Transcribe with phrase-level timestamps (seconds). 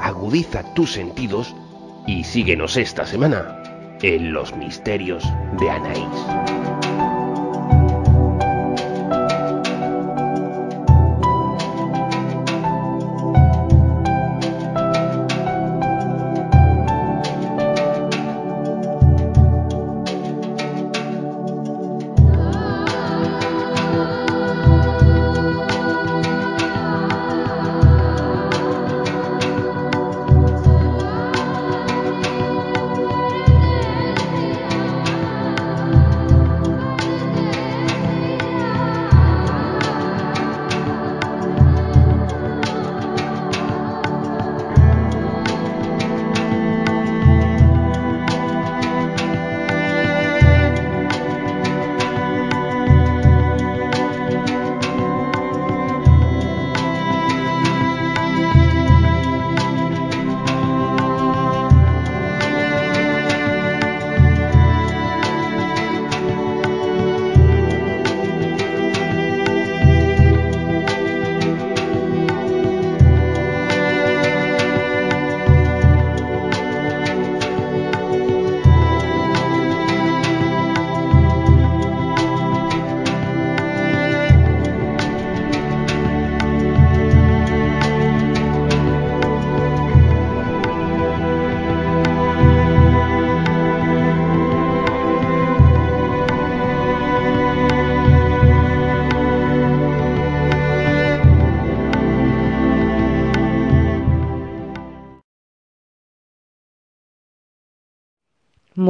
[0.00, 1.54] agudiza tus sentidos
[2.08, 3.62] y síguenos esta semana
[4.02, 5.22] en los misterios
[5.60, 6.51] de Anaís.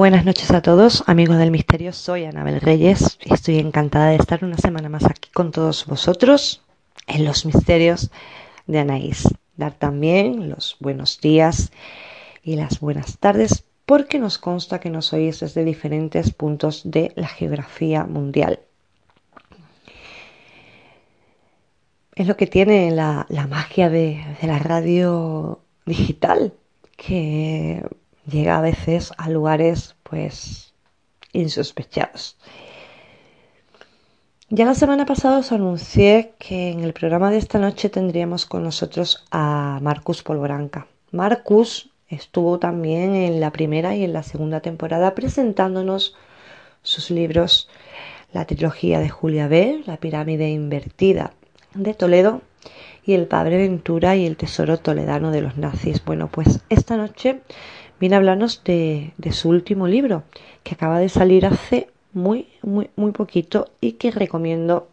[0.03, 1.93] Buenas noches a todos, amigos del misterio.
[1.93, 6.61] Soy Anabel Reyes y estoy encantada de estar una semana más aquí con todos vosotros
[7.07, 8.11] en los misterios
[8.67, 9.29] de Anaís.
[9.57, 11.71] Dar también los buenos días
[12.43, 17.29] y las buenas tardes porque nos consta que nos oís desde diferentes puntos de la
[17.29, 18.59] geografía mundial.
[22.17, 26.55] Es lo que tiene la, magia de la radio digital,
[26.97, 27.85] que
[28.33, 30.73] llega a veces a lugares pues
[31.33, 32.37] insospechados.
[34.49, 38.63] Ya la semana pasada os anuncié que en el programa de esta noche tendríamos con
[38.63, 40.89] nosotros a Marcus Polvoranca.
[41.11, 46.15] Marcus estuvo también en la primera y en la segunda temporada presentándonos
[46.83, 47.69] sus libros,
[48.33, 51.33] la trilogía de Julia B., La pirámide invertida
[51.75, 52.43] de Toledo
[53.05, 56.05] y El Padre Ventura y el Tesoro Toledano de los nazis.
[56.05, 57.41] Bueno, pues esta noche
[58.03, 60.25] viene a hablarnos de, su último libro,
[60.65, 64.89] que acaba de salir hace muy, muy, muy poquito y que recomiendo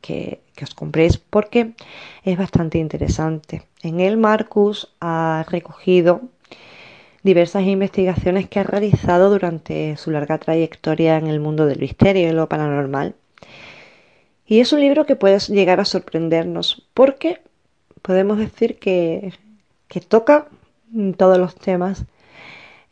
[0.00, 1.74] que, os compréis porque
[2.24, 3.62] es bastante interesante.
[3.84, 6.22] En él Marcus ha recogido
[7.22, 12.32] diversas investigaciones que ha realizado durante su larga trayectoria en el mundo del misterio y
[12.32, 13.14] lo paranormal.
[14.48, 17.40] Y es un libro que puede llegar a sorprendernos porque
[18.02, 19.32] podemos decir que,
[19.86, 20.48] que toca
[21.16, 22.04] todos los temas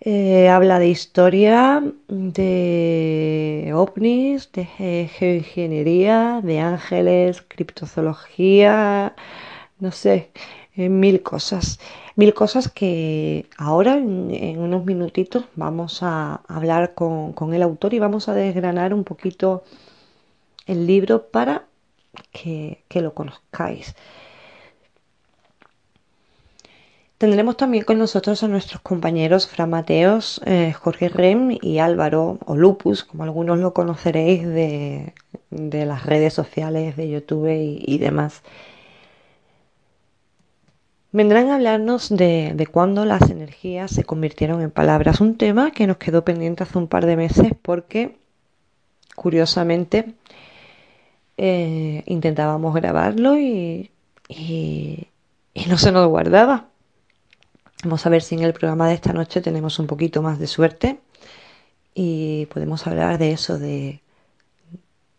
[0.08, 4.64] eh, habla de historia, de ovnis, de
[5.08, 9.16] geoingeniería, de ángeles, criptozoología,
[9.80, 10.30] no sé,
[10.76, 11.80] eh, mil cosas.
[12.14, 18.28] Mil cosas que ahora en, unos minutitos vamos a hablar con, el autor y vamos
[18.28, 19.64] a desgranar un poquito
[20.66, 21.66] el libro para
[22.32, 23.96] que lo conozcáis.
[27.18, 32.56] Tendremos también con nosotros a nuestros compañeros Fran Mateos, eh, Jorge Rem y Álvaro, o
[32.56, 35.14] Lupus, como algunos lo conoceréis de,
[35.50, 38.42] las redes sociales, de YouTube y, demás.
[41.10, 45.86] Vendrán a hablarnos de, de cuándo las energías se convirtieron en palabras, un tema que
[45.86, 48.18] nos quedó pendiente hace un par de meses porque,
[49.14, 50.14] curiosamente,
[51.38, 53.90] eh, intentábamos grabarlo y
[55.68, 56.68] no se nos guardaba.
[57.82, 60.46] Vamos a ver si en el programa de esta noche tenemos un poquito más de
[60.46, 60.98] suerte
[61.94, 64.00] y podemos hablar de eso, de,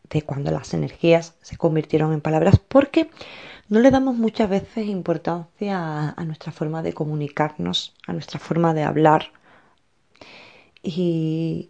[0.09, 3.09] de cuando las energías se convirtieron en palabras, porque
[3.69, 8.83] no le damos muchas veces importancia a, nuestra forma de comunicarnos, a nuestra forma de
[8.83, 9.31] hablar.
[10.81, 11.69] Y,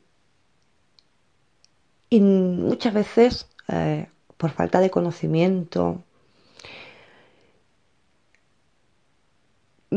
[2.09, 4.07] y muchas veces, eh,
[4.37, 6.03] por falta de conocimiento,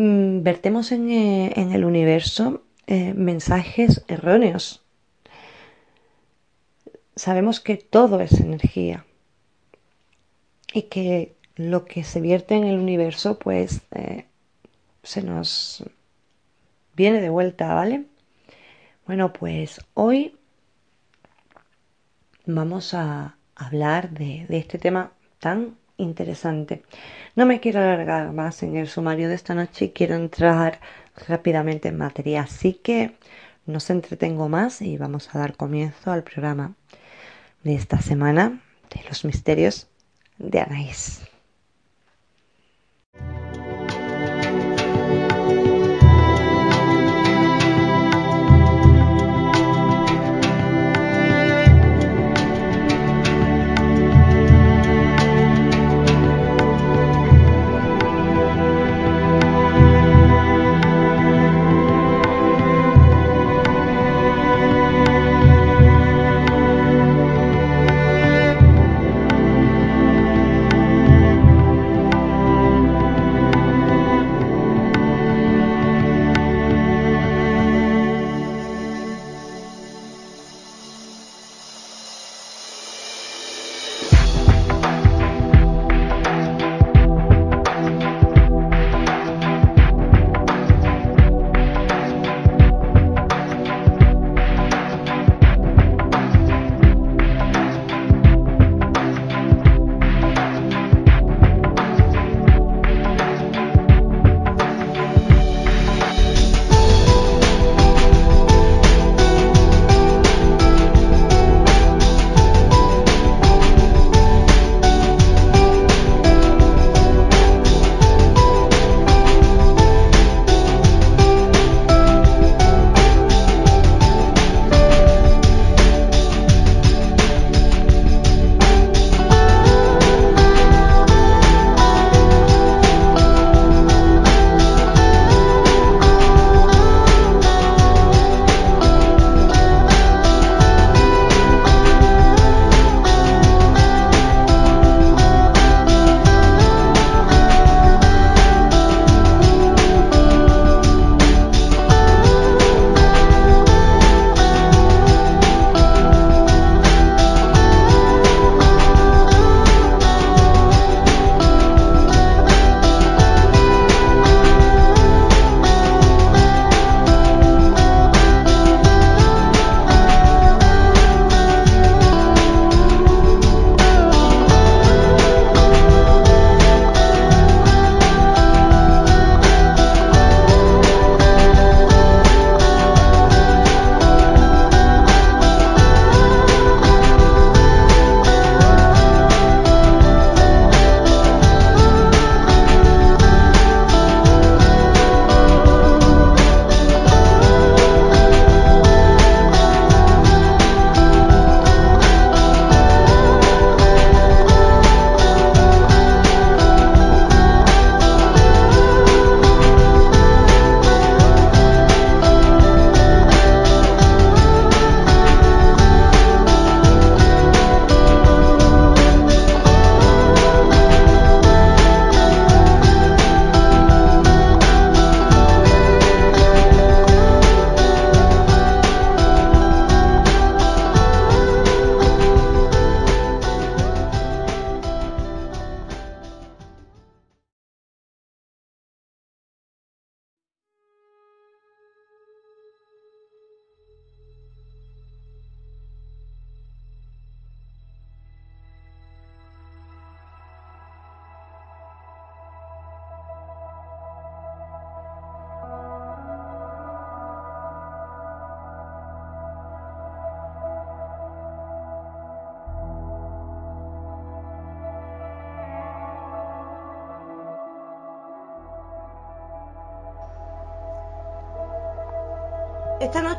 [0.01, 4.83] Mm, vertemos eh, en, el universo eh, mensajes erróneos.
[7.15, 9.05] Sabemos que todo es energía
[10.73, 14.25] y que lo que se vierte en el universo pues eh,
[15.03, 15.85] se nos
[16.97, 18.07] viene de vuelta, ¿vale?
[19.07, 20.35] Bueno, pues hoy
[22.47, 26.83] vamos a hablar de, de este tema tan interesante.
[27.37, 30.81] No me quiero alargar más en el sumario de esta noche y quiero entrar
[31.29, 33.17] rápidamente en materia, así que
[33.67, 36.75] no se entretengo más y vamos a dar comienzo al programa
[37.63, 38.61] de esta semana
[38.95, 39.89] de los misterios
[40.39, 41.30] de Anaís.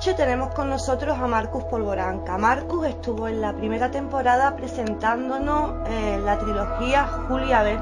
[0.02, 2.36] Noche tenemos con nosotros a Marcus Polvoranca.
[2.40, 7.80] Marcus estuvo en la primera temporada presentándonos eh, la trilogía Julia B.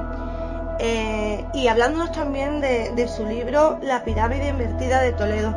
[0.80, 5.56] Eh, y hablándonos también de, su libro La pirámide invertida de Toledo.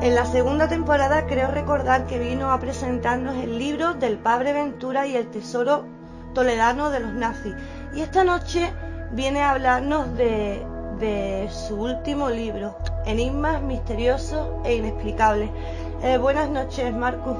[0.00, 5.06] En la segunda temporada creo recordar que vino a presentarnos el libro del Padre Ventura
[5.06, 5.84] y el tesoro
[6.32, 7.52] toledano de los nazis.
[7.92, 8.72] Y esta noche
[9.12, 10.64] viene a hablarnos de,
[10.98, 12.74] de su último libro,
[13.06, 15.50] enigmas misteriosos e inexplicables.
[16.02, 17.36] Eh, buenas noches, Marcus.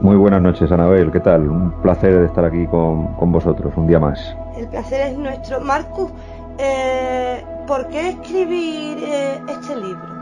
[0.00, 1.10] Muy buenas noches, Anabel.
[1.10, 1.48] ¿Qué tal?
[1.48, 4.36] Un placer estar aquí con, vosotros un día más.
[4.56, 5.60] El placer es nuestro.
[5.60, 6.10] Marcus,
[6.58, 10.14] Eh, ¿Por qué escribir eh, este libro?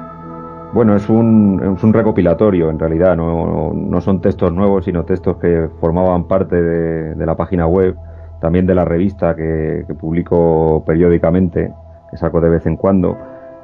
[0.72, 5.36] Bueno, es un, es un recopilatorio en realidad, no, no, son textos nuevos, sino textos
[5.36, 7.94] que formaban parte de, la página web,
[8.40, 11.74] también de la revista que, publico periódicamente,
[12.12, 13.16] que saco de vez en cuando.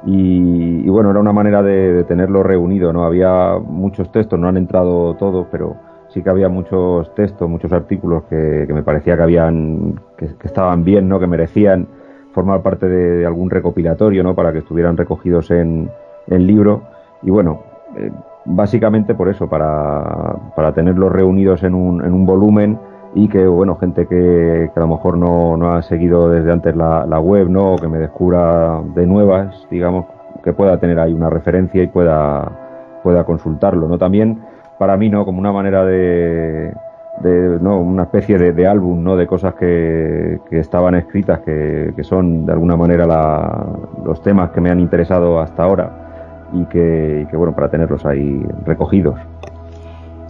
[0.05, 3.05] Y, bueno, era una manera de, tenerlo reunido, ¿no?
[3.05, 5.75] Había muchos textos, no han entrado todos, pero
[6.09, 11.07] sí que había muchos textos, muchos artículos que, me parecía que habían, que, estaban bien,
[11.07, 11.19] ¿no?
[11.19, 11.87] Que merecían
[12.31, 14.35] formar parte de, algún recopilatorio, ¿no?
[14.35, 15.89] Para que estuvieran recogidos en,
[16.27, 16.83] en libro
[17.21, 17.61] y bueno,
[17.97, 18.11] eh,
[18.45, 22.79] básicamente por eso, para, para tenerlos reunidos en un, en un volumen
[23.15, 27.19] y que, bueno, gente que, a lo mejor no, no, ha seguido desde antes la,
[27.19, 27.73] web, ¿no?
[27.73, 30.05] O que me descubra de nuevas, digamos,
[30.43, 33.97] que pueda tener ahí una referencia y pueda, pueda consultarlo, ¿no?
[33.97, 34.41] También
[34.77, 35.25] para mí, ¿no?
[35.25, 36.73] Como una manera de,
[37.21, 37.79] de ¿no?
[37.79, 39.15] una especie de, álbum, ¿no?
[39.15, 43.65] De cosas que, que estaban escritas, que, que, son de alguna manera la,
[44.05, 46.09] los temas que me han interesado hasta ahora
[46.53, 49.19] y que, bueno, para tenerlos ahí recogidos.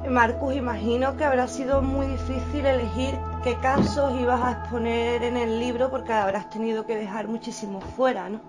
[0.09, 5.59] Marcus, imagino que habrá sido muy difícil elegir qué casos ibas a exponer en el
[5.59, 8.39] libro porque habrás tenido que dejar muchísimos fuera, ¿no?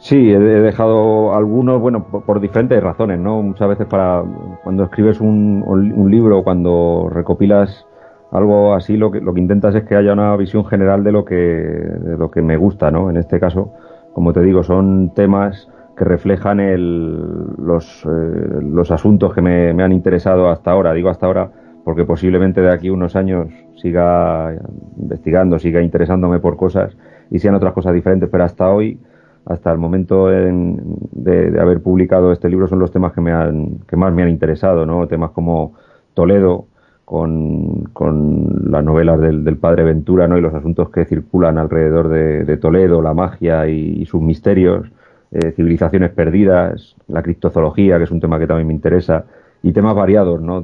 [0.00, 3.42] Sí, he dejado algunos, bueno, por, diferentes razones, ¿no?
[3.42, 4.22] Muchas veces para
[4.62, 7.84] cuando escribes un, un libro, cuando recopilas
[8.30, 11.24] algo así, lo que, lo que intentas es que haya una visión general de lo
[11.24, 13.10] que, de lo que me gusta, ¿no?
[13.10, 13.72] En este caso,
[14.12, 17.16] como te digo, son temas que reflejan el,
[17.58, 20.92] los, eh, asuntos que me, han interesado hasta ahora.
[20.92, 21.50] Digo hasta ahora
[21.84, 24.54] porque posiblemente de aquí unos años siga
[24.96, 26.96] investigando, siga interesándome por cosas
[27.30, 29.00] y sean otras cosas diferentes, pero hasta hoy,
[29.46, 33.96] hasta el momento de, haber publicado este libro, son los temas que, me han, que
[33.96, 35.06] más me han interesado, ¿no?
[35.08, 35.74] Temas como
[36.14, 36.66] Toledo,
[37.04, 40.36] con, con las novelas del, padre Ventura, ¿no?
[40.36, 44.92] Y los asuntos que circulan alrededor de, Toledo, la magia y sus misterios
[45.30, 49.24] eh, civilizaciones perdidas, la criptozoología, que es un tema que también me interesa,
[49.62, 50.62] y temas variados, ¿no?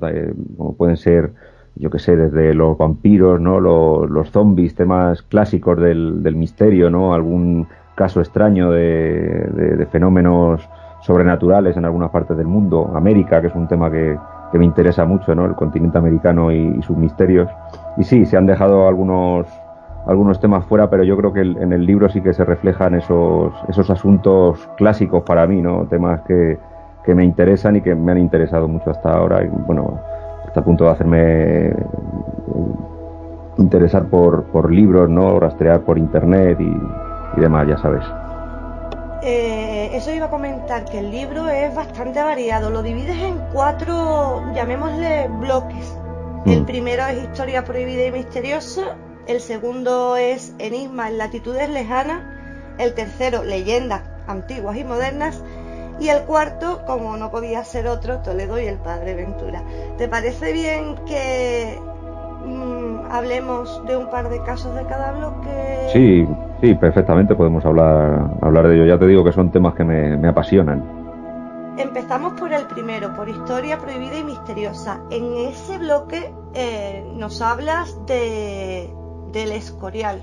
[0.56, 1.33] como pueden ser,
[1.75, 3.61] yo que sé, desde los vampiros, ¿no?
[3.61, 7.12] Los, zombies, temas clásicos del, del, misterio, ¿no?
[7.12, 7.66] Algún
[7.97, 10.68] caso extraño de, de, fenómenos
[11.02, 14.16] sobrenaturales en algunas partes del mundo, América, que es un tema que,
[14.52, 15.44] que me interesa mucho, ¿no?
[15.44, 17.50] El continente americano y sus misterios.
[17.97, 19.47] Y sí, se han dejado algunos
[20.06, 23.54] algunos temas fuera, pero yo creo que en el libro sí que se reflejan esos,
[23.68, 25.87] esos asuntos clásicos para mí, ¿no?
[25.87, 26.58] Temas que,
[27.04, 29.44] que me interesan y que me han interesado mucho hasta ahora.
[29.44, 30.00] Y, bueno,
[30.46, 31.76] hasta el punto de hacerme eh,
[33.58, 35.38] interesar por, por libros, ¿no?
[35.38, 38.04] Rastrear por internet y, demás, ya sabes.
[39.23, 42.70] Eh, eso iba a comentar, que el libro es bastante variado.
[42.70, 45.99] Lo divides en cuatro, llamémosle bloques.
[46.46, 46.66] El mm.
[46.66, 48.96] primero es historia prohibida y misteriosa,
[49.26, 52.23] el segundo es Enigma en latitudes lejanas,
[52.78, 55.43] el tercero Leyendas antiguas y modernas
[56.00, 59.62] y el cuarto, como no podía ser otro, Toledo y el Padre Ventura.
[59.97, 61.78] ¿Te parece bien que
[62.45, 65.88] mm, hablemos de un par de casos de cada bloque?
[65.93, 66.26] Sí,
[66.61, 68.87] sí, perfectamente podemos hablar, hablar de ello.
[68.87, 71.04] Ya te digo que son temas que me, apasionan.
[71.76, 75.00] Empezamos por el primero, por historia prohibida y misteriosa.
[75.11, 78.93] En ese bloque eh, nos hablas de,
[79.34, 80.22] del Escorial,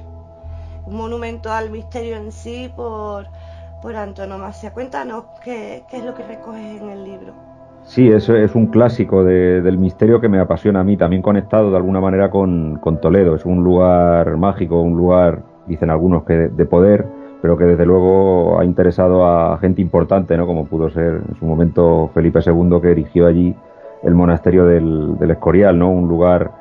[0.85, 3.27] un monumento al misterio en sí por,
[3.81, 4.73] por antonomasia.
[4.73, 7.33] Cuéntanos qué, qué es lo que recoges en el libro.
[7.83, 11.77] Sí, eso es un clásico del misterio que me apasiona a mí, también conectado de
[11.77, 13.35] alguna manera con, con Toledo.
[13.35, 17.05] Es un lugar mágico, un lugar, dicen algunos, que de, poder,
[17.41, 20.45] pero que desde luego ha interesado a gente importante, ¿no?
[20.45, 23.55] como pudo ser en su momento Felipe II, que erigió allí
[24.03, 25.89] el monasterio del, del Escorial, ¿no?
[25.89, 26.51] un lugar,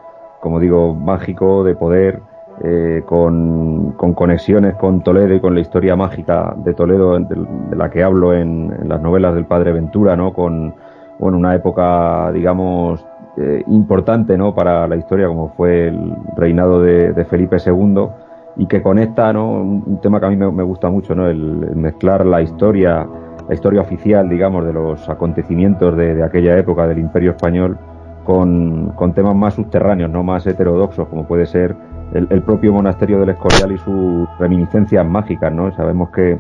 [0.41, 2.23] como digo, mágico, de poder,
[2.63, 7.37] eh, con, conexiones con Toledo y con la historia mágica de Toledo, de,
[7.75, 10.35] la que hablo en, las novelas del padre Ventura, ¿no?
[10.35, 10.75] Con
[11.19, 13.07] bueno, una época, digamos,
[13.39, 14.55] eh, importante ¿no?
[14.55, 18.09] para la historia, como fue el reinado de, Felipe II,
[18.57, 19.53] y que conecta ¿no?
[19.53, 21.29] un, tema que a mí me, gusta mucho, ¿no?
[21.29, 23.07] el, mezclar la historia,
[23.49, 27.79] la historia oficial, digamos, de los acontecimientos de, de aquella época del Imperio Español,
[28.25, 31.75] con, con, temas más subterráneos, no más heterodoxos, como puede ser
[32.13, 35.71] el, propio monasterio del Escorial y sus reminiscencias mágicas, ¿no?
[35.73, 36.39] Sabemos que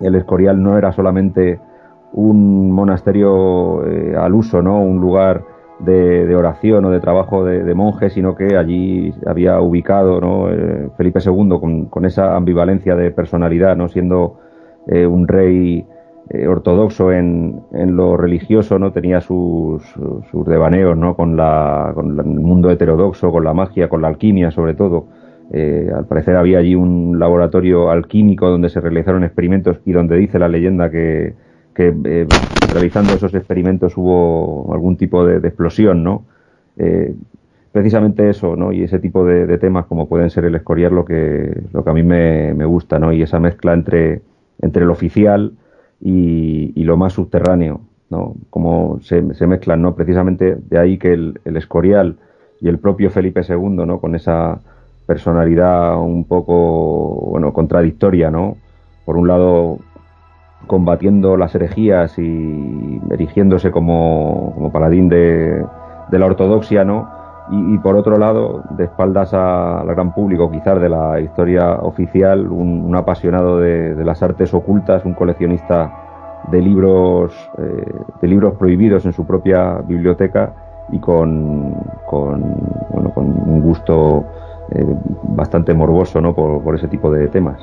[0.00, 1.60] el Escorial no era solamente
[2.12, 4.80] un monasterio eh, al uso, ¿no?
[4.80, 5.42] Un lugar
[5.80, 10.50] de, oración o de trabajo de, monjes, sino que allí había ubicado, ¿no?
[10.50, 13.88] Eh, Felipe II con, esa ambivalencia de personalidad, ¿no?
[13.88, 14.38] Siendo
[14.86, 15.86] eh, un rey
[16.48, 18.92] ortodoxo en, en, lo religioso, ¿no?
[18.92, 19.82] Tenía sus,
[20.30, 21.14] sus devaneos, ¿no?
[21.16, 25.06] Con, la, con el mundo heterodoxo, con la magia, con la alquimia sobre todo.
[25.52, 30.38] Eh, al parecer había allí un laboratorio alquímico donde se realizaron experimentos y donde dice
[30.38, 31.34] la leyenda que,
[31.76, 32.26] eh,
[32.72, 36.24] realizando esos experimentos hubo algún tipo de, explosión, ¿no?
[36.76, 37.14] Eh,
[37.72, 38.72] precisamente eso, ¿no?
[38.72, 41.94] Y ese tipo de, temas como pueden ser el escorial lo que, lo que a
[41.94, 43.12] mí me, gusta, ¿no?
[43.12, 44.22] Y esa mezcla entre,
[44.60, 45.52] entre lo oficial
[46.04, 47.80] y, lo más subterráneo,
[48.10, 48.34] ¿no?
[48.50, 49.94] Como se, mezclan, ¿no?
[49.94, 52.18] Precisamente de ahí que el, el escorial
[52.60, 54.00] y el propio Felipe II, ¿no?
[54.00, 54.60] Con esa
[55.06, 58.56] personalidad un poco, bueno, contradictoria, ¿no?
[59.06, 59.78] Por un lado,
[60.66, 65.64] combatiendo las herejías y erigiéndose como, como paladín de,
[66.10, 67.08] de, la ortodoxia, ¿no?
[67.50, 72.94] Y, por otro lado, de espaldas al gran público, quizás de la historia oficial, un,
[72.96, 75.92] apasionado de, las artes ocultas, un coleccionista
[76.50, 80.54] de libros, eh, de libros prohibidos en su propia biblioteca
[80.90, 81.74] y con,
[82.06, 82.40] con,
[82.90, 84.24] bueno, con un gusto
[84.70, 84.84] eh,
[85.22, 86.34] bastante morboso ¿no?
[86.34, 87.60] por, ese tipo de temas.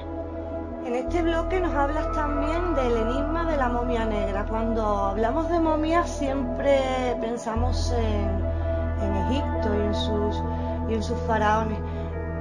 [0.85, 4.45] En este bloque nos hablas también del enigma de la momia negra.
[4.47, 6.77] Cuando hablamos de momias siempre
[7.19, 8.61] pensamos en,
[9.01, 10.43] en Egipto y en, sus,
[10.89, 11.79] y en sus faraones.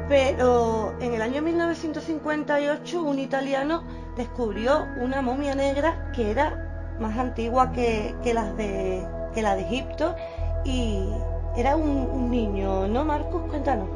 [0.09, 3.85] Pero en el año 1958 un italiano
[4.17, 9.63] descubrió una momia negra que era más antigua que, que las de, que la de
[9.63, 10.15] Egipto
[10.65, 11.05] y
[11.57, 13.43] era un, niño, ¿no, Marcos?
[13.49, 13.89] Cuéntanos.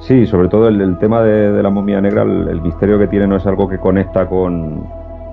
[0.00, 3.46] Sí, sobre todo el, tema de, la momia negra, el, misterio que tiene no es
[3.46, 4.86] algo que conecta con,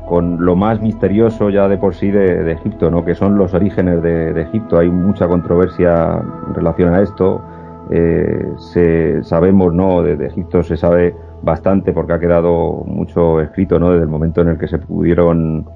[0.08, 3.04] con lo más misterioso ya de por sí de, Egipto, ¿no?
[3.04, 4.78] que son los orígenes de, Egipto.
[4.78, 7.42] Hay mucha controversia en relación a esto.
[7.90, 10.02] Eh, se, sabemos, ¿no?
[10.02, 13.92] De, Egipto se sabe bastante porque ha quedado mucho escrito, ¿no?
[13.92, 15.68] Desde el momento en el que se pudieron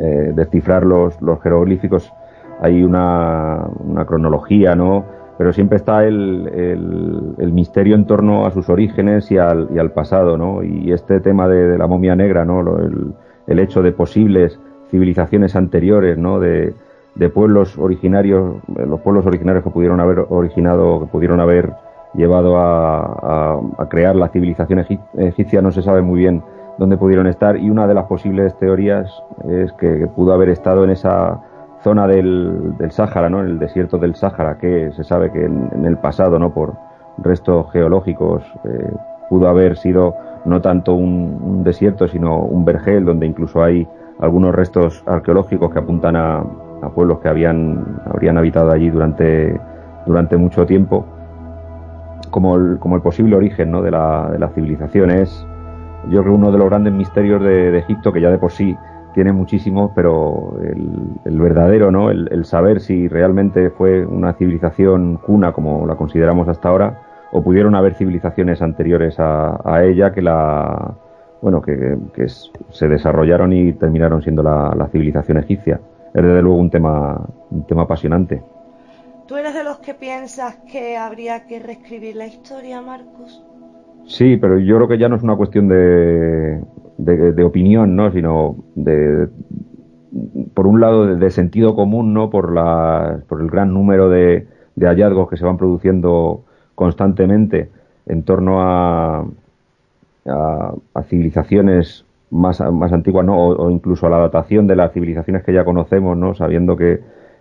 [0.00, 2.12] eh, descifrar los, jeroglíficos
[2.60, 3.66] hay una,
[4.06, 5.04] cronología, ¿no?
[5.36, 9.90] Pero siempre está el, el, misterio en torno a sus orígenes y al, y al
[9.90, 10.62] pasado, ¿no?
[10.62, 12.60] Y este tema de, la momia negra, ¿no?
[12.78, 13.14] El,
[13.46, 14.58] el, hecho de posibles
[14.90, 16.40] civilizaciones anteriores, ¿no?
[16.40, 16.74] De,
[17.32, 21.72] pueblos originarios, los pueblos originarios que pudieron haber originado, que pudieron haber
[22.12, 24.84] llevado a, a, crear la civilización
[25.16, 26.42] egipcia, no se sabe muy bien
[26.78, 29.10] dónde pudieron estar y una de las posibles teorías
[29.48, 31.40] es que pudo haber estado en esa
[31.84, 33.40] zona del, Sáhara, ¿no?
[33.40, 36.52] en el desierto del Sáhara, que se sabe que en, el pasado, ¿no?
[36.52, 36.74] por
[37.18, 38.90] restos geológicos, eh,
[39.28, 45.02] pudo haber sido no tanto un, desierto, sino un vergel, donde incluso hay algunos restos
[45.06, 46.44] arqueológicos que apuntan a,
[46.94, 49.58] pueblos que habían, habrían habitado allí durante,
[50.04, 51.06] durante mucho tiempo,
[52.30, 53.80] como el, como el posible origen ¿no?
[53.80, 55.10] de, la, de la civilización.
[55.10, 55.46] Es,
[56.10, 58.76] yo creo, uno de los grandes misterios de, Egipto, que ya de por sí
[59.14, 62.10] tiene muchísimos, pero el, verdadero, ¿no?
[62.10, 67.00] El, saber si realmente fue una civilización cuna como la consideramos hasta ahora,
[67.34, 70.94] o pudieron haber civilizaciones anteriores a, ella que la
[71.42, 71.98] bueno que,
[72.70, 75.80] se desarrollaron y terminaron siendo la, civilización egipcia.
[76.14, 77.20] Es desde luego un tema
[77.50, 78.40] un tema apasionante.
[79.26, 83.44] ¿Tú eres de los que piensas que habría que reescribir la historia, Marcos?
[84.06, 86.62] Sí, pero yo creo que ya no es una cuestión de,
[86.98, 88.12] de, opinión, ¿no?
[88.12, 89.28] Sino de,
[90.54, 92.30] por un lado, de, sentido común, ¿no?
[92.30, 94.46] Por, la, por el gran número de,
[94.78, 96.43] hallazgos que se van produciendo
[96.74, 97.70] constantemente
[98.06, 99.24] en torno a,
[100.26, 103.36] a, civilizaciones más, más antiguas, ¿no?
[103.36, 106.34] O, incluso a la datación de las civilizaciones que ya conocemos, ¿no?
[106.34, 107.00] Sabiendo que,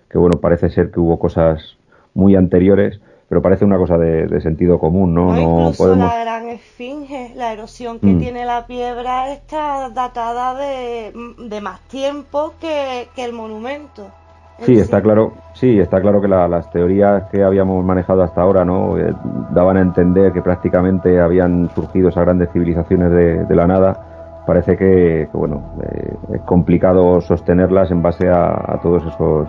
[0.09, 1.77] que bueno, parece ser que hubo cosas
[2.13, 2.99] muy anteriores
[3.33, 5.33] pero parece una cosa de, sentido común, ¿no?
[5.33, 6.07] No, podemos...
[6.07, 8.19] la gran esfinge, la erosión que mm.
[8.19, 14.11] tiene la piedra está datada de, más tiempo que, el monumento.
[14.59, 18.97] Sí, está claro, sí, está claro que las teorías que habíamos manejado hasta ahora, ¿no?
[18.97, 19.13] Eh,
[19.51, 24.43] daban a entender que prácticamente habían surgido esas grandes civilizaciones de, la nada.
[24.45, 29.47] Parece que, bueno, eh, es complicado sostenerlas en base a, a, todos esos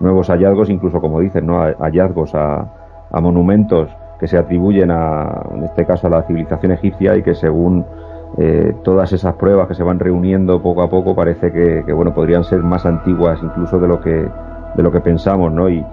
[0.00, 1.60] nuevos hallazgos, incluso como dicen, ¿no?
[1.60, 2.66] Hallazgos a,
[3.10, 7.34] a monumentos que se atribuyen a, en este caso a la civilización egipcia y que
[7.34, 7.84] según
[8.38, 12.44] eh, todas esas pruebas que se van reuniendo poco a poco parece que, bueno podrían
[12.44, 14.28] ser más antiguas incluso de lo que
[14.76, 15.84] de lo que pensamos no y,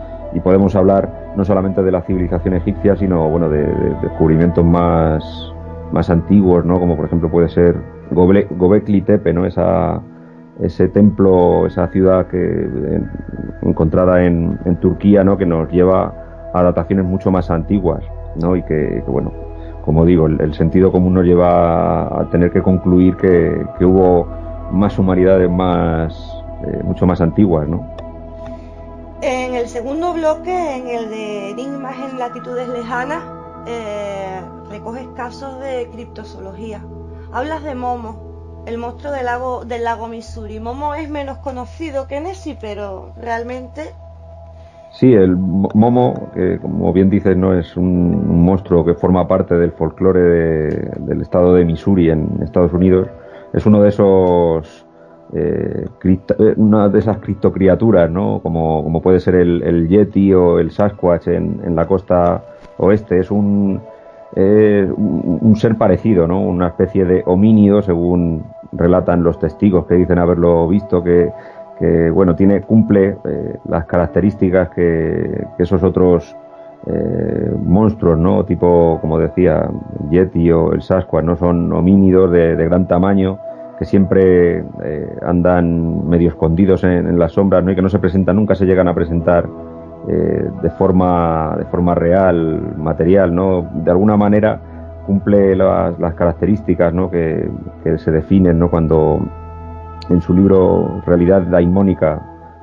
[0.43, 3.65] podemos hablar no solamente de la civilización egipcia sino bueno de,
[4.01, 5.23] descubrimientos más
[5.91, 7.75] más antiguos no como por ejemplo puede ser
[8.12, 10.01] Gobekli Tepe no esa
[10.62, 13.01] ese templo esa ciudad que
[13.62, 16.13] encontrada en, en Turquía no que nos lleva
[16.54, 18.04] a dataciones mucho más antiguas,
[18.36, 18.56] ¿no?
[18.56, 19.32] Y que, bueno,
[19.84, 24.28] como digo, el, sentido común nos lleva a, tener que concluir que, hubo
[24.72, 26.13] más humanidades más,
[26.65, 27.86] eh, mucho más antiguas, ¿no?
[29.22, 33.24] En el segundo bloque, en el de enigmas en latitudes lejanas,
[33.67, 36.84] eh, recoges casos de criptozoología.
[37.32, 40.60] Hablas de Momo, el monstruo del lago, del lago Missouri.
[40.60, 43.94] Momo es menos conocido que Nessie, pero realmente
[44.91, 49.71] Sí, el momo, que como bien dices, no es un, monstruo que forma parte del
[49.71, 53.08] folclore del estado de Missouri en Estados Unidos.
[53.54, 54.86] Es uno de esos
[55.34, 58.41] eh, eh, una de esas criptocriaturas, ¿no?
[58.43, 62.43] Como, como puede ser el, Yeti o el Sasquatch en, en la costa
[62.77, 63.19] oeste.
[63.19, 63.82] Es un,
[64.36, 66.41] un, ser parecido, ¿no?
[66.41, 71.32] Una especie de homínido, según relatan los testigos que dicen haberlo visto, que
[71.82, 76.36] que bueno, tiene, cumple eh, las características que, esos otros
[76.86, 78.46] eh, monstruos, ¿no?
[78.46, 79.67] Tipo, como decía,
[80.12, 81.36] Yeti o el Sasquatch, ¿no?
[81.36, 83.39] Son homínidos de, gran tamaño
[83.80, 87.72] que siempre eh, andan medio escondidos en, las sombras, ¿no?
[87.72, 89.50] Y que no se presentan, nunca se llegan a presentar
[90.08, 93.70] de forma de forma real, material, ¿no?
[93.84, 94.60] De alguna manera
[95.06, 97.10] cumple las, las características, ¿no?
[97.10, 97.50] Que,
[97.84, 98.70] que se definen, ¿no?
[98.70, 99.20] Cuando
[100.10, 102.22] en su libro Realidad Daimónica,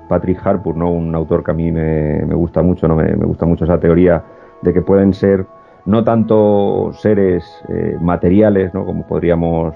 [0.09, 0.90] Patrick Harpur, ¿no?
[0.90, 2.96] un autor que a mí me, gusta mucho, ¿no?
[2.96, 4.22] Me, gusta mucho esa teoría
[4.62, 5.46] de que pueden ser
[5.85, 8.85] no tanto seres eh, materiales, ¿no?
[8.85, 9.74] como podríamos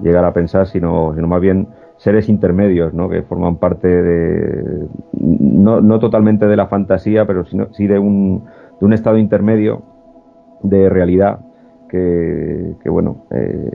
[0.00, 3.08] llegar a pensar, sino, más bien seres intermedios, ¿no?
[3.08, 8.44] que forman parte de, no, no totalmente de la fantasía, pero sino, sí de un,
[8.80, 9.82] de un estado intermedio
[10.62, 11.40] de realidad
[11.88, 13.70] que, que bueno, eh,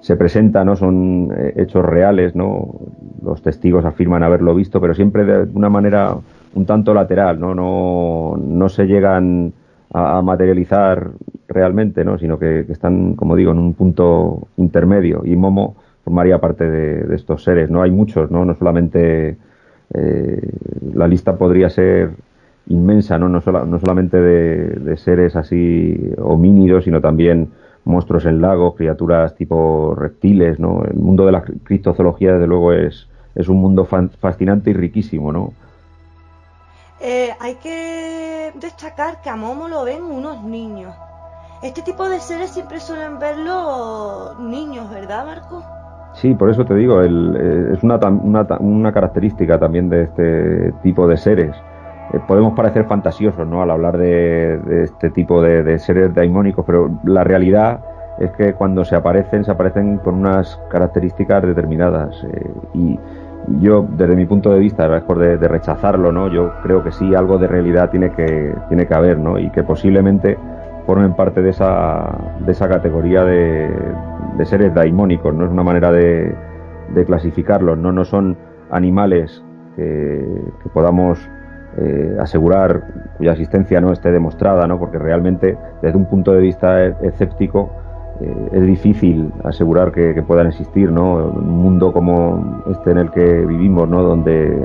[0.00, 0.76] se presenta, ¿no?
[0.76, 2.74] Son eh, hechos reales, ¿no?
[3.22, 6.16] Los testigos afirman haberlo visto, pero siempre de una manera
[6.54, 7.54] un tanto lateral, ¿no?
[7.54, 9.52] No, no se llegan
[9.92, 11.10] a, materializar
[11.48, 12.18] realmente, ¿no?
[12.18, 15.22] Sino que, están, como digo, en un punto intermedio.
[15.24, 17.82] Y Momo formaría parte de, estos seres, ¿no?
[17.82, 18.44] Hay muchos, ¿no?
[18.44, 19.36] No solamente
[19.94, 20.50] eh,
[20.94, 22.10] la lista podría ser
[22.68, 23.28] inmensa, ¿no?
[23.28, 27.48] No, no solamente de, de seres así homínidos, sino también
[27.84, 30.84] monstruos en lagos, criaturas tipo reptiles, ¿no?
[30.84, 35.52] El mundo de la criptozoología, desde luego, es, es un mundo fascinante y riquísimo, ¿no?
[37.00, 40.94] Eh, hay que destacar que a Momo lo ven unos niños.
[41.62, 45.64] Este tipo de seres siempre suelen verlo niños, ¿verdad, Marco?
[46.14, 50.72] Sí, por eso te digo, el, eh, es una, una, una característica también de este
[50.82, 51.54] tipo de seres
[52.12, 53.62] eh, podemos parecer fantasiosos ¿no?
[53.62, 57.80] al hablar de, este tipo de, seres daimónicos, pero la realidad
[58.18, 62.24] es que cuando se aparecen, se aparecen con unas características determinadas.
[62.24, 62.98] Eh, y
[63.60, 66.28] yo, desde mi punto de vista, mejor de, de, rechazarlo, ¿no?
[66.28, 69.38] yo creo que sí, algo de realidad tiene que, tiene que haber, ¿no?
[69.38, 70.36] y que posiblemente
[70.86, 73.70] formen parte de esa, de esa categoría de,
[74.44, 75.34] seres daimónicos.
[75.34, 76.34] No es una manera de,
[77.06, 77.92] clasificarlos, ¿no?
[77.92, 78.36] no son
[78.70, 79.44] animales
[79.76, 81.20] que podamos
[81.80, 82.82] eh, asegurar
[83.18, 84.78] cuya existencia no esté demostrada, ¿no?
[84.78, 87.70] porque realmente desde un punto de vista e-, escéptico
[88.20, 91.26] eh, es difícil asegurar que, puedan existir, ¿no?
[91.26, 94.02] Un mundo como este en el que vivimos, ¿no?
[94.02, 94.60] Donde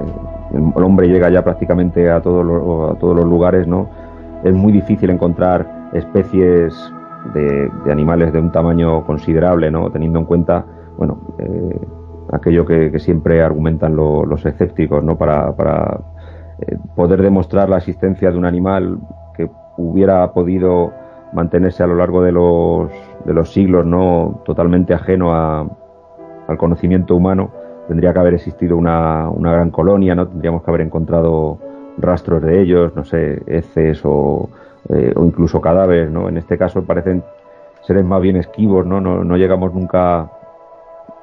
[0.54, 3.89] el hombre llega ya prácticamente a todos los, a todos los lugares, ¿no?
[4.43, 6.73] Es muy difícil encontrar especies
[7.36, 9.91] de, animales de un tamaño considerable, ¿no?
[9.91, 10.65] Teniendo en cuenta,
[10.97, 11.80] bueno, eh,
[12.32, 15.15] aquello que, siempre argumentan los escépticos, ¿no?
[15.15, 15.99] Para
[16.59, 18.99] eh, poder demostrar la existencia de un animal
[19.35, 20.93] que hubiera podido
[21.33, 22.91] mantenerse a lo largo de los,
[23.25, 27.51] de los siglos no totalmente ajeno al conocimiento humano,
[27.87, 31.57] tendría que haber existido una, gran colonia, no tendríamos que haber encontrado
[31.97, 34.49] rastros de ellos, no sé, heces o,
[34.89, 36.29] eh, o incluso cadáveres, ¿no?
[36.29, 37.23] En este caso parecen
[37.81, 39.01] seres más bien esquivos, ¿no?
[39.01, 40.29] No, llegamos nunca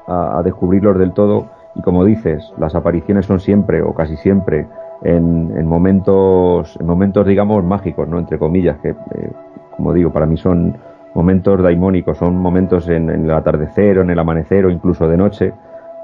[0.07, 4.67] a, a descubrirlos del todo y como dices, las apariciones son siempre o casi siempre
[5.03, 8.19] en, momentos, en momentos, digamos, mágicos, ¿no?
[8.19, 9.33] Entre comillas, que, eh,
[9.77, 10.77] como digo, para mí son
[11.15, 15.53] momentos daimónicos, son momentos en, el atardecer o en el amanecer o incluso de noche,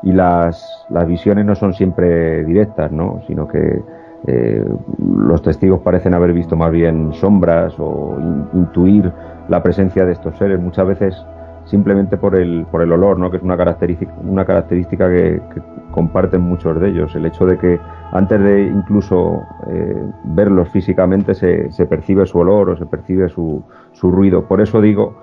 [0.02, 3.20] y las, las visiones no son siempre directas, ¿no?
[3.26, 3.82] Sino que
[4.26, 4.64] eh,
[4.98, 8.16] los testigos parecen haber visto más bien sombras o
[8.54, 9.12] intuir
[9.48, 10.60] la presencia de estos seres.
[10.60, 11.26] Muchas veces
[11.66, 13.30] simplemente por el, por el olor, ¿no?
[13.30, 15.42] que es una característica, una característica que,
[15.90, 17.14] comparten muchos de ellos.
[17.14, 17.80] El hecho de que
[18.12, 23.62] antes de incluso eh, verlos físicamente se, se, percibe su olor o se percibe su,
[23.92, 24.44] su, ruido.
[24.46, 25.14] Por eso digo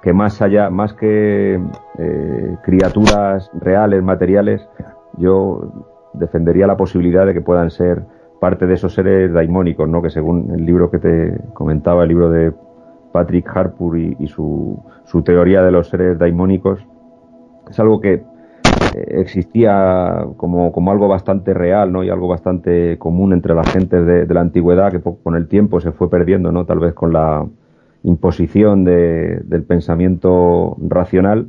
[0.00, 1.60] que más allá, más que
[1.98, 4.66] eh, criaturas reales, materiales,
[5.18, 8.02] yo defendería la posibilidad de que puedan ser
[8.40, 10.00] parte de esos seres daimónicos, ¿no?
[10.00, 12.54] que según el libro que te comentaba, el libro de
[13.16, 16.86] Patrick Harpur y, su, su, teoría de los seres daimónicos,
[17.70, 18.22] es algo que eh,
[19.08, 22.04] existía como, como, algo bastante real ¿no?
[22.04, 25.92] y algo bastante común entre las gentes de, la antigüedad que con el tiempo se
[25.92, 26.66] fue perdiendo, ¿no?
[26.66, 27.46] tal vez con la
[28.02, 31.46] imposición del pensamiento racional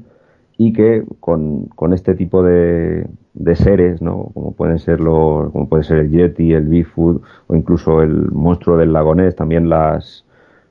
[0.57, 3.09] y que con, este tipo de,
[3.55, 4.31] seres, ¿no?
[4.33, 8.77] como pueden ser los, como puede ser el Yeti, el Bigfoot o incluso el monstruo
[8.77, 10.23] del lagonés, también las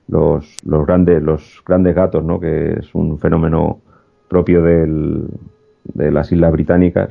[0.08, 2.38] los, los grandes los grandes gatos, ¿no?
[2.38, 3.80] que es un fenómeno
[4.28, 5.26] propio del,
[5.84, 7.10] de las islas británicas,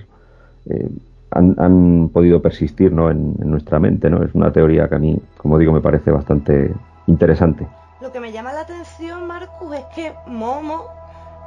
[0.70, 0.90] eh,
[1.32, 3.12] han, podido persistir ¿no?
[3.12, 4.10] en, nuestra mente.
[4.10, 4.24] ¿no?
[4.24, 6.74] Es una teoría que a mí, como digo, me parece bastante
[7.08, 7.68] interesante.
[8.02, 10.86] Lo que me llama la atención, Marcus, es que Momo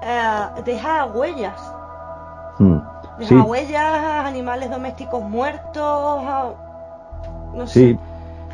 [0.03, 1.75] eh, deja huellas.
[2.59, 2.79] Hmm.
[3.19, 6.23] Deja huellas, animales domésticos muertos.
[7.55, 7.99] No sí,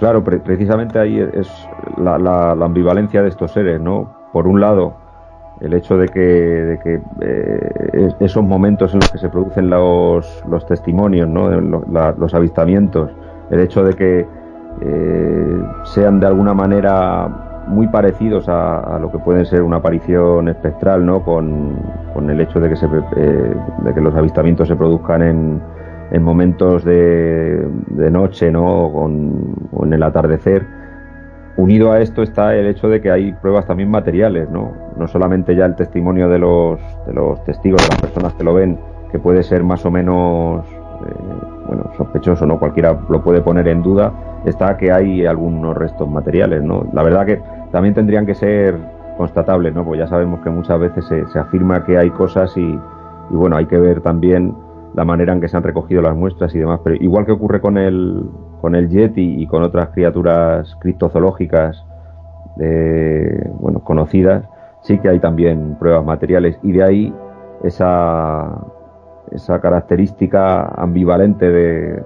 [0.05, 1.49] claro, precisamente ahí es
[1.97, 4.15] la, la, ambivalencia de estos seres, ¿no?
[4.35, 4.93] Por un lado,
[5.63, 10.45] el hecho de que, de que eh, esos momentos en los que se producen los,
[10.47, 11.49] los testimonios, ¿no?
[11.49, 13.13] los avistamientos,
[13.51, 14.27] el hecho de que
[14.83, 21.07] eh, sean de alguna manera muy parecidos a, lo que puede ser una aparición espectral,
[21.07, 21.25] ¿no?
[21.25, 21.79] Con,
[22.13, 22.85] con el hecho de que, se,
[23.17, 25.63] eh, de que los avistamientos se produzcan en,
[26.11, 28.65] en momentos de, de noche, ¿no?
[28.65, 29.05] O,
[29.73, 30.67] o en el atardecer
[31.57, 34.73] Unido a esto está el hecho de que hay pruebas también materiales, ¿no?
[34.97, 38.55] No solamente ya el testimonio de los, de los testigos, de las personas que lo
[38.55, 38.77] ven,
[39.13, 41.15] que puede ser más o menos eh,
[41.69, 42.59] bueno, sospechoso, ¿no?
[42.59, 44.13] Cualquiera lo puede poner en duda,
[44.45, 46.89] está que hay algunos restos materiales, ¿no?
[46.93, 47.41] La verdad que
[47.71, 48.77] también tendrían que ser
[49.17, 49.85] constatables, ¿no?
[49.85, 52.63] Pues ya sabemos que muchas veces se, se afirma que hay cosas y,
[53.31, 54.57] y, bueno, hay que ver también
[54.95, 56.81] la manera en que se han recogido las muestras y demás.
[56.85, 58.25] Pero igual que ocurre con el,
[58.61, 61.85] con el Yeti y con otras criaturas criptozoológicas
[62.61, 64.45] eh, bueno, conocidas,
[64.83, 67.15] sí que hay también pruebas materiales y de ahí
[67.65, 68.65] esa,
[69.33, 72.03] esa característica ambivalente de,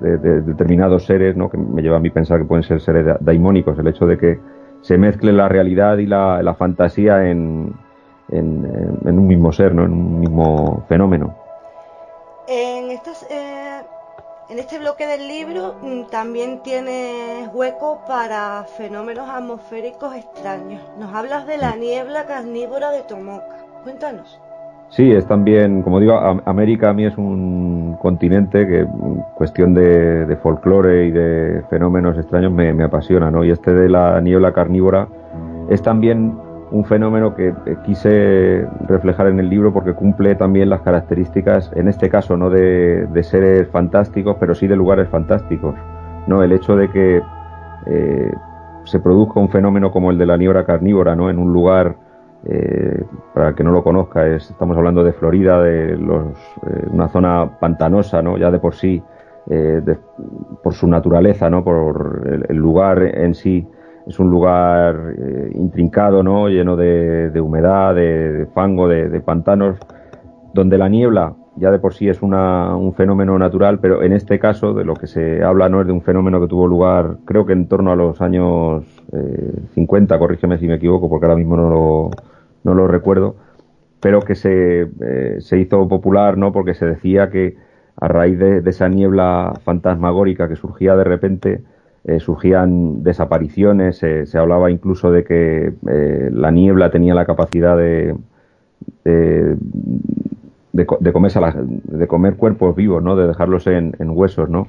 [0.00, 1.48] determinados seres, ¿no?
[1.48, 4.38] que me lleva a mí pensar que pueden ser seres daimónicos, el hecho de que
[4.80, 7.72] se mezcle la realidad y la, la fantasía en,
[8.30, 8.68] en,
[9.04, 9.84] en, un mismo ser, ¿no?
[9.84, 11.41] en un mismo fenómeno.
[12.48, 13.82] En estas, eh
[14.52, 20.82] en este bloque del libro mm, también tienes hueco para fenómenos atmosféricos extraños.
[20.98, 23.64] Nos hablas de la niebla carnívora de Tomoka.
[23.82, 24.38] Cuéntanos.
[24.90, 28.86] Sí, es también, como digo, América a mí es un continente que,
[29.34, 33.42] cuestión de, folclore y de fenómenos extraños, me, me, apasiona, ¿no?
[33.42, 35.08] Y este de la niebla carnívora
[35.70, 36.36] es también
[36.72, 37.54] un fenómeno que
[37.84, 43.06] quise reflejar en el libro porque cumple también las características, en este caso no de,
[43.22, 45.74] seres fantásticos, pero sí de lugares fantásticos.
[46.26, 46.42] ¿no?
[46.42, 47.22] El hecho de que
[47.86, 48.32] eh,
[48.84, 51.28] se produzca un fenómeno como el de la niebla carnívora ¿no?
[51.28, 51.94] en un lugar,
[52.46, 53.04] eh,
[53.34, 56.32] para el que no lo conozca, es, estamos hablando de Florida, de los,
[56.66, 58.38] eh, una zona pantanosa, ¿no?
[58.38, 59.02] ya de por sí,
[60.62, 61.64] por su naturaleza, ¿no?
[61.64, 63.68] por el lugar en sí
[64.06, 66.48] es un lugar eh, intrincado, ¿no?
[66.48, 69.78] lleno de, humedad, de, fango, de, pantanos,
[70.54, 74.72] donde la niebla ya de por sí es un fenómeno natural, pero en este caso
[74.72, 77.52] de lo que se habla no es de un fenómeno que tuvo lugar, creo que
[77.52, 78.84] en torno a los años
[79.74, 82.10] 50, eh, corrígeme si me equivoco, porque ahora mismo no lo,
[82.64, 83.36] no lo recuerdo,
[84.00, 86.52] pero que se, eh, se hizo popular, ¿no?
[86.52, 87.56] Porque se decía que
[88.00, 91.62] a raíz de esa niebla fantasmagórica que surgía de repente,
[92.04, 98.16] eh, surgían desapariciones, se hablaba incluso de que eh, la niebla tenía la capacidad de,
[99.04, 99.56] de,
[100.72, 101.12] de,
[101.84, 103.14] de comer cuerpos vivos, ¿no?
[103.14, 104.50] de dejarlos en, huesos.
[104.50, 104.66] ¿no?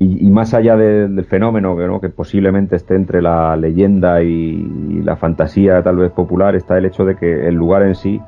[0.00, 2.00] Y, más allá del fenómeno ¿no?
[2.00, 7.04] que posiblemente esté entre la leyenda y, la fantasía tal vez popular, está el hecho
[7.04, 8.20] de que el lugar en sí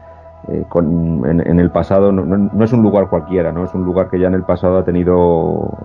[0.46, 4.20] eh, en, el pasado no, no, es un lugar cualquiera, no es un lugar que
[4.20, 5.76] ya en el pasado ha tenido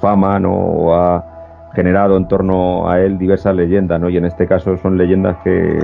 [0.00, 1.39] fama, no o ha
[1.72, 4.08] generado en torno a él diversas leyendas, ¿no?
[4.08, 5.78] Y en este caso son leyendas que,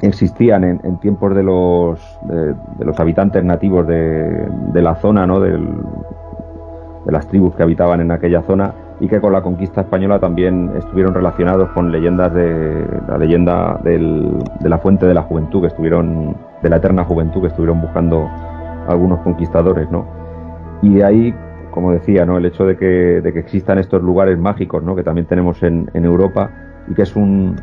[0.00, 5.40] existían en, tiempos de los, de, los habitantes nativos de, de la zona, ¿no?
[5.40, 5.58] de
[7.06, 11.14] las tribus que habitaban en aquella zona y que con la conquista española también estuvieron
[11.14, 16.36] relacionados con leyendas de la leyenda del, de la fuente de la juventud que estuvieron
[16.62, 18.28] de la eterna juventud que estuvieron buscando
[18.88, 20.04] algunos conquistadores, ¿no?
[20.82, 21.34] Y de ahí
[21.78, 22.38] como decía, ¿no?
[22.38, 24.96] el hecho de que, de que existan estos lugares mágicos ¿no?
[24.96, 26.50] que también tenemos en, en Europa
[26.88, 27.54] y que es un,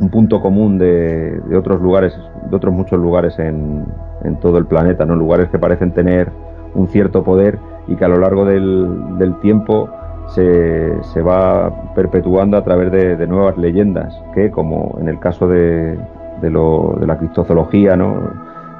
[0.00, 3.84] un punto común de, de, otros lugares, de otros muchos lugares en,
[4.24, 5.16] en, todo el planeta, ¿no?
[5.16, 6.32] lugares que parecen tener
[6.74, 9.90] un cierto poder y que a lo largo del, del tiempo
[10.28, 15.46] se, se, va perpetuando a través de, de, nuevas leyendas que, como en el caso
[15.46, 15.98] de,
[16.40, 18.32] de, lo, de la criptozoología, ¿no?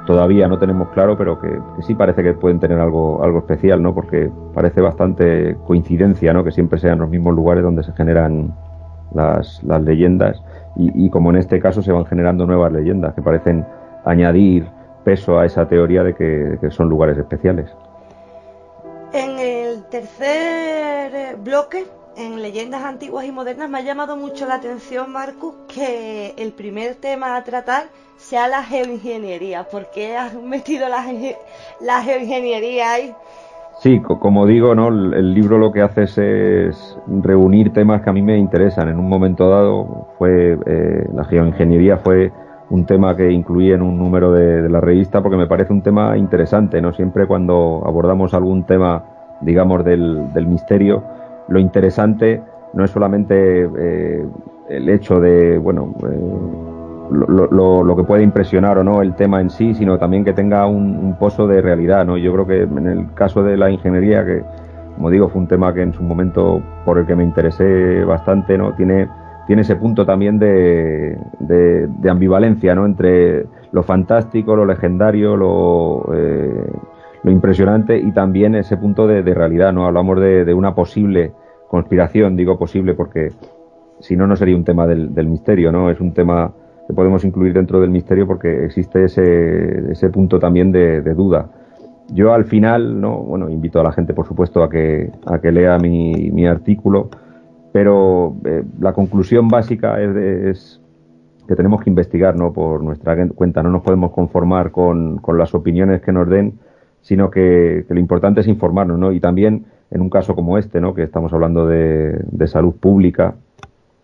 [0.05, 3.93] Todavía no tenemos claro, pero que, sí parece que pueden tener algo, algo especial, ¿no?
[3.93, 6.43] Porque parece bastante coincidencia, ¿no?
[6.43, 8.53] Que siempre sean los mismos lugares donde se generan
[9.13, 10.41] las, las leyendas
[10.75, 13.65] y, como en este caso se van generando nuevas leyendas que parecen
[14.05, 14.67] añadir
[15.03, 17.69] peso a esa teoría de que, son lugares especiales.
[19.11, 21.85] En el tercer bloque,
[22.17, 26.95] en leyendas antiguas y modernas, me ha llamado mucho la atención, Marcus, que el primer
[26.95, 27.83] tema a tratar
[28.23, 29.63] sea la geoingeniería.
[29.63, 31.05] ¿Por qué has metido la,
[31.81, 33.15] la geoingeniería ahí?
[33.79, 34.87] Sí, como digo, ¿no?
[34.87, 38.87] el libro lo que hace es, reunir temas que a mí me interesan.
[38.87, 42.31] En un momento dado fue eh, la geoingeniería fue
[42.69, 46.17] un tema que incluí en un número de, la revista porque me parece un tema
[46.17, 46.81] interesante.
[46.81, 49.03] No siempre cuando abordamos algún tema,
[49.41, 51.03] digamos, del, misterio,
[51.49, 52.41] lo interesante
[52.73, 54.25] no es solamente eh,
[54.69, 56.72] el hecho de, bueno, eh,
[57.13, 61.15] lo, que puede impresionar o no el tema en sí, sino también que tenga un,
[61.19, 62.17] pozo de realidad, ¿no?
[62.17, 64.43] Yo creo que en el caso de la ingeniería, que
[64.95, 68.57] como digo, fue un tema que en su momento por el que me interesé bastante,
[68.57, 68.73] ¿no?
[68.73, 69.07] Tiene,
[69.47, 72.85] tiene ese punto también de, de, ambivalencia, ¿no?
[72.85, 76.71] Entre lo fantástico, lo legendario, lo, eh,
[77.23, 79.85] lo impresionante y también ese punto de, realidad, ¿no?
[79.85, 81.33] Hablamos de, una posible
[81.67, 83.31] conspiración, digo posible porque
[83.99, 85.89] si no, no sería un tema del, del misterio, ¿no?
[85.89, 86.51] Es un tema
[86.93, 91.49] que podemos incluir dentro del misterio porque existe ese, ese punto también de, duda.
[92.09, 95.51] Yo al final, no, bueno, invito a la gente, por supuesto, a que, a que
[95.51, 97.09] lea mi, mi artículo,
[97.71, 100.79] pero eh, la conclusión básica es,
[101.47, 102.53] que tenemos que investigar, ¿no?
[102.53, 106.59] Por nuestra cuenta, no nos podemos conformar con, con las opiniones que nos den,
[107.01, 109.11] sino que, lo importante es informarnos, ¿no?
[109.11, 110.93] Y también en un caso como este, ¿no?
[110.93, 113.35] Que estamos hablando de, de salud pública,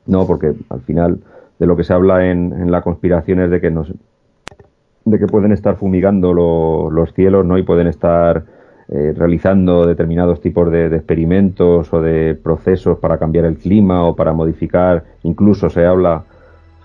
[0.08, 0.25] ¿no?
[0.25, 1.19] Porque al final
[1.60, 3.93] de lo que se habla en, en la conspiración es de que nos
[5.06, 8.43] de que pueden estar fumigando los cielos no y pueden estar
[8.89, 14.34] eh, realizando determinados tipos de, experimentos o de procesos para cambiar el clima o para
[14.34, 16.24] modificar incluso se habla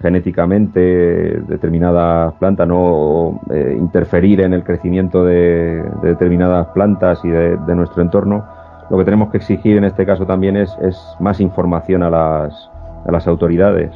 [0.00, 7.56] genéticamente determinadas plantas no o, eh, interferir en el crecimiento de, determinadas plantas y de,
[7.74, 8.44] nuestro entorno.
[8.90, 12.70] Lo que tenemos que exigir en este caso también es, es más información a las,
[13.06, 13.90] a las autoridades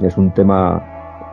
[0.00, 0.82] es un tema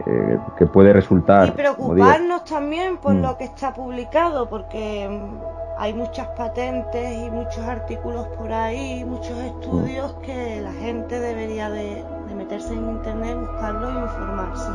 [0.05, 1.49] eh, que puede resultar.
[1.49, 3.21] Y preocuparnos también por mm.
[3.21, 9.37] lo que está publicado, porque mm, hay muchas patentes y muchos artículos por ahí, muchos
[9.37, 10.21] estudios mm.
[10.21, 12.03] que la gente debería de,
[12.35, 14.71] meterse en internet, buscarlo y informarse.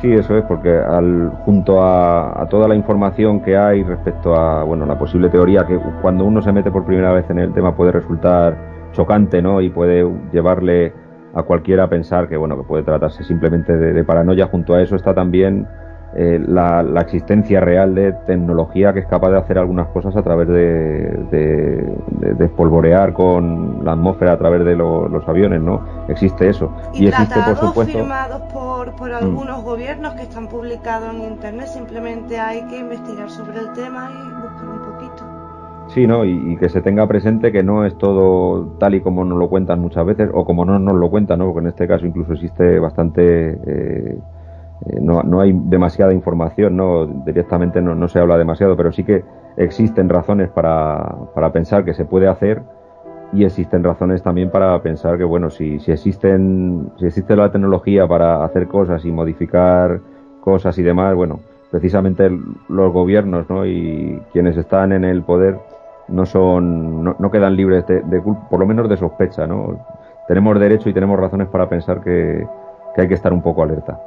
[0.00, 4.64] Sí, eso es, porque al, junto a, a, toda la información que hay respecto a
[4.64, 7.76] bueno la posible teoría, que cuando uno se mete por primera vez en el tema
[7.76, 8.56] puede resultar
[8.92, 9.60] chocante, ¿no?
[9.60, 10.92] Y puede llevarle
[11.36, 14.46] a cualquiera pensar que bueno que puede tratarse simplemente de, paranoia.
[14.46, 15.68] Junto a eso está también
[16.16, 20.48] eh, la, existencia real de tecnología que es capaz de hacer algunas cosas a través
[20.48, 26.06] de, de, espolvorear con la atmósfera a través de los aviones, ¿no?
[26.08, 26.72] Existe eso.
[26.94, 27.98] Y, existe, por supuesto.
[27.98, 29.14] firmados por, por mm.
[29.14, 31.66] algunos gobiernos que están publicados en Internet.
[31.66, 34.85] Simplemente hay que investigar sobre el tema y buscar un.
[35.96, 36.26] Sí, ¿no?
[36.26, 39.80] Y, que se tenga presente que no es todo tal y como nos lo cuentan
[39.80, 41.46] muchas veces, o como no nos lo cuentan, ¿no?
[41.46, 43.52] Porque en este caso incluso existe bastante.
[43.66, 44.18] Eh,
[44.88, 47.06] eh, no, no, hay demasiada información, ¿no?
[47.06, 49.24] Directamente no, no, se habla demasiado, pero sí que
[49.56, 52.60] existen razones para, para pensar que se puede hacer
[53.32, 58.06] y existen razones también para pensar que, bueno, si, si, existen, si existe la tecnología
[58.06, 60.00] para hacer cosas y modificar
[60.42, 62.30] cosas y demás, bueno, precisamente
[62.68, 63.64] los gobiernos ¿no?
[63.64, 65.56] y quienes están en el poder
[66.08, 69.78] no son no, quedan libres de, por lo menos de sospecha no
[70.28, 72.46] tenemos derecho y tenemos razones para pensar que,
[72.96, 73.98] hay que estar un poco alerta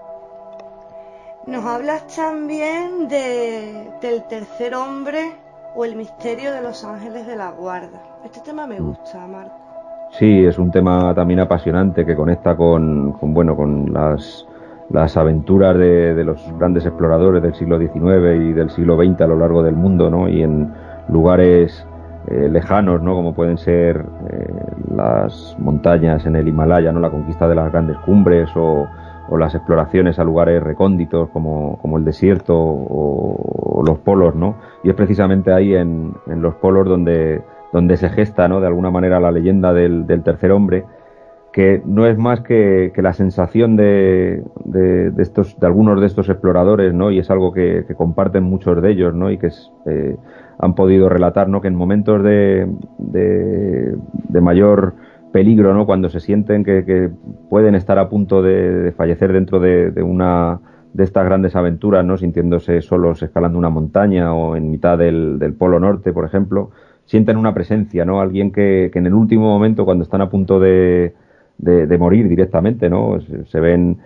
[1.45, 5.31] nos hablas también de, del tercer hombre
[5.75, 8.87] o el misterio de los ángeles de la guarda este tema me mm.
[8.87, 9.55] gusta Marco
[10.17, 14.45] sí es un tema también apasionante que conecta con, con bueno con las
[14.89, 19.27] las aventuras de, de, los grandes exploradores del siglo XIX y del siglo XX a
[19.27, 20.27] lo largo del mundo, ¿no?
[20.27, 20.73] Y en
[21.11, 21.85] lugares
[22.27, 23.15] eh, lejanos, ¿no?
[23.15, 24.53] como pueden ser eh,
[24.93, 26.99] las montañas en el Himalaya, ¿no?
[26.99, 28.87] la conquista de las grandes cumbres o,
[29.37, 34.55] las exploraciones a lugares recónditos como, el desierto o, los polos, ¿no?
[34.83, 37.41] Y es precisamente ahí en, en, los polos donde,
[37.95, 38.59] se gesta, ¿no?
[38.59, 40.83] De alguna manera la leyenda del, tercer hombre,
[41.53, 46.27] que no es más que, que la sensación de, de, estos, de algunos de estos
[46.27, 47.11] exploradores, ¿no?
[47.11, 49.29] Y es algo que, que comparten muchos de ellos, ¿no?
[49.29, 50.17] Y que es, eh,
[50.59, 51.61] han podido relatar, ¿no?
[51.61, 54.93] Que en momentos de, de, mayor
[55.31, 55.85] peligro, ¿no?
[55.85, 57.09] Cuando se sienten que,
[57.49, 60.59] pueden estar a punto de, fallecer dentro de, una
[60.93, 62.17] de estas grandes aventuras, ¿no?
[62.17, 66.71] Sintiéndose solos escalando una montaña o en mitad del, Polo Norte, por ejemplo,
[67.05, 68.19] sienten una presencia, ¿no?
[68.19, 71.13] Alguien que, que en el último momento, cuando están a punto de,
[71.59, 73.17] de, morir directamente, ¿no?
[73.47, 73.99] Se, ven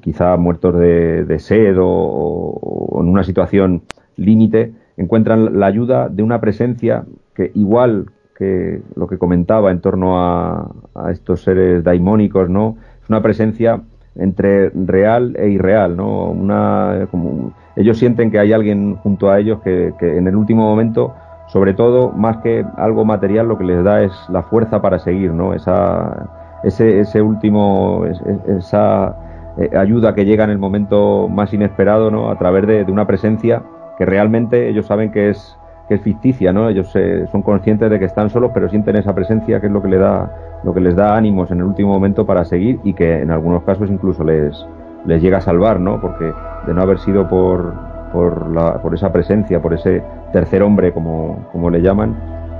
[0.00, 3.82] quizá muertos de, sed o, en una situación
[4.16, 10.20] límite, encuentran la ayuda de una presencia que igual que lo que comentaba en torno
[10.20, 10.70] a,
[11.10, 12.76] estos seres daimónicos, ¿no?
[13.02, 13.80] Es una presencia
[14.16, 16.30] entre real e irreal, ¿no?
[16.30, 21.14] Una, como, ellos sienten que hay alguien junto a ellos que, en el último momento,
[21.48, 25.32] sobre todo, más que algo material, lo que les da es la fuerza para seguir,
[25.32, 25.54] ¿no?
[25.54, 26.28] Esa,
[26.64, 28.04] ese, ese último,
[28.48, 29.16] esa
[29.56, 32.30] eh, ayuda que llega en el momento más inesperado, ¿no?
[32.30, 33.62] A través de, una presencia
[33.98, 35.56] que realmente ellos saben que es,
[35.88, 36.68] que es ficticia, ¿no?
[36.68, 39.82] Ellos eh, son conscientes de que están solos, pero sienten esa presencia que es lo
[39.82, 42.94] que le da, lo que les da ánimos en el último momento para seguir y
[42.94, 44.66] que en algunos casos incluso les,
[45.06, 46.00] les llega a salvar, ¿no?
[46.00, 46.32] Porque
[46.66, 47.72] de no haber sido por,
[48.12, 52.14] por, la, por esa presencia, por ese tercer hombre, como, como le llaman,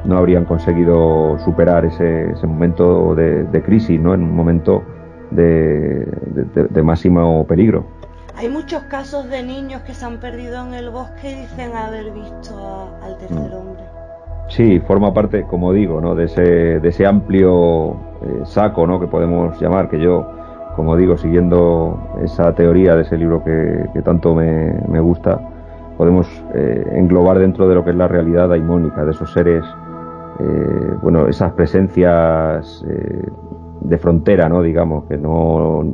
[0.04, 4.14] no habrían conseguido superar ese, ese momento de, crisis, ¿no?
[4.14, 4.82] En un momento
[5.30, 6.06] de,
[6.70, 7.84] de, máximo peligro.
[8.36, 12.10] Hay muchos casos de niños que se han perdido en el bosque y dicen haber
[12.10, 13.56] visto al tercer mm.
[13.56, 13.82] hombre.
[14.48, 16.14] Sí, forma parte, como digo, ¿no?
[16.14, 19.00] de, ese, de ese amplio eh, saco ¿no?
[19.00, 20.26] que podemos llamar, que yo
[20.74, 25.40] como digo, siguiendo esa teoría de ese libro que, tanto me, gusta,
[25.96, 29.64] podemos eh, englobar dentro de lo que es la realidad daimónica, de esos seres,
[30.40, 33.28] eh, bueno, esas presencias eh,
[33.82, 34.62] de frontera, ¿no?
[34.62, 35.84] Digamos, que no,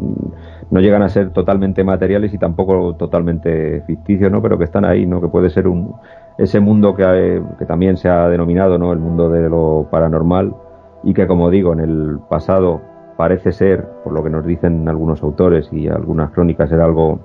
[0.71, 4.41] no llegan a ser totalmente materiales y tampoco totalmente ficticios, ¿no?
[4.41, 5.21] Pero que están ahí, ¿no?
[5.21, 5.95] Que puede ser un,
[6.39, 8.93] ese mundo que, que también se ha denominado, ¿no?
[8.93, 10.55] El mundo de lo paranormal
[11.03, 12.81] y que, como digo, en el pasado
[13.17, 17.21] parece ser, por lo que nos dicen algunos autores y algunas crónicas, era algo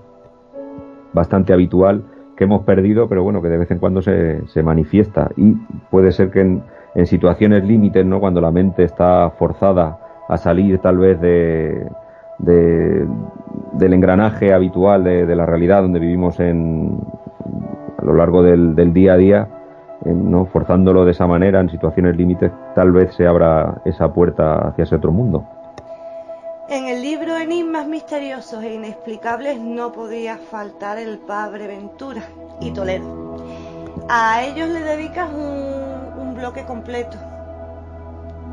[1.14, 2.04] bastante habitual
[2.36, 5.30] que hemos perdido, pero bueno, que de vez en cuando se, se manifiesta.
[5.38, 5.54] Y
[5.90, 6.64] puede ser que en,
[7.06, 8.20] situaciones límites, ¿no?
[8.20, 11.88] Cuando la mente está forzada a salir tal vez de,
[12.38, 17.00] del engranaje habitual de, la realidad donde vivimos en,
[17.98, 19.48] a lo largo del, día a día,
[20.04, 20.46] ¿no?
[20.46, 24.96] forzándolo de esa manera en situaciones límites, tal vez se abra esa puerta hacia ese
[24.96, 25.46] otro mundo.
[26.68, 32.24] En el libro Enigmas misteriosos e inexplicables no podía faltar el padre Ventura
[32.60, 33.38] y Toledo.
[34.10, 37.18] A ellos le dedicas un, bloque completo.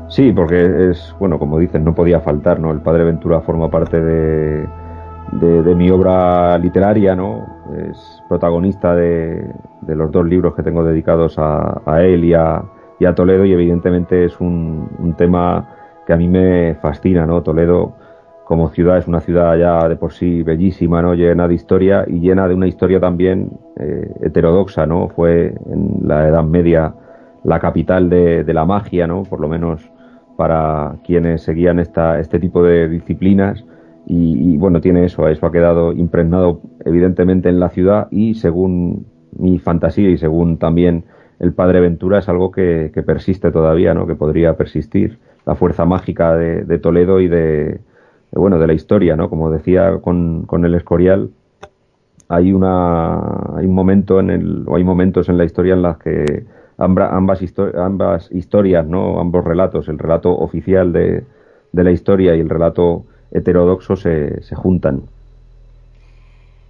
[0.07, 2.71] Sí, porque es, bueno, como dicen, no podía faltar, ¿no?
[2.71, 4.67] El padre Ventura forma parte de,
[5.31, 7.45] de, mi obra literaria, ¿no?
[7.89, 9.43] Es protagonista de,
[9.81, 12.63] de, los dos libros que tengo dedicados a, a él y a,
[12.99, 15.67] y a, Toledo y evidentemente es un, un tema
[16.05, 17.41] que a mí me fascina, ¿no?
[17.41, 17.93] Toledo
[18.45, 21.13] como ciudad es una ciudad ya de por sí bellísima, ¿no?
[21.13, 25.09] Llena de historia y llena de una historia también eh, heterodoxa, ¿no?
[25.09, 26.93] Fue en la Edad Media
[27.43, 29.23] la capital de, la magia, ¿no?
[29.23, 29.89] Por lo menos
[30.43, 33.63] para quienes seguían esta, este tipo de disciplinas
[34.05, 39.05] y, bueno, tiene eso, eso ha quedado impregnado evidentemente en la ciudad y según
[39.39, 41.05] mi fantasía y según también
[41.39, 44.05] el padre Ventura es algo que, persiste todavía, ¿no?
[44.05, 47.79] Que podría persistir la fuerza mágica de Toledo y de
[48.33, 49.29] bueno, de la historia, ¿no?
[49.29, 51.29] Como decía con, con el Escorial,
[52.27, 55.99] hay una hay un momento en el o hay momentos en la historia en las
[55.99, 56.45] que
[56.83, 57.41] ambas,
[57.75, 59.19] ambas historias, ¿no?
[59.19, 61.23] Ambos relatos, el relato oficial de,
[61.71, 65.03] de la historia y el relato heterodoxo se, se juntan.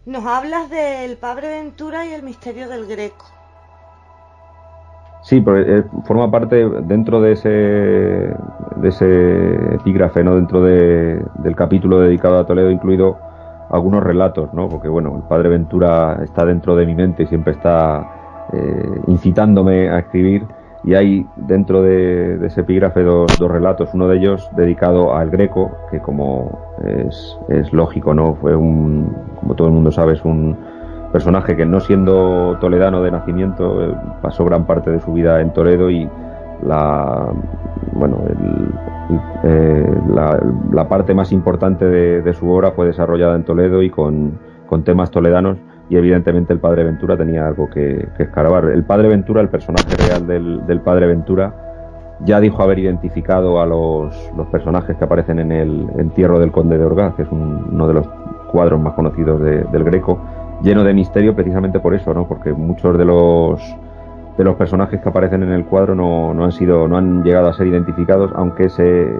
[0.05, 3.25] Nos hablas del Padre Ventura y el misterio del Greco.
[5.21, 10.35] Sí, eh, forma parte dentro de ese, de ese epígrafe, ¿no?
[10.35, 13.17] dentro de, del capítulo dedicado a Toledo, incluido
[13.69, 14.67] algunos relatos, ¿no?
[14.67, 19.89] porque bueno, el padre Ventura está dentro de mi mente y siempre está eh, incitándome
[19.89, 20.45] a escribir.
[20.85, 25.71] Y hay dentro de, ese epígrafe dos, dos, relatos, uno de ellos dedicado al Greco,
[25.89, 28.35] que como es, lógico, ¿no?
[28.35, 30.57] Fue un, como todo el mundo sabe, es un,
[31.13, 35.53] personaje que no siendo toledano de nacimiento eh, pasó gran parte de su vida en
[35.53, 36.09] Toledo y
[36.65, 37.27] la
[37.93, 38.17] bueno
[39.43, 44.39] eh, la, parte más importante de, su obra fue desarrollada en Toledo y con,
[44.83, 45.59] temas toledanos
[45.93, 48.65] y evidentemente el padre Ventura tenía algo que, escarbar.
[48.65, 51.53] El padre Ventura, el personaje real del, padre Ventura,
[52.21, 54.15] ya dijo haber identificado a los,
[54.51, 58.07] personajes que aparecen en el entierro del conde de Orgaz, que es uno de los
[58.51, 60.19] cuadros más conocidos del Greco,
[60.63, 62.27] lleno de misterio precisamente por eso, ¿no?
[62.27, 63.61] Porque muchos de los
[64.35, 67.53] de los personajes que aparecen en el cuadro no, han sido, no han llegado a
[67.53, 69.13] ser identificados, aunque se,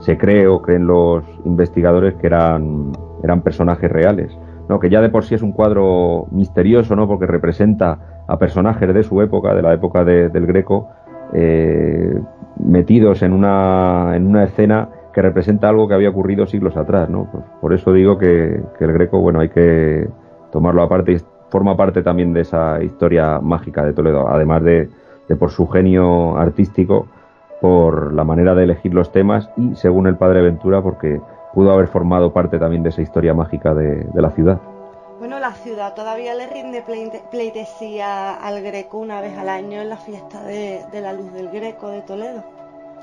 [0.00, 2.92] se cree o creen los investigadores que eran,
[3.22, 4.36] eran personajes reales.
[4.80, 7.06] Que ya de por sí es un cuadro misterioso, ¿no?
[7.06, 10.88] porque representa a personajes de su época, de la época del Greco,
[11.32, 12.18] eh,
[12.58, 17.28] metidos en una, en una escena que representa algo que había ocurrido siglos atrás, ¿no?
[17.60, 20.08] Por, eso digo que, el Greco, bueno, hay que
[20.50, 21.18] tomarlo aparte y
[21.50, 24.88] forma parte también de esa historia mágica de Toledo, además de,
[25.38, 27.06] por su genio artístico,
[27.60, 31.20] por la manera de elegir los temas y, según el padre Ventura, porque
[31.54, 34.60] pudo haber formado parte también de esa historia mágica de, la ciudad.
[35.18, 36.82] Bueno, la ciudad todavía le rinde
[37.30, 41.88] pleitesía al Greco una vez al año en la fiesta de la luz del Greco
[41.88, 42.42] de Toledo.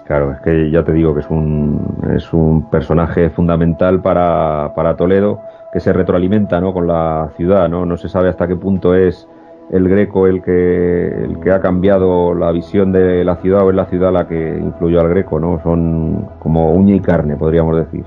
[0.06, 1.80] Claro, es que ya te digo que es un,
[2.16, 5.39] es un personaje fundamental para, para Toledo
[5.72, 6.74] que se retroalimenta ¿no?
[6.74, 7.86] con la ciudad, ¿no?
[7.86, 9.28] No se sabe hasta qué punto es
[9.70, 13.76] el greco el que, el que ha cambiado la visión de la ciudad o es
[13.76, 15.62] la ciudad la que influyó al greco, ¿no?
[15.64, 18.04] Son como uña y carne, podríamos decir.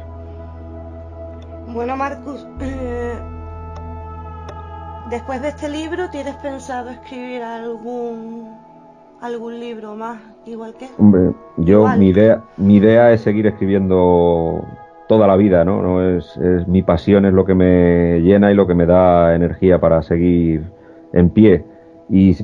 [1.75, 3.15] Bueno, Marcus, eh,
[5.11, 8.55] después de este libro, ¿tienes pensado escribir algún
[9.21, 14.65] algún libro más igual que Hombre, yo mi idea mi idea es seguir escribiendo
[15.09, 15.83] toda la vida, ¿no?
[15.83, 19.35] no es, es, mi pasión es lo que me llena y lo que me da
[19.35, 20.63] energía para seguir
[21.13, 21.65] en pie
[22.09, 22.35] y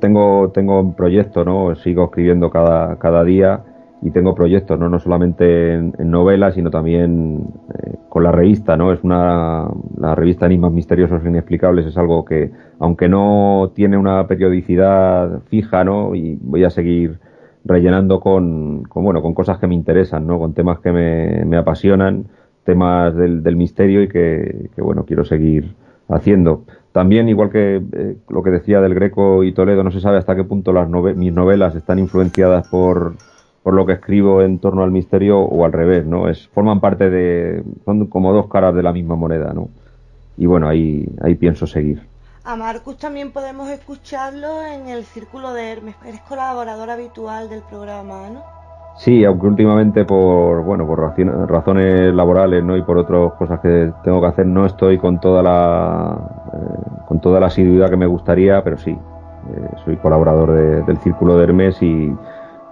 [0.00, 1.76] tengo tengo un proyecto, ¿no?
[1.76, 3.62] Sigo escribiendo cada cada día
[4.02, 8.92] y tengo proyectos, no, no solamente en, novelas, sino también eh, con la revista, ¿no?
[8.92, 12.50] Es una, la revista Enigmas Misteriosos e Inexplicables es algo que,
[12.80, 16.16] aunque no tiene una periodicidad fija, ¿no?
[16.16, 17.20] Y voy a seguir
[17.64, 20.38] rellenando con, con bueno, con cosas que me interesan, ¿no?
[20.40, 22.26] Con temas que me, me apasionan,
[22.64, 25.76] temas del, del misterio y que, que, bueno, quiero seguir
[26.08, 26.64] haciendo.
[26.90, 30.34] También, igual que eh, lo que decía del Greco y Toledo, no se sabe hasta
[30.34, 33.14] qué punto las mis novelas están influenciadas por
[33.62, 36.28] por lo que escribo en torno al misterio o al revés, ¿no?
[36.28, 39.68] Es, forman parte de, son como dos caras de la misma moneda, ¿no?
[40.36, 42.02] Y bueno, ahí, ahí pienso seguir.
[42.44, 48.30] A Marcus también podemos escucharlo en el Círculo de Hermes, eres colaborador habitual del programa,
[48.30, 48.42] ¿no?
[48.96, 51.14] Sí, aunque últimamente por, bueno, por
[51.48, 52.76] razones laborales, ¿no?
[52.76, 56.18] Y por otras cosas que tengo que hacer, no estoy con toda la,
[56.52, 61.38] eh, con toda la asiduidad que me gustaría, pero sí, eh, soy colaborador del Círculo
[61.38, 62.12] de Hermes y,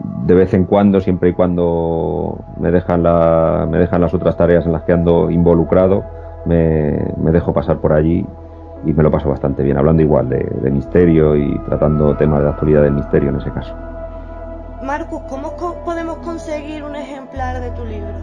[0.02, 4.66] de vez en cuando, siempre y cuando me dejan, la, me dejan las otras tareas
[4.66, 6.04] en las que ando involucrado,
[6.46, 8.24] me, dejo pasar por allí
[8.86, 12.82] y me lo paso bastante bien, hablando igual de, misterio y tratando temas de actualidad
[12.82, 13.74] del misterio en ese caso.
[14.82, 18.14] Marcus, ¿cómo podemos conseguir un ejemplar de tu libro?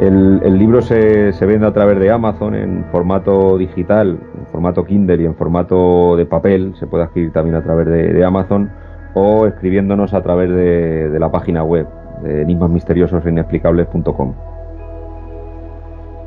[0.00, 5.22] El, libro se, se, vende a través de Amazon en formato digital, en formato Kindle
[5.22, 6.74] y en formato de papel.
[6.78, 8.70] Se puede adquirir también a través de Amazon
[9.14, 11.86] o escribiéndonos a través de, la página web
[12.22, 14.34] de enigmasmisteriososinexplicables.com.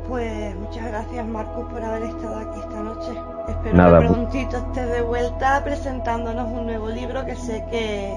[0.08, 3.12] Pues muchas gracias Marcus por haber estado aquí esta noche.
[3.48, 8.14] Espero Nada, que prontito estés de vuelta presentándonos un nuevo libro que sé que,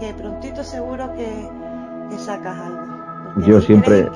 [0.00, 1.28] que prontito seguro que,
[2.18, 2.92] sacas algo.
[3.46, 4.06] Yo siempre,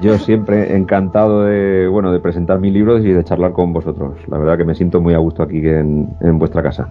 [0.00, 4.14] yo siempre encantado de, bueno, de presentar mis libros y de charlar con vosotros.
[4.28, 6.88] La verdad que me siento muy a gusto aquí en, en vuestra casa.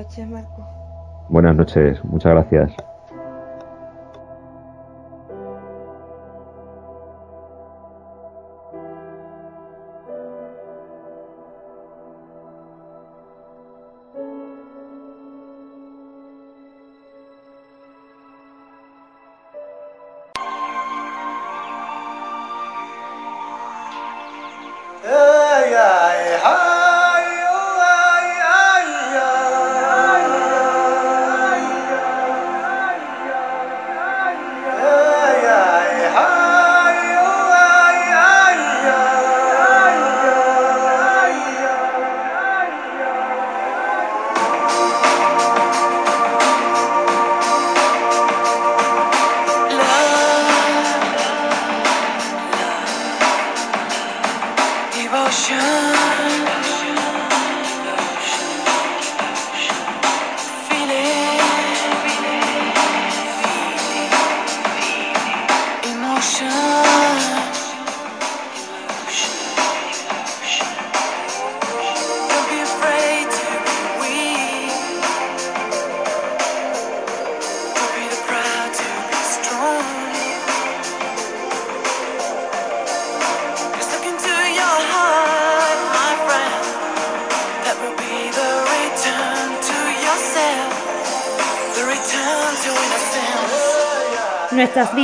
[0.00, 0.66] Noches, Marco.
[1.28, 2.89] Buenas noches, muchas gracias.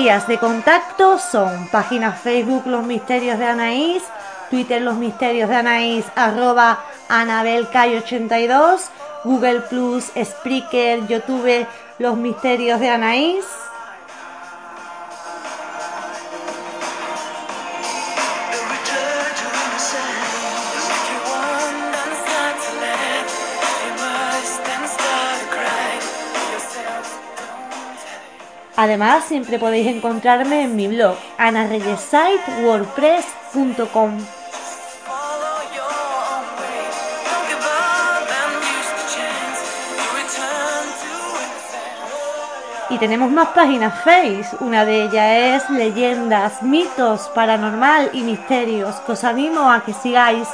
[0.07, 4.04] Vías de contacto son página Facebook Los Misterios de Anaís,
[4.50, 6.78] Twitter Los Misterios de Anaís, arroba
[7.09, 8.82] AnabelCay82,
[9.24, 11.66] Google Plus, Spreaker, YouTube
[11.98, 13.44] Los Misterios de Anaís.
[28.87, 34.18] Además, siempre podéis encontrarme en mi blog anareyesitewordpress.com.
[42.89, 44.47] Y tenemos más páginas Face.
[44.61, 50.47] Una de ellas es Leyendas, Mitos, Paranormal y Misterios, os animo a que sigáis.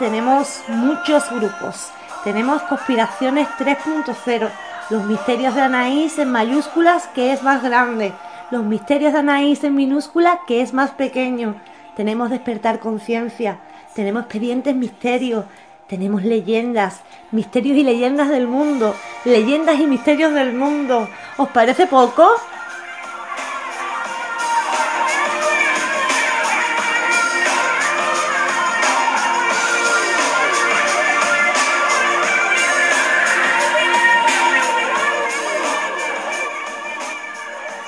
[0.00, 1.90] Tenemos muchos grupos.
[2.24, 4.48] Tenemos Conspiraciones 3.0,
[4.88, 8.14] los misterios de Anaís en mayúsculas, que es más grande,
[8.50, 11.54] los misterios de Anaís en minúscula, que es más pequeño.
[11.96, 13.58] Tenemos Despertar Conciencia,
[13.94, 15.44] tenemos Expedientes Misterios,
[15.86, 18.94] tenemos leyendas, misterios y leyendas del mundo,
[19.26, 21.08] leyendas y misterios del mundo.
[21.36, 22.26] ¿Os parece poco?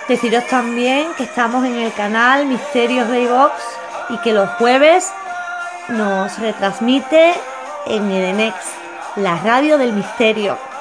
[0.08, 3.52] Deciros también que estamos en el canal Misterios de iVox
[4.10, 5.12] y que los jueves
[5.88, 7.34] nos retransmite
[7.86, 8.56] en Edenex,
[9.16, 10.71] la radio del misterio.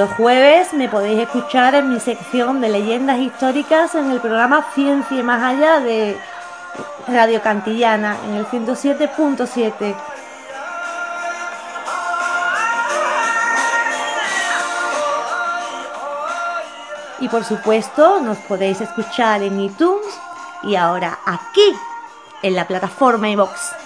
[0.00, 5.18] Los jueves me podéis escuchar en mi sección de leyendas históricas en el programa Ciencia
[5.18, 6.18] y Más Allá de
[7.06, 9.94] Radio Cantillana en el 107.7.
[17.20, 20.18] Y por supuesto nos podéis escuchar en iTunes
[20.62, 21.76] y ahora aquí
[22.42, 23.79] en la plataforma iVox.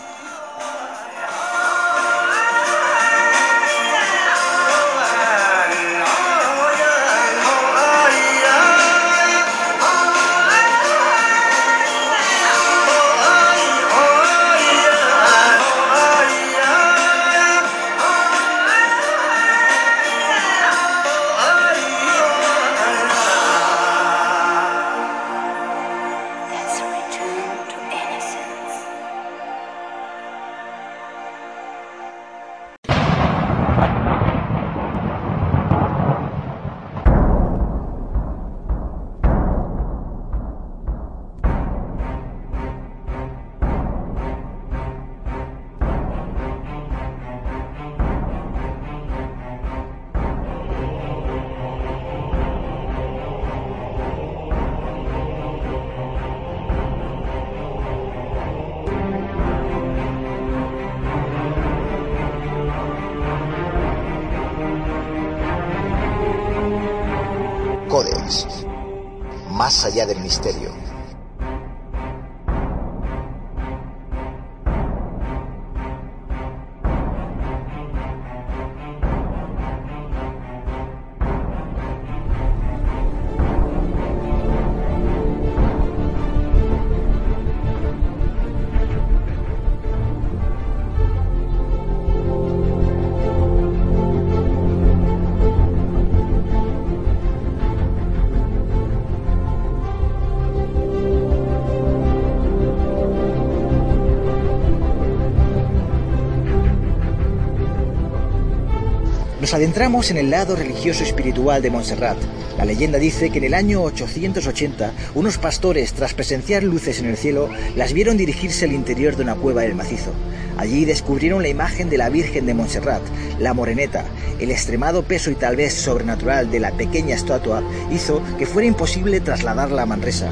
[109.55, 112.17] Adentramos en el lado religioso espiritual de Montserrat.
[112.59, 117.17] La leyenda dice que en el año 880 unos pastores, tras presenciar luces en el
[117.17, 120.11] cielo, las vieron dirigirse al interior de una cueva del macizo.
[120.57, 123.03] Allí descubrieron la imagen de la Virgen de Montserrat,
[123.39, 124.05] la moreneta.
[124.41, 129.21] El extremado peso y tal vez sobrenatural de la pequeña estatua hizo que fuera imposible
[129.21, 130.31] trasladarla a Manresa.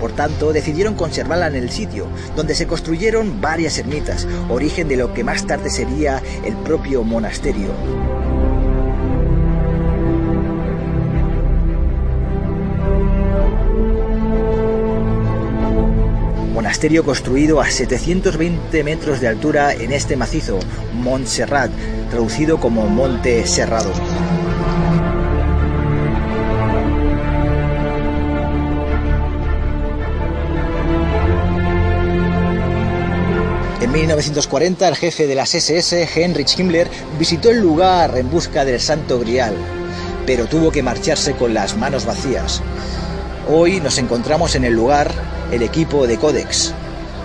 [0.00, 5.14] Por tanto, decidieron conservarla en el sitio, donde se construyeron varias ermitas, origen de lo
[5.14, 7.68] que más tarde sería el propio monasterio.
[17.02, 20.58] Construido a 720 metros de altura en este macizo,
[20.92, 21.70] Montserrat,
[22.10, 23.90] traducido como Monte Serrado.
[33.80, 38.78] En 1940, el jefe de las SS, Heinrich Himmler, visitó el lugar en busca del
[38.78, 39.54] Santo Grial,
[40.26, 42.60] pero tuvo que marcharse con las manos vacías.
[43.48, 46.72] Hoy nos encontramos en el lugar el equipo de Codex.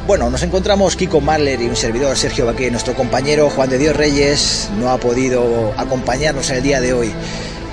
[0.07, 2.71] Bueno, nos encontramos Kiko Marler y un servidor Sergio Baqué.
[2.71, 7.11] Nuestro compañero Juan de Dios Reyes no ha podido acompañarnos en el día de hoy.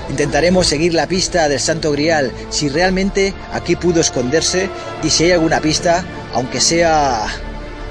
[0.09, 4.69] Intentaremos seguir la pista del Santo Grial, si realmente aquí pudo esconderse
[5.03, 7.25] y si hay alguna pista, aunque sea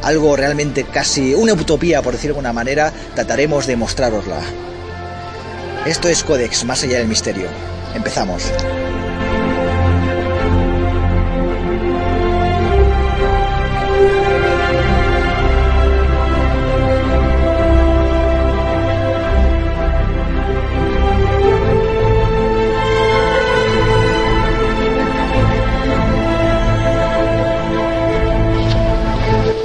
[0.03, 4.41] algo realmente casi una utopía, por decirlo de alguna manera, trataremos de mostrarosla.
[5.85, 7.49] Esto es Codex, más allá del misterio.
[7.95, 8.45] Empezamos.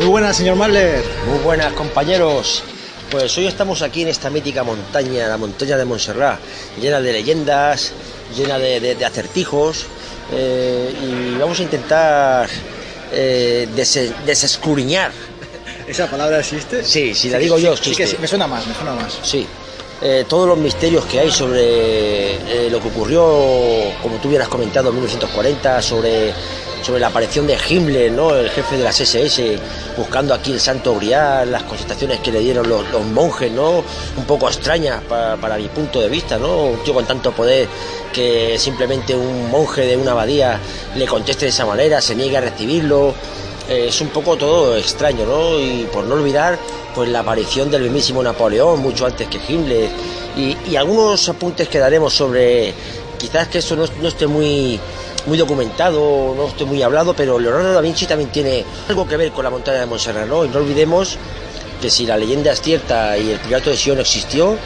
[0.01, 1.03] Muy buenas, señor Mahler.
[1.27, 2.63] Muy buenas compañeros.
[3.11, 6.39] Pues hoy estamos aquí en esta mítica montaña, la montaña de Montserrat,
[6.81, 7.91] llena de leyendas,
[8.35, 9.85] llena de, de- de acertijos,
[10.31, 12.49] eh, y vamos a intentar
[13.11, 13.67] eh,
[15.87, 16.83] ¿Esa palabra existe?
[16.85, 18.15] Sí, si la digo yo, sí, que existe.
[18.15, 19.19] sí, me suena más, me suena más.
[19.23, 19.45] sí,
[20.01, 22.35] eh, todos los misterios que hay sobre
[22.65, 23.21] eh, lo que ocurrió,
[24.01, 26.33] como tú hubieras comentado, en 1940, sobre,
[26.81, 28.35] sobre la aparición de Himmler, ¿no?
[28.35, 29.57] el jefe de las SS,
[29.97, 33.83] buscando aquí el Santo Grial, las constataciones que le dieron los, monjes, ¿no?
[34.17, 36.57] un poco extrañas pa- para mi punto de vista, ¿no?
[36.65, 37.67] un con tanto poder
[38.11, 40.59] que simplemente un monje de una abadía
[40.95, 43.13] le conteste de esa manera, se niegue a recibirlo.
[43.69, 45.57] Eh, es un poco todo extraño, ¿no?
[45.59, 46.57] Y por no olvidar,
[46.95, 49.87] pues la aparición del mismísimo Napoleón mucho antes que Himmler
[50.35, 52.73] y, y algunos apuntes que daremos sobre,
[53.17, 54.77] quizás que eso no, no esté muy
[55.25, 59.31] muy documentado, no esté muy hablado, pero Leonardo da Vinci también tiene algo que ver
[59.31, 60.45] con la montaña de Montserrat, ¿no?
[60.45, 61.17] Y no olvidemos
[61.81, 64.57] que si la leyenda es cierta y el Pirato de Sion existió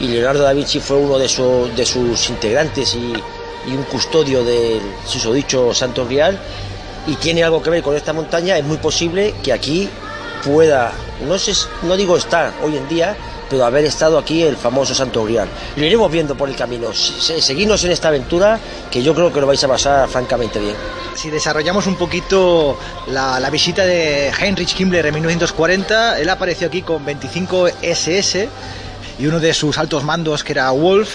[0.00, 3.12] y Leonardo da Vinci fue uno de, su- de sus integrantes y,
[3.68, 6.38] y un custodio del susodicho Santo Grial,
[7.06, 9.88] y tiene algo que ver con esta montaña, es muy posible que aquí
[10.44, 10.92] pueda,
[11.26, 11.52] no sé,
[11.82, 13.16] no digo estar hoy en día,
[13.48, 15.48] pero haber estado aquí el famoso Santo Grial.
[15.76, 16.92] Lo iremos viendo por el camino.
[16.92, 18.58] Se- Seguidnos en esta aventura,
[18.90, 20.74] que yo creo que lo vais a pasar francamente bien.
[21.14, 22.78] Si desarrollamos un poquito
[23.08, 28.48] la, la visita de Heinrich Himmler en 1940, él apareció aquí con 25 SS
[29.18, 31.14] y uno de sus altos mandos, que era Wolf,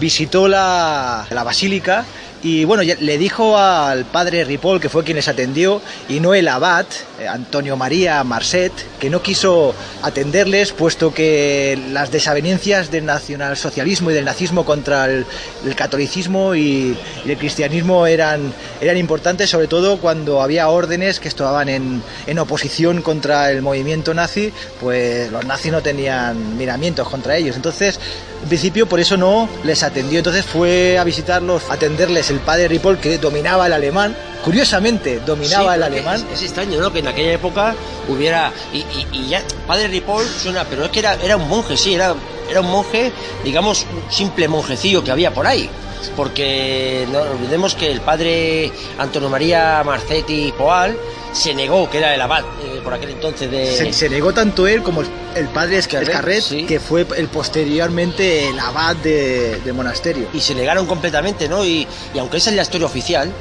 [0.00, 2.04] visitó la, la basílica
[2.44, 5.80] y bueno, le dijo al padre Ripoll, que fue quien les atendió,
[6.10, 6.84] y no el abad,
[7.18, 8.70] eh, Antonio María Marcet,
[9.00, 15.24] que no quiso atenderles, puesto que las desavenencias del nacionalsocialismo y del nazismo contra el,
[15.64, 21.28] el catolicismo y, y el cristianismo eran, eran importantes, sobre todo cuando había órdenes que
[21.28, 27.38] estaban en, en oposición contra el movimiento nazi, pues los nazis no tenían miramientos contra
[27.38, 27.56] ellos.
[27.56, 27.98] Entonces,
[28.42, 30.18] en principio por eso no les atendió.
[30.18, 34.14] Entonces fue a visitarlos, atenderles el padre Ripoll, que dominaba el alemán.
[34.44, 36.26] Curiosamente, dominaba Sí, el alemán.
[36.32, 36.92] Es, es extraño, ¿no?
[36.92, 37.74] Que en aquella época
[38.08, 38.52] hubiera.
[38.72, 41.94] Y, y- y ya, Padre Ripoll suena, pero es que era, era un monje, sí,
[41.94, 42.14] era,
[42.50, 43.10] era un monje,
[43.42, 45.68] digamos, un simple monjecillo que había por ahí.
[46.14, 50.94] Porque no olvidemos que el padre Antonio María Marcetti Poal
[51.32, 53.72] se negó, que era el abad eh, por aquel entonces de.
[53.74, 56.64] Se, se negó tanto él como el, el padre Escarret, Escarret, sí.
[56.66, 60.28] que fue el posteriormente el abad de- del monasterio.
[60.34, 61.64] y se negaron completamente, ¿no?
[61.64, 63.32] Y, y aunque esa es la historia oficial,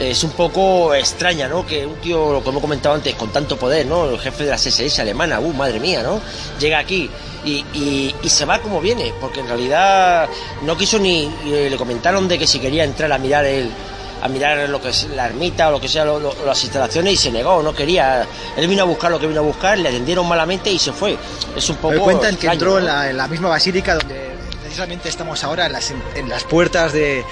[0.00, 1.64] es un poco extraña, ¿no?
[1.66, 4.08] Que un tío, como he comentado antes, con tanto poder, ¿no?
[4.10, 6.20] El jefe de la SS alemana, uh, madre mía, ¿no?
[6.58, 7.10] Llega aquí
[7.44, 10.28] y, y- y se va como viene, porque en realidad
[10.62, 11.30] no quiso ni.
[11.44, 13.70] le comentaron de que si quería entrar a mirar el
[14.22, 17.14] a mirar lo que es la ermita o lo que sea, lo- lo- las instalaciones
[17.14, 18.26] y se negó, no quería.
[18.56, 21.16] Él vino a buscar lo que vino a buscar, le atendieron malamente y se fue.
[21.56, 21.94] Es un poco.
[21.94, 22.78] Me cuentan que entró ¿no?
[22.80, 24.30] en la, en la misma basílica donde
[24.62, 27.24] precisamente estamos ahora, en las, en las puertas de,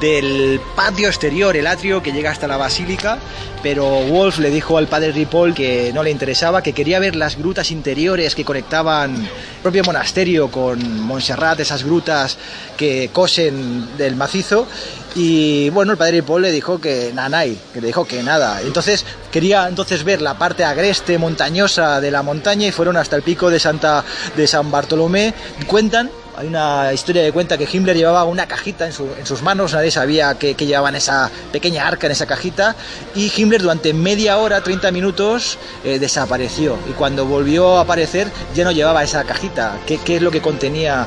[0.00, 3.18] del patio exterior, el atrio que llega hasta la basílica,
[3.62, 7.36] pero Wolf le dijo al padre Ripoll que no le interesaba, que quería ver las
[7.36, 9.28] grutas interiores que conectaban el
[9.62, 12.38] propio monasterio con Montserrat, esas grutas
[12.76, 14.66] que cosen del macizo.
[15.14, 18.60] Y bueno, el padre Ripoll le dijo que nanay, le dijo que nada.
[18.60, 23.22] Entonces quería entonces ver la parte agreste, montañosa de la montaña y fueron hasta el
[23.22, 24.04] pico de Santa
[24.36, 25.32] de San Bartolomé.
[25.66, 29.42] Cuentan hay una historia que cuenta que Himmler llevaba una cajita en, su- en sus
[29.42, 32.76] manos, nadie sabía que, que llevaban esa pequeña arca en esa cajita,
[33.14, 36.78] y Himmler durante media hora, 30 minutos, eh, desapareció.
[36.88, 39.78] Y cuando volvió a aparecer ya no llevaba esa cajita.
[39.86, 41.06] ¿Qué, es lo que contenía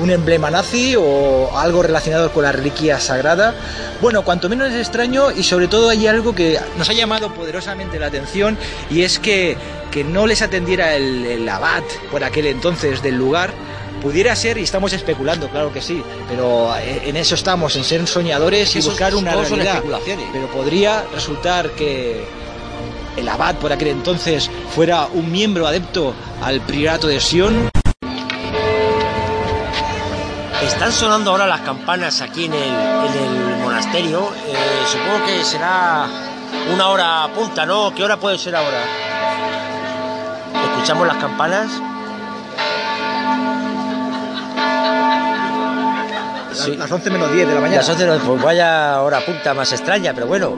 [0.00, 3.52] un emblema nazi o algo relacionado con la reliquia sagrada.
[4.00, 7.98] Bueno, cuanto menos es extraño y sobre todo hay algo que nos ha llamado poderosamente
[7.98, 8.56] la atención
[8.90, 9.56] y es que,
[9.90, 13.50] que no les atendiera el abad por aquel entonces del lugar.
[14.02, 18.74] Pudiera ser, y estamos especulando, claro que sí, pero en eso estamos, en ser soñadores
[18.76, 19.82] y buscar una realidad.
[20.32, 22.24] Pero podría resultar que
[23.16, 27.70] el abad por aquel entonces fuera un miembro adepto al priorato de Sion.
[30.62, 34.30] Están sonando ahora las campanas aquí en el, en el monasterio.
[34.46, 36.06] Eh, supongo que será
[36.72, 37.92] una hora punta, ¿no?
[37.94, 38.78] ¿Qué hora puede ser ahora?
[40.70, 41.70] Escuchamos las campanas.
[46.68, 46.76] Sí.
[46.76, 47.78] Las 11 menos 10 de la mañana.
[47.78, 50.56] Las 11 no, pues vaya hora punta más extraña, pero bueno.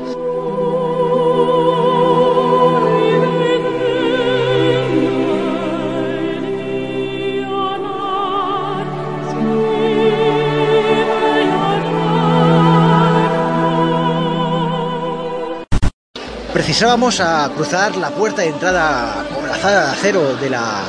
[16.52, 20.82] Precisábamos a cruzar la puerta de entrada con la sala de acero de la,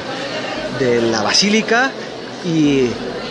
[0.80, 1.92] de la basílica
[2.44, 2.90] y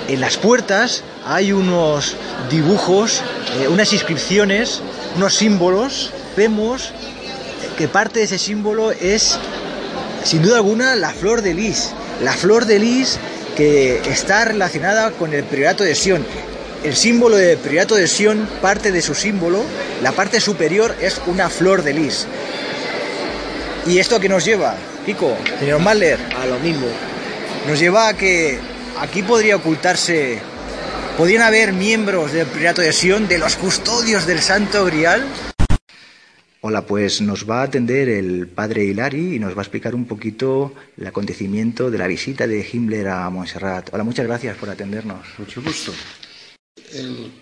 [0.09, 2.17] en las puertas hay unos
[2.51, 3.23] dibujos,
[3.61, 4.81] eh, unas inscripciones,
[5.17, 6.13] unos símbolos.
[6.37, 6.93] Vemos
[7.77, 9.39] que parte de ese símbolo es,
[10.25, 11.91] sin duda alguna, la flor de lis.
[12.23, 13.19] La flor de lis
[13.57, 16.25] que está relacionada con el priorato de Sion.
[16.85, 19.63] El símbolo del priorato de Sion, parte de su símbolo,
[20.03, 22.27] la parte superior es una flor de lis.
[23.87, 25.37] ¿Y esto a qué nos lleva, Kiko?
[25.59, 26.87] Señor Mahler, A lo mismo.
[27.67, 28.59] nos lleva a que
[29.01, 30.39] aquí podría ocultarse,
[31.17, 35.27] podrían haber miembros del Priorato de Sion, de los custodios del Santo Grial.
[36.63, 40.07] Hola, pues nos va a atender el padre Hilari y nos va a explicar un
[40.07, 43.89] poquito el acontecimiento de la visita de Himmler a Montserrat.
[43.93, 45.27] Hola, muchas gracias por atendernos.
[45.39, 45.93] Mucho gusto.
[46.93, 47.33] El-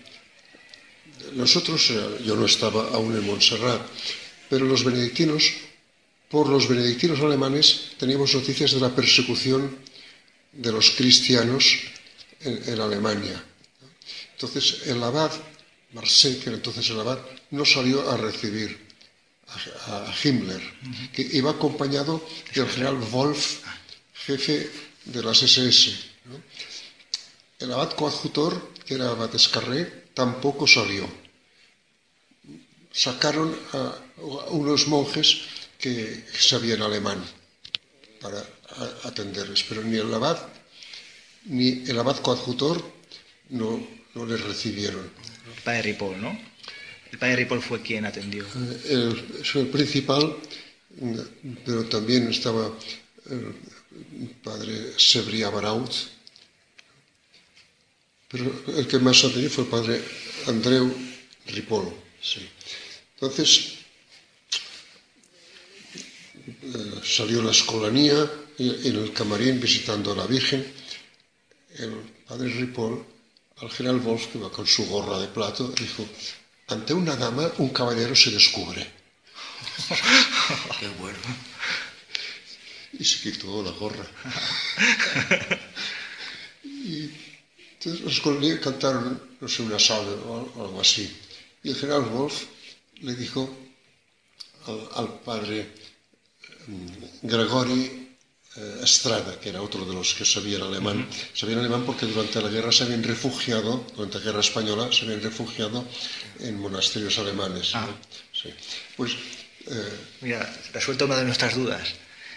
[1.35, 3.81] nosotros, eh, yo no estaba aún en Montserrat,
[4.49, 5.51] pero los benedictinos,
[6.29, 9.75] por los benedictinos alemanes, teníamos noticias de la persecución
[10.53, 11.77] de los cristianos
[12.41, 13.43] en, en Alemania.
[14.39, 15.31] Entonces, el abad,
[15.91, 17.19] Marseille, que era entonces el abad,
[17.51, 18.87] no salió a recibir
[19.87, 20.61] a, a Himmler,
[21.11, 22.23] que iba acompañado
[22.55, 23.59] del general Wolf,
[24.13, 24.71] jefe
[25.03, 25.91] de las SS.
[26.31, 26.41] ¿no?
[27.59, 31.05] El abad coadjutor, que era abad Escarré, tampoco salió.
[32.93, 35.41] Sacaron a, a unos monjes
[35.77, 37.21] que sabían alemán
[38.21, 38.41] para
[39.03, 40.39] atenderles, pero ni el abad
[41.43, 42.81] ni el abad coadjutor
[43.49, 45.09] no, no les recibieron.
[45.55, 46.39] El padre Ripoll, ¿no?
[47.11, 48.45] El padre Ripoll fue quien atendió.
[48.85, 50.35] El, el principal,
[51.65, 52.71] pero también estaba
[53.29, 55.91] el padre Sebria Baraut,
[58.27, 60.01] pero el que más atendió fue el padre
[60.47, 60.93] Andreu
[61.47, 61.93] Ripoll.
[62.21, 62.47] sí.
[63.15, 63.79] Entonces,
[66.47, 70.65] eh, salió la escolanía en el camarín visitando a la Virgen.
[71.77, 71.91] El
[72.25, 73.03] padre Ripoll,
[73.61, 76.05] al general Wolf, que iba con su gorra de plato, dijo,
[76.67, 78.85] ante una dama un caballero se descubre.
[80.79, 81.17] Qué bueno.
[82.93, 84.05] Y se quitó la gorra.
[86.63, 87.09] y
[87.73, 91.09] entonces los escolanía cantaron, no sé, una salve o al- algo así.
[91.63, 92.43] Y el general Wolf
[93.01, 93.49] le dijo
[94.67, 95.73] al, al padre
[96.67, 96.87] mm,
[97.27, 98.08] Gregory
[98.59, 102.49] eh, Estrada, que era otro de los que sabían alemán, sabían alemán porque durante la
[102.49, 105.85] guerra se habían refugiado, durante la guerra española, se habían refugiado
[106.39, 107.73] en monasterios alemanes.
[107.73, 107.79] ¿no?
[107.81, 107.95] Ah.
[108.33, 108.49] Sí.
[108.97, 109.13] Pues
[109.67, 111.87] eh, Mira, resuelto una de nuestras dudas.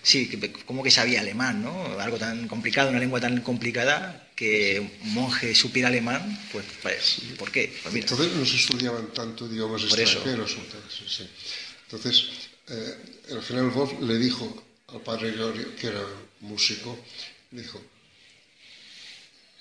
[0.05, 0.29] Sí,
[0.67, 1.99] como que sabía alemán, ¿no?
[2.01, 7.53] Algo tan complicado, una lengua tan complicada que un monje supiera alemán, pues, pues, ¿por
[7.53, 7.73] qué?
[7.83, 10.19] Pues mira, Entonces no se estudiaban tanto idiomas Por eso.
[10.19, 10.53] extranjeros.
[10.55, 11.29] o tal, sí, sí.
[11.85, 12.27] Entonces
[12.69, 12.97] eh,
[13.29, 16.05] el general Wolf le dijo al padre Gregorio, que era
[16.41, 16.99] músico,
[17.51, 17.81] le dijo,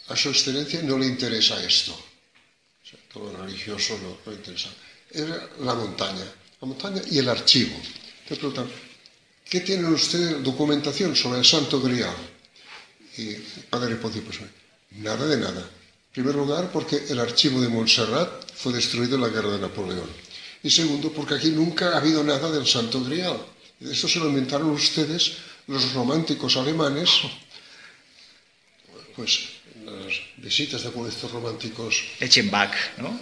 [0.07, 1.93] a su excelencia no le interesa esto.
[1.93, 4.69] O sea, todo religioso no, le interesa.
[5.09, 6.25] Era la montaña,
[6.59, 7.75] la montaña y el archivo.
[8.27, 8.69] Te preguntan,
[9.49, 12.15] ¿qué tienen ustedes de documentación sobre el Santo Grial?
[13.17, 14.39] Y el padre Poncio, pues
[14.91, 15.61] nada de nada.
[15.61, 20.09] En primer lugar, porque el archivo de Montserrat fue destruido en la guerra de Napoleón.
[20.63, 23.37] Y segundo, porque aquí nunca ha habido nada del Santo Grial.
[23.81, 27.09] Esto se lo inventaron ustedes, los románticos alemanes,
[29.15, 29.49] pues
[29.83, 33.19] las visitas de algunos de estos románticos Echenbach, ¿no?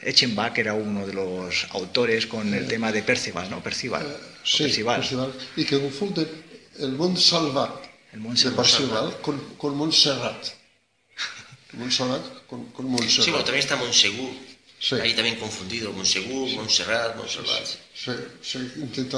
[0.00, 3.62] Echenbach era uno de los autores con el tema de Percival, ¿no?
[3.62, 4.06] Percival.
[4.06, 5.00] o Sí, Percival.
[5.00, 6.28] Percival, y que confunden
[6.78, 8.56] el Mont Salvat El Mont de Salvat.
[8.56, 10.46] Percival con, con Montserrat.
[11.74, 13.24] Montserrat con, con Montserrat.
[13.24, 14.32] Sí, bueno, también está Monsegur.
[14.80, 14.94] Sí.
[14.94, 15.92] Ahí también confundido.
[15.92, 17.68] Monsegur, Montserrat, Montserrat.
[17.98, 18.58] Se, se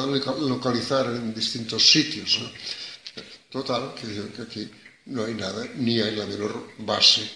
[0.07, 2.41] loca- localizar en distintos sitios.
[3.51, 4.71] Total, que, aquí
[5.07, 7.29] no hay nada, ni hay la menor base.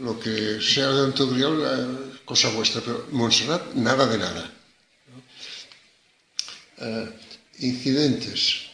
[0.00, 4.52] Lo que sea de Antogrial, eh, cosa vuestra, pero Montserrat, nada de nada.
[6.78, 7.10] Eh,
[7.60, 8.66] incidentes.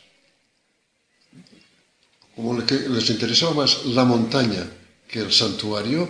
[2.35, 4.67] Como le- que les interesaba más la montaña
[5.09, 6.09] que el santuario,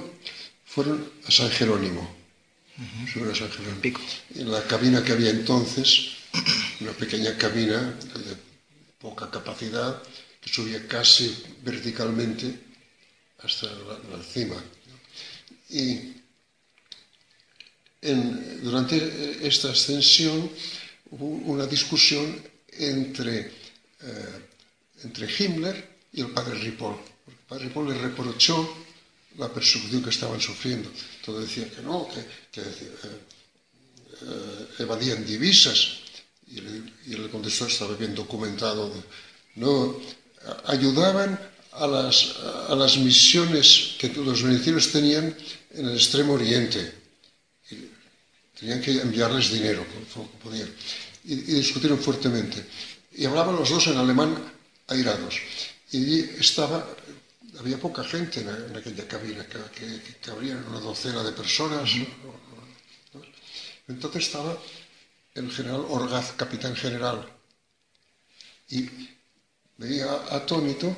[0.65, 2.20] fueron a San Jerónimo.
[3.13, 3.81] Fueron a San Jerónimo.
[3.81, 4.01] Pico.
[4.35, 6.13] En la cabina que había entonces,
[6.81, 7.81] una pequeña cabina
[8.15, 8.37] de
[8.99, 10.03] poca capacidad,
[10.41, 12.59] que subía casi verticalmente
[13.43, 14.57] hasta la, la cima.
[15.69, 16.15] Y
[18.03, 20.51] en- durante esta ascensión
[21.11, 22.41] hubo una discusión
[22.73, 23.41] entre,
[24.01, 24.49] eh,
[25.05, 26.97] entre Himmler y el padre Ripoll.
[27.29, 28.77] El padre Ripoll le reprochó
[29.37, 30.91] la persecución que estaban sufriendo.
[31.25, 32.67] Todo decía que no, que, que, eh,
[34.79, 36.01] evadían divisas.
[36.49, 36.59] Y
[37.07, 38.93] y le contestó, estaba bien documentado,
[39.57, 39.97] no,
[40.67, 41.39] ayudaban
[41.73, 42.37] a las,
[42.69, 45.35] a las misiones que los venecianos tenían
[45.73, 46.93] en el extremo oriente.
[47.71, 47.89] Y
[48.59, 50.69] tenían que enviarles dinero, como podían.
[51.25, 52.65] Y, y discutieron fuertemente.
[53.13, 54.37] Y hablaban los dos en alemán
[54.89, 55.37] airados.
[55.93, 56.87] Y estaba,
[57.59, 61.91] había poca gente en, en aquella cabina, que, que, que cabrían una docena de personas.
[61.97, 62.40] ¿no?
[63.91, 64.57] Entonces estaba
[65.35, 67.29] el general Orgaz, capitán general,
[68.69, 68.89] y
[69.77, 70.97] veía atónito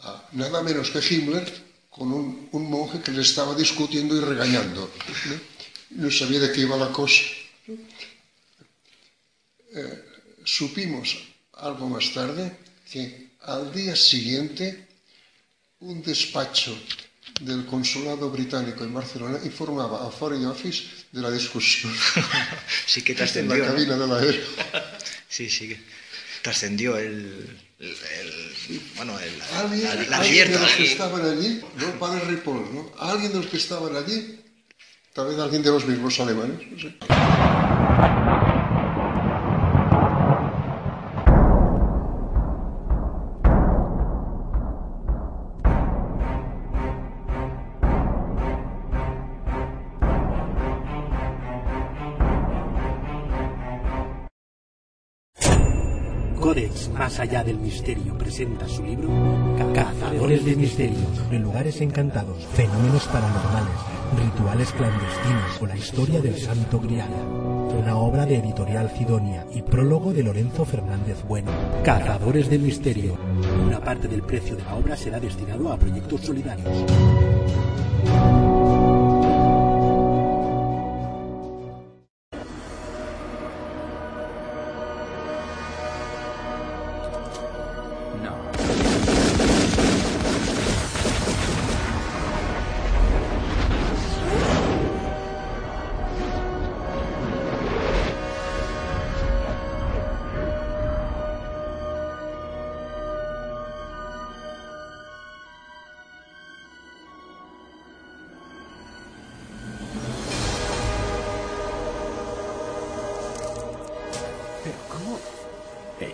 [0.00, 1.46] a nada menos que Himmler
[1.90, 4.90] con un, monje que le estaba discutiendo y regañando.
[5.90, 6.10] ¿no?
[6.10, 7.22] sabía de qué iba la cosa.
[9.76, 10.04] Eh,
[10.44, 11.18] supimos
[11.52, 12.56] algo más tarde
[12.90, 14.88] que al día siguiente
[15.80, 16.76] un despacho
[17.40, 21.92] del consulado británico en Barcelona informaba a Foreign Office de la discusión
[22.86, 23.64] Sí que en la trascendió.
[23.66, 23.72] ¿no?
[23.72, 24.44] cabina del aéreo.
[25.28, 25.80] Sí, sí que
[26.42, 31.60] trascendió el, el- el- bueno, el, Alguien, la, la alguien de los que estaban allí,
[31.76, 32.92] no padre Ripoll, ¿no?
[33.00, 34.40] Alguien de los que estaban allí,
[35.12, 36.94] tal vez alguien de los mismos alemanes, no sé.
[56.96, 59.08] Más allá del misterio presenta su libro
[59.74, 63.74] Cazadores de misterios, de lugares encantados, fenómenos paranormales,
[64.16, 67.08] rituales clandestinos o la historia del Santo Grial.
[67.76, 71.50] Una obra de editorial Sidonia y prólogo de Lorenzo Fernández Bueno.
[71.82, 73.18] Cazadores de misterio.
[73.66, 76.84] Una parte del precio de la obra será destinado a proyectos solidarios.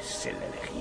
[0.00, 0.79] Es el elegido?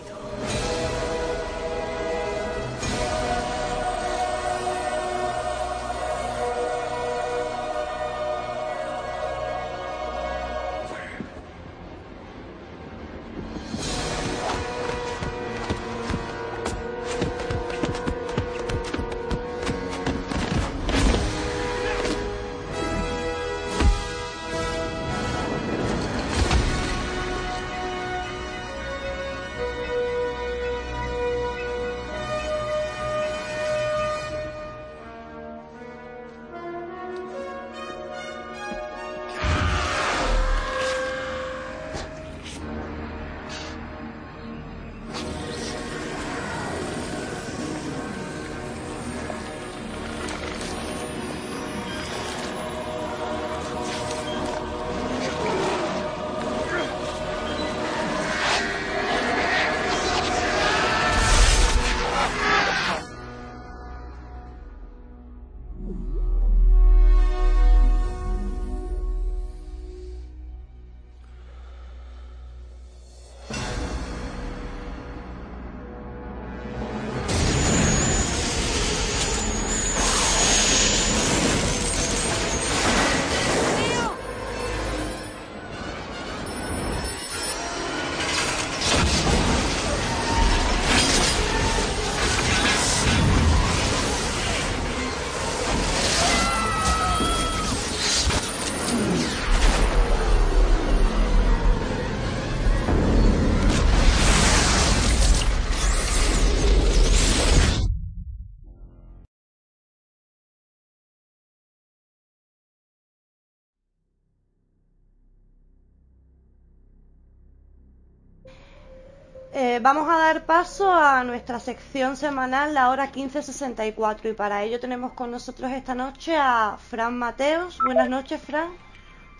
[119.80, 124.80] Eh, vamos a dar paso a nuestra sección semanal, la hora 1564, y para ello
[124.80, 127.78] tenemos con nosotros esta noche a Fran Mateos.
[127.84, 128.70] Buenas noches, Fran.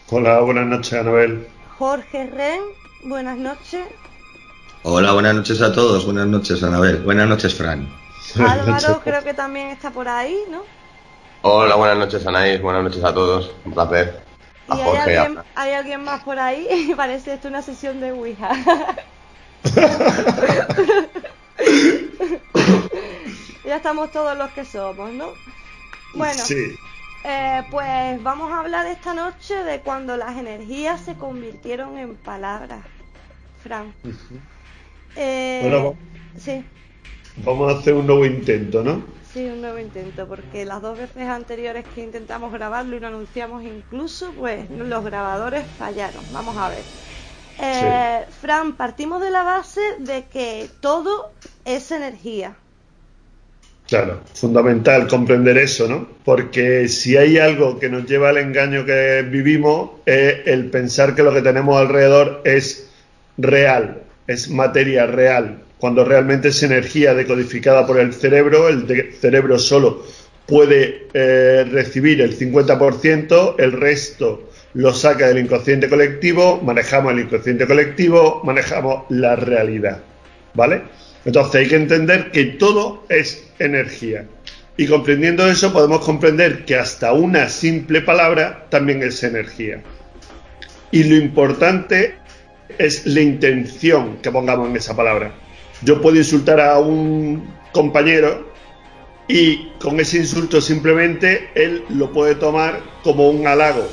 [0.10, 1.48] Hola, buenas noches, Anabel.
[1.78, 2.62] Jorge Ren,
[3.06, 3.86] buenas noches.
[4.84, 6.06] Hola, buenas noches a todos.
[6.06, 6.98] Buenas noches, Anabel.
[6.98, 7.88] Buenas noches, Fran.
[8.40, 10.64] Álvaro creo que también está por ahí, ¿no?
[11.42, 12.62] Hola, buenas noches, Anaís.
[12.62, 13.52] Buenas noches a todos.
[13.66, 14.22] Un placer.
[14.68, 16.94] A ¿Y Jorge, hay, alguien, hay alguien más por ahí?
[16.98, 18.50] Parece esto una sesión de Ouija.
[23.66, 25.30] ya estamos todos los que somos, ¿no?
[26.14, 26.76] Bueno, sí.
[27.26, 32.86] Eh, pues vamos a hablar esta noche de cuando las energías se convirtieron en palabras,
[33.62, 33.94] Fran.
[35.16, 35.96] eh, bueno,
[36.38, 36.64] sí.
[37.44, 39.04] Vamos a hacer un nuevo intento, ¿no?
[39.34, 43.64] Sí, un nuevo intento, porque las dos veces anteriores que intentamos grabarlo y lo anunciamos
[43.64, 46.24] incluso, pues los grabadores fallaron.
[46.34, 46.84] Vamos a ver.
[47.62, 51.32] Eh, Fran, partimos de la base de que todo
[51.66, 52.56] es energía.
[53.88, 56.08] Claro, fundamental comprender eso, ¿no?
[56.24, 61.24] Porque si hay algo que nos lleva al engaño que vivimos es el pensar que
[61.24, 62.88] lo que tenemos alrededor es
[63.38, 70.04] real, es materia real, cuando realmente es energía decodificada por el cerebro, el cerebro solo
[70.46, 77.66] puede eh, recibir el 50%, el resto lo saca del inconsciente colectivo, manejamos el inconsciente
[77.66, 80.00] colectivo, manejamos la realidad,
[80.54, 80.84] ¿vale?
[81.26, 84.26] Entonces hay que entender que todo es energía.
[84.78, 89.82] Y comprendiendo eso podemos comprender que hasta una simple palabra también es energía.
[90.92, 92.16] Y lo importante
[92.78, 95.34] es la intención que pongamos en esa palabra.
[95.82, 98.50] Yo puedo insultar a un compañero
[99.28, 103.88] y con ese insulto simplemente él lo puede tomar como un halago.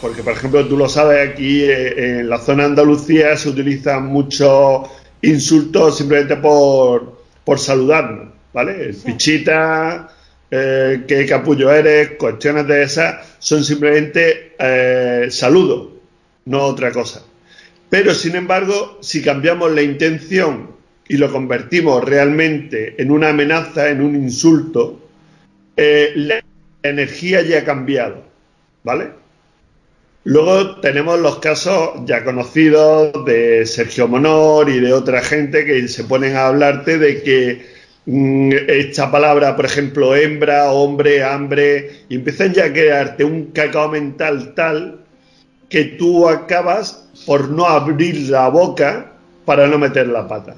[0.00, 4.06] Porque, por ejemplo, tú lo sabes, aquí eh, en la zona de Andalucía se utilizan
[4.06, 4.88] muchos
[5.22, 8.94] insultos simplemente por, por saludarnos, ¿vale?
[9.04, 10.08] Pichita,
[10.50, 15.88] eh, qué capullo eres, cuestiones de esas, son simplemente eh, saludos,
[16.46, 17.22] no otra cosa.
[17.90, 20.70] Pero, sin embargo, si cambiamos la intención
[21.08, 25.00] y lo convertimos realmente en una amenaza, en un insulto,
[25.76, 26.42] eh, la
[26.82, 28.24] energía ya ha cambiado,
[28.84, 29.17] ¿vale?
[30.24, 36.04] Luego tenemos los casos ya conocidos de Sergio Monor y de otra gente que se
[36.04, 37.66] ponen a hablarte de que
[38.06, 43.88] mm, esta palabra, por ejemplo, hembra, hombre, hambre, y empiezan ya a crearte un cacao
[43.88, 45.00] mental tal
[45.68, 49.12] que tú acabas por no abrir la boca
[49.44, 50.56] para no meter la pata.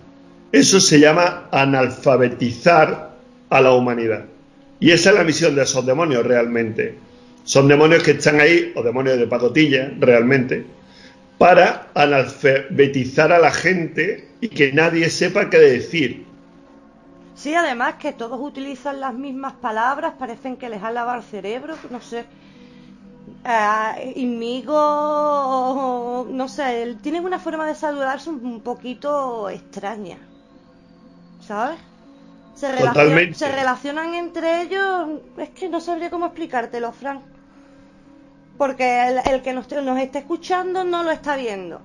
[0.52, 3.10] Eso se llama analfabetizar
[3.50, 4.24] a la humanidad.
[4.80, 7.09] Y esa es la misión de esos demonios realmente
[7.50, 10.64] son demonios que están ahí, o demonios de pacotilla, realmente,
[11.36, 16.26] para analfabetizar a la gente y que nadie sepa qué decir.
[17.34, 21.74] Sí, además que todos utilizan las mismas palabras, parecen que les ha lavado el cerebro,
[21.90, 22.24] no sé.
[23.44, 30.18] Uh, inmigo, no sé, tienen una forma de saludarse un poquito extraña,
[31.48, 31.80] ¿sabes?
[32.54, 37.22] Se, se relacionan entre ellos, es que no sabría cómo explicártelo, Frank
[38.60, 41.80] porque el, que nos, nos está escuchando no lo está viendo.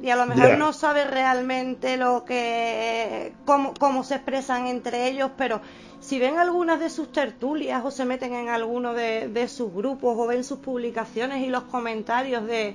[0.00, 5.32] Y a lo mejor no sabe realmente lo que cómo, cómo, se expresan entre ellos,
[5.36, 5.60] pero
[6.00, 10.26] si ven algunas de sus tertulias o se meten en alguno de, sus grupos o
[10.26, 12.74] ven sus publicaciones y los comentarios de,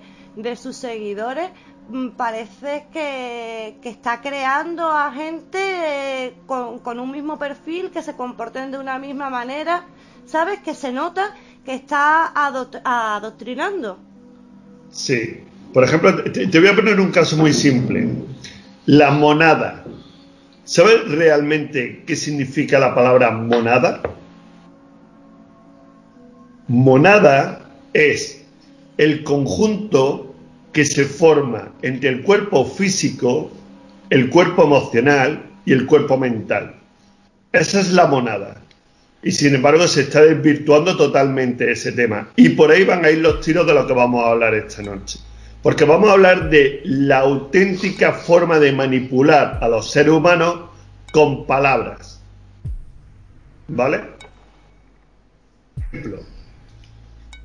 [0.55, 1.49] sus seguidores,
[1.89, 5.57] mm, parece que, está creando a gente
[6.27, 9.85] eh, con, con un mismo perfil, que se comporten de una misma manera,
[10.27, 10.59] ¿sabes?
[10.59, 11.33] Que se nota
[11.65, 13.99] que está adoctrinando.
[14.91, 15.41] Sí.
[15.73, 18.09] Por ejemplo, te, voy a poner un caso muy simple.
[18.85, 19.83] La monada.
[20.65, 24.01] ¿Sabes realmente qué significa la palabra monada?
[26.67, 28.43] Monada es
[28.97, 30.35] el conjunto
[30.73, 33.51] que se forma entre el cuerpo físico,
[34.09, 36.75] el cuerpo emocional y el cuerpo mental.
[37.51, 38.61] Esa es la monada.
[39.23, 42.29] Y sin embargo se está desvirtuando totalmente ese tema.
[42.35, 44.81] Y por ahí van a ir los tiros de lo que vamos a hablar esta
[44.81, 45.19] noche.
[45.61, 50.71] Porque vamos a hablar de la auténtica forma de manipular a los seres humanos
[51.11, 52.19] con palabras.
[53.67, 54.01] ¿Vale?
[55.77, 56.19] Ejemplo,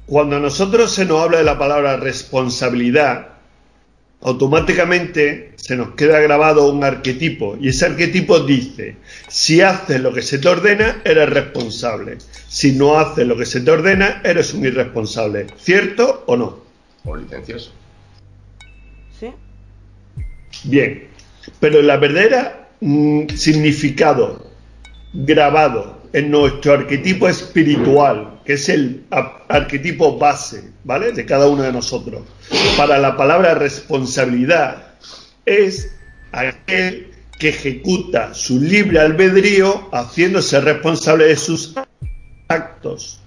[0.06, 3.28] cuando a nosotros se nos habla de la palabra responsabilidad,
[4.22, 8.94] automáticamente se nos queda grabado un arquetipo y ese arquetipo dice,
[9.26, 12.18] si haces lo que se te ordena, eres responsable.
[12.46, 15.48] Si no haces lo que se te ordena, eres un irresponsable.
[15.58, 16.60] ¿Cierto o no?
[17.04, 17.72] O licencioso.
[19.18, 19.32] Sí.
[20.62, 21.08] Bien.
[21.58, 24.48] Pero la verdadera mm, significado
[25.14, 29.02] grabado en nuestro arquetipo espiritual, que es el
[29.48, 31.10] arquetipo base, ¿vale?
[31.10, 32.22] De cada uno de nosotros,
[32.76, 34.85] para la palabra responsabilidad,
[35.46, 35.96] es
[36.32, 41.74] aquel que ejecuta su libre albedrío haciéndose responsable de sus
[42.48, 43.20] actos.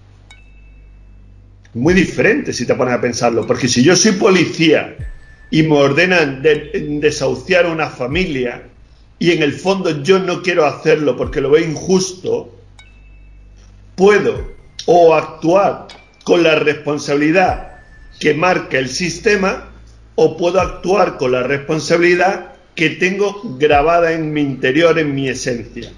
[1.74, 4.96] Muy diferente si te pones a pensarlo, porque si yo soy policía
[5.52, 8.64] y me ordenan desahuciar a una familia
[9.20, 12.56] y en el fondo yo no quiero hacerlo porque lo veo injusto,
[13.96, 14.52] puedo
[14.86, 15.88] o actuar
[16.24, 17.80] con la responsabilidad
[18.20, 19.69] que marca el sistema
[20.22, 25.94] o puedo actuar con la responsabilidad que tengo grabada en mi interior, en mi esencia.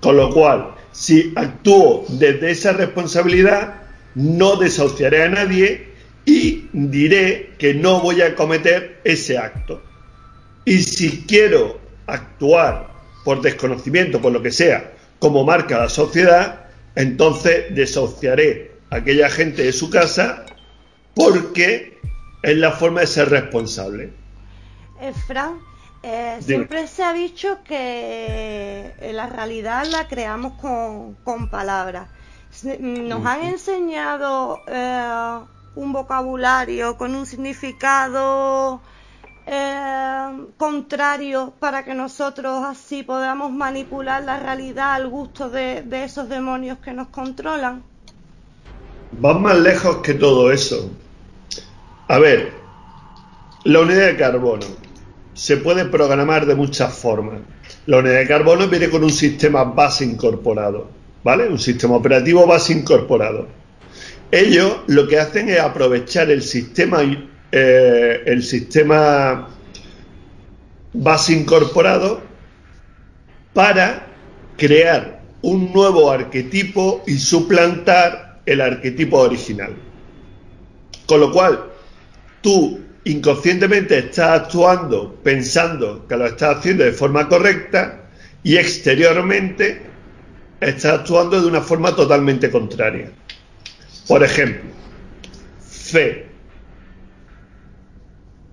[0.00, 3.82] Con lo cual, si actúo desde esa responsabilidad,
[4.16, 5.86] no desahuciaré a nadie
[6.24, 9.80] y diré que no voy a cometer ese acto.
[10.64, 11.78] Y si quiero
[12.08, 12.88] actuar
[13.24, 16.66] por desconocimiento, por lo que sea, como marca la sociedad,
[16.96, 20.44] entonces desahuciaré a aquella gente de su casa
[21.14, 21.93] porque
[22.44, 24.12] es la forma de ser responsable.
[25.00, 25.58] Eh, Fran,
[26.02, 32.08] eh, siempre se ha dicho que eh, la realidad la creamos con, con palabras.
[32.78, 34.60] Nos han enseñado
[35.74, 38.80] un vocabulario con un significado
[39.46, 46.78] eh, contrario para que nosotros así podamos manipular la realidad al gusto de, esos demonios
[46.78, 47.82] que nos controlan?
[49.22, 50.90] Va más lejos que todo eso.
[52.08, 52.52] A ver,
[53.64, 54.66] la unidad de carbono
[55.32, 57.40] se puede programar de muchas formas.
[57.86, 60.88] La unidad de carbono viene con un sistema base incorporado,
[61.22, 61.48] ¿vale?
[61.48, 63.48] Un sistema operativo base incorporado.
[64.30, 67.02] Ellos lo que hacen es aprovechar el sistema
[67.52, 69.48] eh, el sistema
[70.92, 72.20] base incorporado
[73.52, 74.08] para
[74.56, 79.74] crear un nuevo arquetipo y suplantar el arquetipo original.
[81.06, 81.73] Con lo cual,
[82.44, 88.02] tú inconscientemente estás actuando pensando que lo estás haciendo de forma correcta
[88.42, 89.80] y exteriormente
[90.60, 93.10] estás actuando de una forma totalmente contraria.
[94.06, 94.70] Por ejemplo,
[95.58, 96.26] fe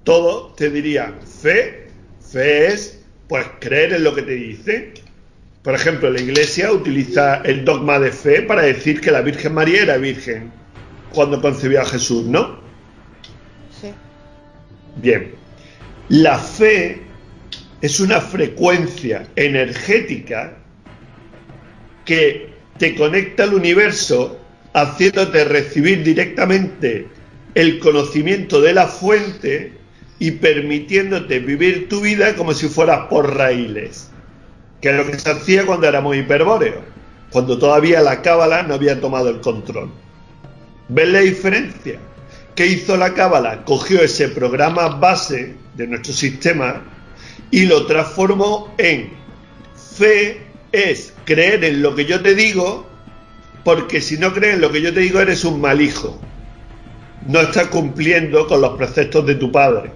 [0.04, 1.90] todos te dirían fe,
[2.32, 4.94] fe es pues creer en lo que te dice.
[5.64, 9.84] Por ejemplo, la Iglesia utiliza el dogma de fe para decir que la Virgen María
[9.84, 10.52] era virgen
[11.14, 12.61] cuando concebió a Jesús, ¿no?
[14.98, 15.32] Bien.
[16.10, 17.02] La fe
[17.82, 20.58] es una frecuencia energética
[22.06, 24.40] que te conecta al universo
[24.74, 27.08] haciéndote recibir directamente
[27.56, 29.74] el conocimiento de la fuente
[30.20, 34.10] y permitiéndote vivir tu vida como si fueras por raíles,
[34.80, 36.84] que es lo que se hacía cuando éramos hiperbóreos,
[37.32, 39.90] cuando todavía la cábala no había tomado el control.
[40.90, 42.00] ¿Ves la diferencia?
[42.56, 43.64] ¿Qué hizo la cábala?
[43.64, 46.84] Cogió ese programa base de nuestro sistema
[47.50, 49.12] y lo transformó en
[49.76, 50.42] fe
[50.72, 52.88] es creer en lo que yo te digo,
[53.64, 56.20] porque si no crees en lo que yo te digo eres un mal hijo.
[57.28, 59.92] No estás cumpliendo con los preceptos de tu padre.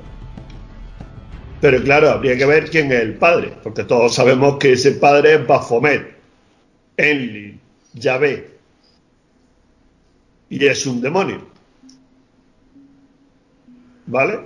[1.59, 5.35] Pero claro, habría que ver quién es el padre, porque todos sabemos que ese padre
[5.35, 6.15] es Baphomet,
[6.97, 7.59] Enlil,
[7.93, 8.49] Yahvé,
[10.49, 11.54] y es un demonio.
[14.07, 14.39] ¿Vale?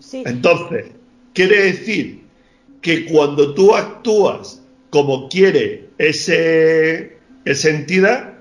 [0.00, 0.22] Sí.
[0.26, 0.86] Entonces,
[1.32, 2.24] quiere decir
[2.80, 4.60] que cuando tú actúas
[4.90, 8.34] como quiere ese, esa entidad,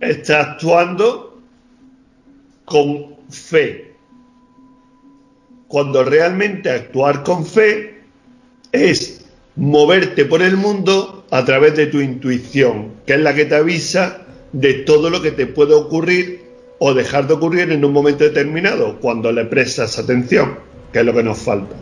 [0.00, 1.40] está actuando
[2.64, 3.92] con fe,
[5.68, 8.00] cuando realmente actuar con fe
[8.72, 9.24] es
[9.54, 14.26] moverte por el mundo a través de tu intuición, que es la que te avisa
[14.52, 16.49] de todo lo que te puede ocurrir
[16.80, 20.58] o dejar de ocurrir en un momento determinado, cuando le prestas atención,
[20.92, 21.76] que es lo que nos falta.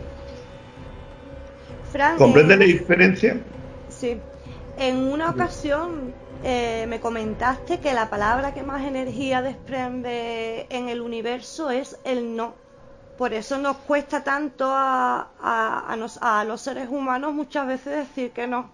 [2.17, 3.41] ¿Comprendes la diferencia?
[3.89, 4.17] Sí.
[4.77, 6.13] En una ocasión
[6.43, 12.35] eh, me comentaste que la palabra que más energía desprende en el universo es el
[12.35, 12.53] no
[13.19, 18.69] por eso nos cuesta tanto a, a, los seres humanos muchas veces decir que no.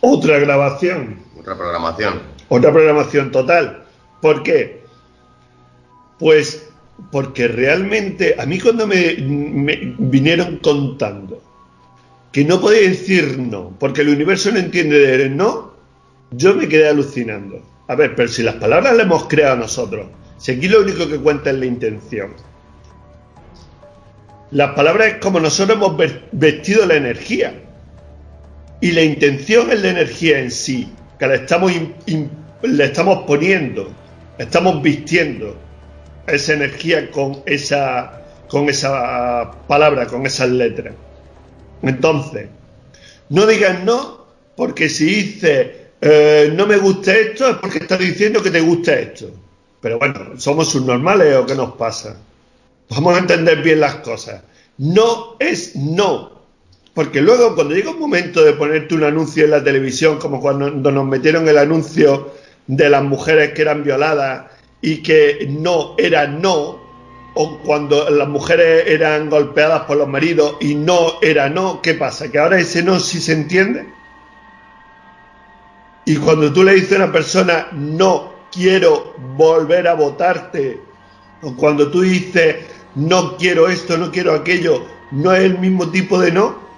[0.00, 1.22] Otra grabación.
[1.38, 2.22] Otra programación.
[2.48, 3.79] Otra programación total.
[4.20, 4.82] ¿Por qué?
[6.18, 6.68] Pues
[7.10, 11.42] porque realmente a mí cuando me, me vinieron contando
[12.32, 15.72] que no podía decir no, porque el universo no entiende de no,
[16.30, 17.62] yo me quedé alucinando.
[17.88, 20.06] A ver, pero si las palabras las hemos creado nosotros,
[20.38, 22.34] si aquí lo único que cuenta es la intención.
[24.52, 25.96] Las palabras es como nosotros hemos
[26.32, 27.54] vestido la energía.
[28.80, 33.90] Y la intención es la energía en sí, que le estamos poniendo,
[34.40, 35.54] estamos vistiendo
[36.26, 40.94] esa energía con esa, con esa palabra, con esas letras.
[41.82, 42.48] Entonces,
[43.28, 44.26] no digas no,
[44.56, 45.68] porque si dices
[46.00, 49.30] eh, no me gusta esto, es porque estás diciendo que te gusta esto.
[49.80, 52.16] Pero bueno, ¿somos subnormales o qué nos pasa?
[52.88, 54.42] Vamos a entender bien las cosas.
[54.78, 56.40] No es no.
[56.94, 60.70] Porque luego cuando llega un momento de ponerte un anuncio en la televisión, como cuando
[60.70, 62.32] nos metieron el anuncio
[62.70, 64.46] de las mujeres que eran violadas
[64.80, 66.80] y que no era no,
[67.34, 72.30] o cuando las mujeres eran golpeadas por los maridos y no era no, ¿qué pasa?
[72.30, 73.88] ¿Que ahora ese no sí se entiende?
[76.04, 80.80] Y cuando tú le dices a una persona no quiero volver a votarte,
[81.42, 82.56] o cuando tú dices
[82.94, 86.69] no quiero esto, no quiero aquello, ¿no es el mismo tipo de no?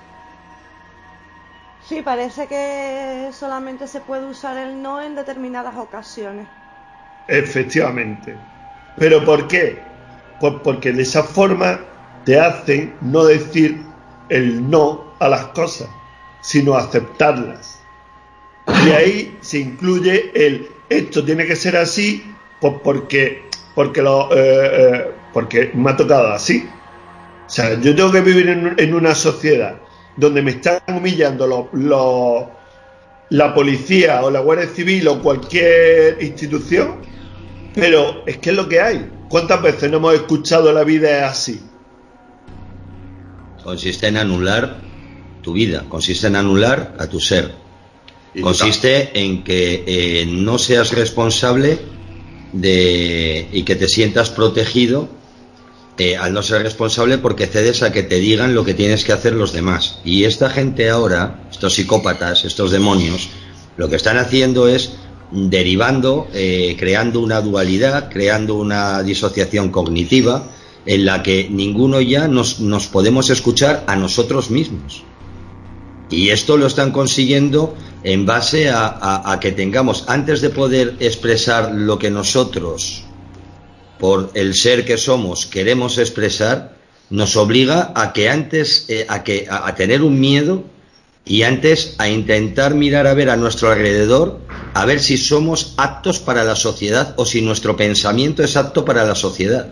[1.93, 6.47] Sí, parece que solamente se puede usar el no en determinadas ocasiones.
[7.29, 8.35] Efectivamente.
[8.97, 9.79] ¿Pero por qué?
[10.41, 11.81] Pues porque de esa forma
[12.25, 13.83] te hacen no decir
[14.31, 15.91] el no a las cosas,
[16.41, 17.83] sino aceptarlas.
[18.87, 22.25] Y ahí se incluye el esto tiene que ser así,
[22.59, 26.67] pues porque, porque, lo, eh, eh, porque me ha tocado así.
[27.47, 28.49] O sea, yo tengo que vivir
[28.79, 29.77] en, una sociedad
[30.17, 31.71] donde me están humillando
[33.31, 36.97] la policía o la Guardia Civil o cualquier institución,
[37.75, 39.11] pero es que es lo que hay.
[39.29, 41.61] ¿Cuántas veces no hemos escuchado la vida así?
[43.65, 44.81] Consiste en anular
[45.43, 47.53] tu vida, consiste en anular a tu ser.
[48.41, 51.79] Consiste en que eh, no seas responsable
[52.53, 55.09] de, y que te sientas protegido
[55.99, 59.13] eh, al no ser responsable porque cedes a que te digan lo que tienes que
[59.13, 59.99] hacer los demás.
[60.05, 63.29] Y esta gente ahora, estos psicópatas, estos demonios,
[63.77, 64.93] lo que están haciendo es
[65.31, 70.49] derivando, eh, creando una dualidad, creando una disociación cognitiva
[70.85, 75.05] en la que ninguno ya nos, nos podemos escuchar a nosotros mismos.
[76.11, 77.75] Y esto lo están consiguiendo
[78.05, 83.05] en base a, que tengamos, antes de poder expresar lo que nosotros,
[84.03, 86.75] por el ser que somos, queremos expresar,
[87.09, 90.65] nos obliga a que antes, eh, a, que, a, tener un miedo
[91.25, 94.41] y antes a intentar mirar a ver a nuestro alrededor,
[94.75, 99.05] a ver si somos aptos para la sociedad o si nuestro pensamiento es apto para
[99.05, 99.69] la sociedad.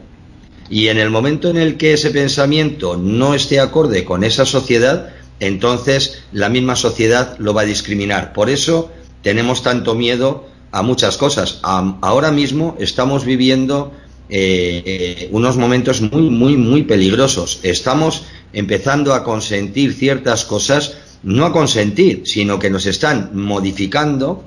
[0.68, 5.10] Y en el momento en el que ese pensamiento no esté acorde con esa sociedad,
[5.40, 8.32] entonces la misma sociedad lo va a discriminar.
[8.32, 8.92] Por eso
[9.22, 11.58] tenemos tanto miedo a muchas cosas.
[11.64, 13.92] ahora mismo estamos viviendo
[14.32, 17.58] eh, unos momentos muy, muy, muy peligrosos.
[17.64, 24.44] Estamos empezando a consentir ciertas cosas, no a consentir, sino que nos están modificando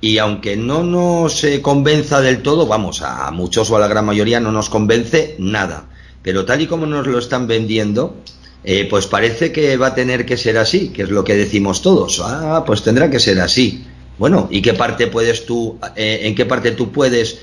[0.00, 4.06] y aunque no nos eh, convenza del todo, vamos, a muchos o a la gran
[4.06, 5.90] mayoría no nos convence nada.
[6.22, 8.16] Pero tal y como nos lo están vendiendo,
[8.64, 11.82] eh, pues parece que va a tener que ser así, que es lo que decimos
[11.82, 12.22] todos.
[12.24, 13.84] Ah, pues tendrá que ser así.
[14.18, 17.40] Bueno, ¿y qué parte puedes tú, en qué parte tú puedes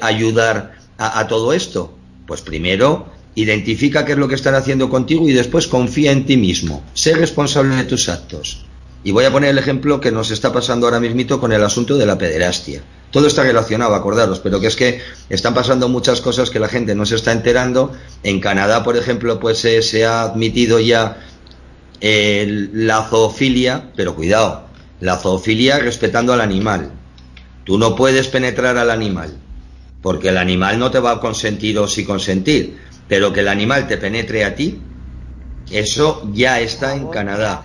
[0.00, 1.96] ayudar a, todo esto?
[2.26, 6.36] Pues primero, identifica qué es lo que están haciendo contigo y después confía en ti
[6.36, 6.82] mismo.
[6.92, 8.66] Sé responsable de tus actos.
[9.04, 11.96] Y voy a poner el ejemplo que nos está pasando ahora mismito con el asunto
[11.96, 12.82] de la pederastia.
[13.12, 15.00] Todo está relacionado, acordaros, pero que es que
[15.30, 17.92] están pasando muchas cosas que la gente no se está enterando.
[18.24, 21.16] En Canadá, por ejemplo, pues se ha admitido ya
[22.00, 24.66] la zoofilia, pero cuidado,
[25.00, 26.90] la zoofilia respetando al animal.
[27.64, 29.36] Tú no puedes penetrar al animal,
[30.02, 33.88] porque el animal no te va a consentir o sí consentir, pero que el animal
[33.88, 34.80] te penetre a ti,
[35.70, 37.64] eso ya está en Canadá.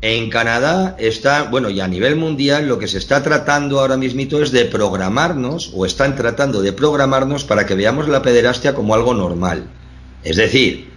[0.00, 4.42] En Canadá está, bueno, y a nivel mundial lo que se está tratando ahora mismito
[4.42, 9.14] es de programarnos, o están tratando de programarnos para que veamos la pederastia como algo
[9.14, 9.70] normal.
[10.22, 10.90] Es decir,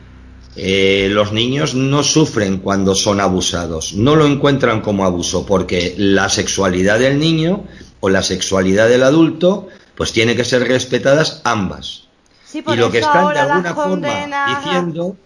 [0.57, 6.29] eh, los niños no sufren cuando son abusados, no lo encuentran como abuso, porque la
[6.29, 7.63] sexualidad del niño
[7.99, 9.67] o la sexualidad del adulto,
[9.97, 12.07] pues tiene que ser respetadas ambas.
[12.53, 14.07] y lo que están de alguna forma
[14.47, 15.17] diciendo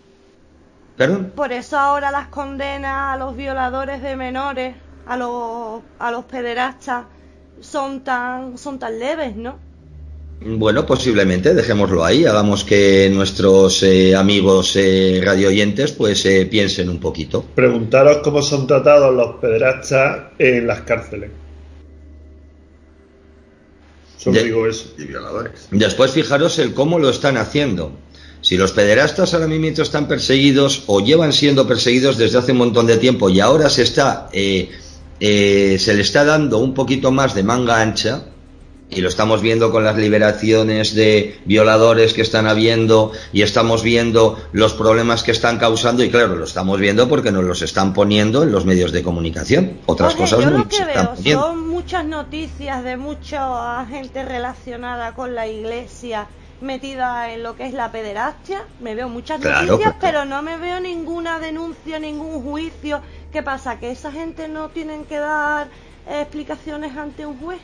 [1.36, 4.76] por eso ahora las condenas a los violadores de menores,
[5.08, 7.06] a los, a los pederastas,
[7.60, 9.58] son tan, son tan leves, ¿no?
[10.44, 17.00] Bueno, posiblemente, dejémoslo ahí, hagamos que nuestros eh, amigos eh, radioyentes pues eh, piensen un
[17.00, 17.46] poquito.
[17.56, 21.30] Preguntaros cómo son tratados los pederastas en las cárceles.
[24.22, 24.86] Solo digo eso.
[25.72, 27.92] Después fijaros el cómo lo están haciendo.
[28.42, 32.86] Si los pederastas ahora mismo están perseguidos o llevan siendo perseguidos desde hace un montón
[32.86, 34.70] de tiempo y ahora se está eh,
[35.20, 38.24] eh, se le está dando un poquito más de manga ancha
[38.90, 44.38] y lo estamos viendo con las liberaciones de violadores que están habiendo y estamos viendo
[44.52, 48.44] los problemas que están causando y claro, lo estamos viendo porque nos los están poniendo
[48.44, 49.78] en los medios de comunicación.
[49.86, 56.28] Otras cosas no que veo son muchas noticias de mucha gente relacionada con la iglesia
[56.60, 58.60] metida en lo que es la pederastia.
[58.78, 63.02] Me veo muchas noticias, pero no me veo ninguna denuncia, ningún juicio.
[63.32, 63.80] ¿Qué pasa?
[63.80, 65.72] ¿Que esa gente no tienen que dar
[66.06, 67.60] explicaciones ante un juez?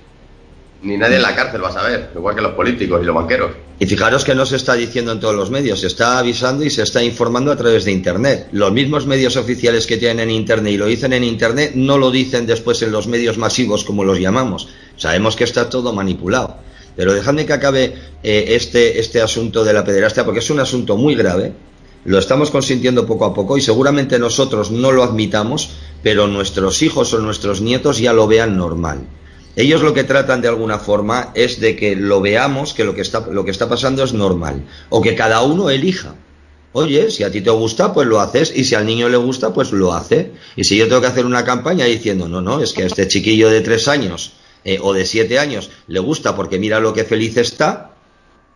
[0.84, 3.52] Ni nadie en la cárcel va a saber, igual que los políticos y los banqueros.
[3.80, 6.70] Y fijaros que no se está diciendo en todos los medios, se está avisando y
[6.70, 8.48] se está informando a través de Internet.
[8.52, 12.12] Los mismos medios oficiales que tienen en Internet y lo dicen en Internet no lo
[12.12, 14.70] dicen después en los medios masivos como los llamamos.
[14.98, 16.58] Sabemos que está todo manipulado.
[16.96, 17.94] Pero dejadme que acabe
[18.24, 21.54] eh, este, este asunto de la pederastia porque es un asunto muy grave.
[22.06, 25.72] Lo estamos consintiendo poco a poco y seguramente nosotros no lo admitamos,
[26.02, 29.02] pero nuestros hijos o nuestros nietos ya lo vean normal.
[29.58, 33.02] Ellos lo que tratan de alguna forma es de que lo veamos, que lo que
[33.02, 36.14] está, lo que está pasando es normal, o que cada uno elija.
[36.74, 39.56] Oye, si a ti te gusta, pues lo haces, y si al niño le gusta,
[39.56, 40.32] pues lo hace.
[40.56, 43.08] Y si yo tengo que hacer una campaña diciendo, no, no, es que a este
[43.08, 47.04] chiquillo de tres años eh, o de siete años le gusta porque mira lo que
[47.04, 47.96] feliz está,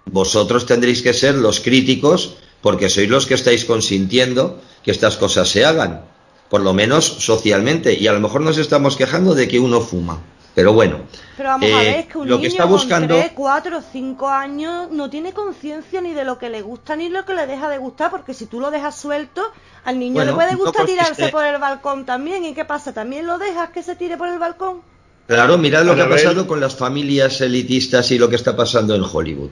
[0.06, 5.49] vosotros tendréis que ser los críticos porque sois los que estáis consintiendo que estas cosas
[5.49, 6.06] se hagan,
[6.52, 10.22] por lo menos socialmente, y a lo mejor nos estamos quejando de que uno fuma.
[10.53, 10.98] Pero bueno,
[11.38, 13.15] Pero vamos a ver, eh, es que un lo niño que está buscando...
[13.15, 17.07] con 3, 4, 5 años no tiene conciencia ni de lo que le gusta ni
[17.07, 19.41] lo que le deja de gustar, porque si tú lo dejas suelto,
[19.86, 22.44] al niño le puede gustar tirarse por el balcón también.
[22.44, 22.94] ¿Y qué pasa?
[22.94, 24.82] ¿También lo dejas que se tire por el balcón?
[25.28, 28.94] Claro, mirad lo que ha pasado con las familias elitistas y lo que está pasando
[28.94, 29.52] en Hollywood.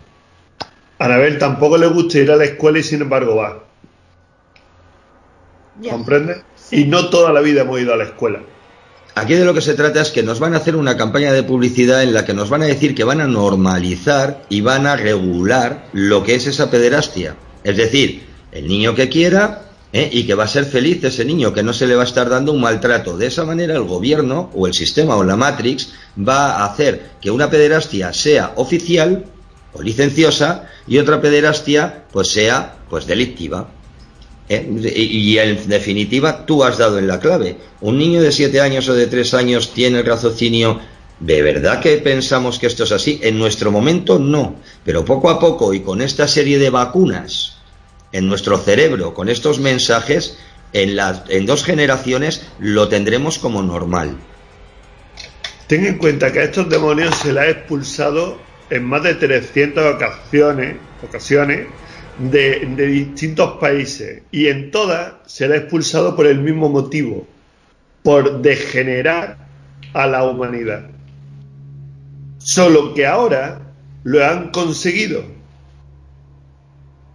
[0.98, 3.64] Anabel tampoco le gusta ir a la escuela y sin embargo va.
[5.90, 6.44] ¿Comprende?
[6.72, 8.42] Y no toda la vida hemos ido a la escuela.
[9.20, 11.44] Aquí de lo que se trata es que nos van a hacer una campaña de
[11.44, 14.96] publicidad en la que nos van a decir que van a normalizar y van a
[14.96, 17.36] regular lo que es esa pederastia.
[17.66, 18.24] Es decir,
[18.54, 20.10] el niño que quiera ¿eh?
[20.10, 22.30] y que va a ser feliz ese niño, que no se le va a estar
[22.30, 23.18] dando un maltrato.
[23.18, 27.30] De esa manera el gobierno o el sistema o la Matrix va a hacer que
[27.30, 29.26] una pederastia sea oficial
[29.74, 33.70] o licenciosa y otra pederastia pues sea pues delictiva.
[34.50, 34.68] ¿Eh?
[34.96, 37.56] Y, en definitiva, tú has dado en la clave.
[37.82, 40.80] Un niño de siete años o de tres años tiene el raciocinio.
[41.20, 43.20] ¿De verdad que pensamos que esto es así?
[43.22, 47.58] En nuestro momento no, pero poco a poco y con esta serie de vacunas
[48.12, 50.38] en nuestro cerebro, con estos mensajes,
[50.74, 54.18] en, las, en dos generaciones lo tendremos como normal.
[55.68, 58.40] Ten en cuenta que a estos demonios se les ha expulsado
[58.70, 61.68] en más de 300 ocasiones, ocasiones
[62.20, 67.26] de, distintos países y en todas se le ha expulsado por el mismo motivo,
[68.04, 69.38] por degenerar
[69.94, 70.90] a la humanidad.
[72.40, 73.62] Solo que ahora
[74.04, 75.24] lo han conseguido.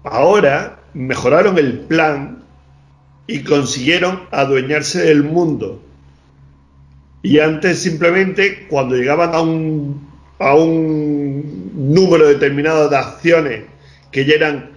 [0.04, 2.42] Ahora mejoraron el plan
[3.26, 5.82] y consiguieron adueñarse del mundo.
[7.22, 10.08] Y antes simplemente cuando llegaban a un,
[10.38, 13.64] a un número determinado de acciones
[14.10, 14.73] que ya eran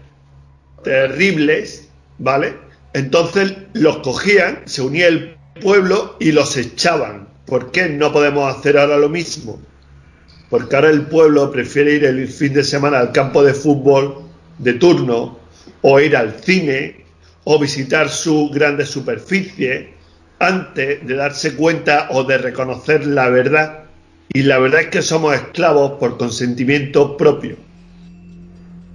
[0.84, 2.56] terribles, ¿vale?
[2.94, 7.28] Entonces los cogían, se unía el pueblo y los echaban.
[7.46, 9.62] ¿Por qué no podemos hacer ahora lo mismo?
[10.50, 14.24] Porque ahora el pueblo prefiere ir el fin de semana al campo de fútbol
[14.58, 15.40] de turno
[15.82, 17.06] o ir al cine
[17.44, 19.94] o visitar su grande superficie
[20.40, 23.84] antes de darse cuenta o de reconocer la verdad.
[24.34, 27.67] Y la verdad es que somos esclavos por consentimiento propio.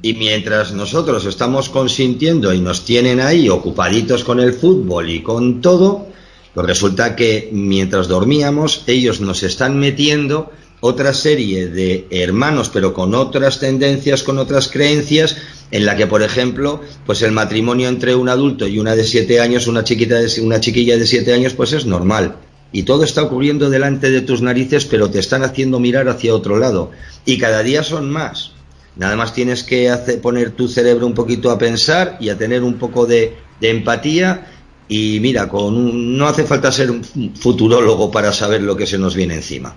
[0.04, 5.60] Y mientras nosotros estamos consintiendo y nos tienen ahí ocupaditos con el fútbol y con
[5.60, 6.08] todo,
[6.54, 10.50] pues resulta que mientras dormíamos ellos nos están metiendo
[10.80, 15.36] otra serie de hermanos pero con otras tendencias, con otras creencias,
[15.70, 19.40] en la que, por ejemplo, pues el matrimonio entre un adulto y una de siete
[19.40, 22.36] años, una chiquita de, una chiquilla de siete años, pues es normal.
[22.72, 26.58] Y todo está ocurriendo delante de tus narices, pero te están haciendo mirar hacia otro
[26.58, 26.90] lado.
[27.24, 28.52] Y cada día son más.
[28.96, 29.90] Nada más tienes que
[30.22, 34.46] poner tu cerebro un poquito a pensar y a tener un poco de, empatía.
[34.88, 37.02] Y mira, con no hace falta ser un
[37.34, 39.74] futurólogo para saber lo que se nos viene encima.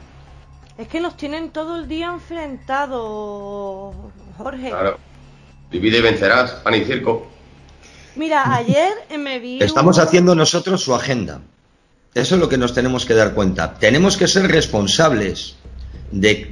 [0.78, 3.96] Es que nos tienen todo el día enfrentados,
[4.38, 4.70] Jorge.
[4.70, 4.98] Claro.
[5.72, 7.28] Divide y vencerás, pan y circo.
[8.18, 9.64] Mira, ayer me vi.
[9.64, 11.40] Estamos haciendo nosotros su agenda.
[12.14, 13.74] Eso es lo que nos tenemos que dar cuenta.
[13.74, 15.56] Tenemos que ser responsables
[16.12, 16.48] de,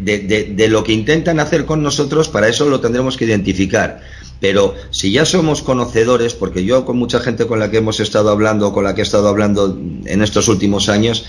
[0.56, 4.02] de, lo que intentan hacer con nosotros, para eso lo tendremos que identificar.
[4.40, 8.30] Pero si ya somos conocedores, porque yo con mucha gente con la que hemos estado
[8.30, 11.26] hablando, con la que he estado hablando en estos últimos años,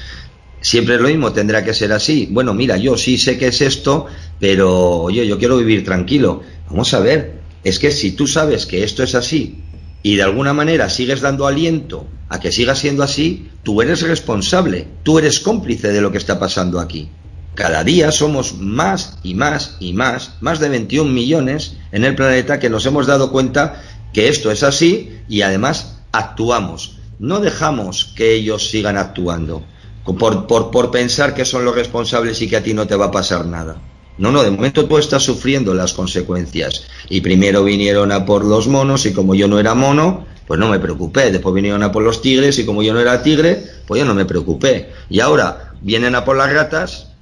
[0.61, 2.27] siempre es lo mismo, tendrá que ser así.
[2.31, 4.07] Bueno, mira, yo sí sé que es esto,
[4.41, 6.43] pero oye, yo quiero vivir tranquilo.
[6.69, 9.61] Vamos a ver, es que si tú sabes que esto es así
[10.03, 14.87] y de alguna manera sigues dando aliento a que siga siendo así, tú eres responsable,
[15.03, 17.09] tú eres cómplice de lo que está pasando aquí.
[17.55, 22.59] Cada día somos más y más y más, más de 21 millones en el planeta
[22.59, 23.81] que nos hemos dado cuenta
[24.13, 26.99] que esto es así y además actuamos.
[27.21, 29.63] No dejamos que ellos sigan actuando
[30.05, 33.07] por, por, por pensar que son los responsables y que a ti no te va
[33.07, 33.77] a pasar nada.
[34.19, 36.85] No, no, de momento tú estás sufriendo las consecuencias.
[37.09, 40.69] Y primero vinieron a por los monos y como yo no era mono, pues no
[40.69, 41.31] me preocupé.
[41.31, 44.15] Después vinieron a por los tigres y como yo no era tigre, pues yo no
[44.15, 44.93] me preocupé.
[45.09, 47.14] Y ahora vienen a por las ratas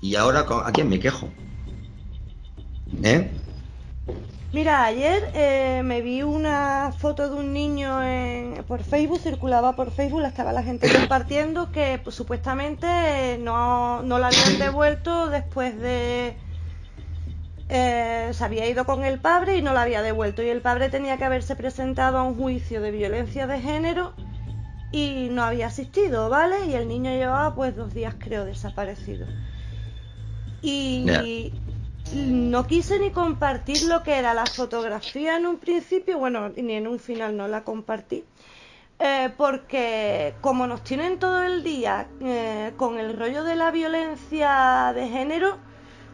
[0.00, 1.28] y ahora ¿a quién me quejo?
[3.02, 3.30] ¿Eh?
[4.50, 7.98] Mira, ayer eh, me vi una foto de un niño
[8.66, 14.18] por Facebook, circulaba por Facebook, la estaba la gente compartiendo, que pues, supuestamente no, no
[14.18, 16.36] la habían devuelto después de...
[17.70, 20.42] Eh, se había ido con el padre y no la había devuelto.
[20.42, 24.14] Y el padre tenía que haberse presentado a un juicio de violencia de género
[24.90, 26.64] y no había asistido, ¿vale?
[26.66, 29.26] Y el niño llevaba pues dos días creo desaparecido.
[30.62, 31.52] Y,
[32.14, 36.88] no quise ni compartir lo que era la fotografía en un principio, bueno, ni en
[36.88, 38.24] un final no la compartí,
[38.98, 44.92] eh, porque como nos tienen todo el día eh, con el rollo de la violencia
[44.94, 45.58] de género,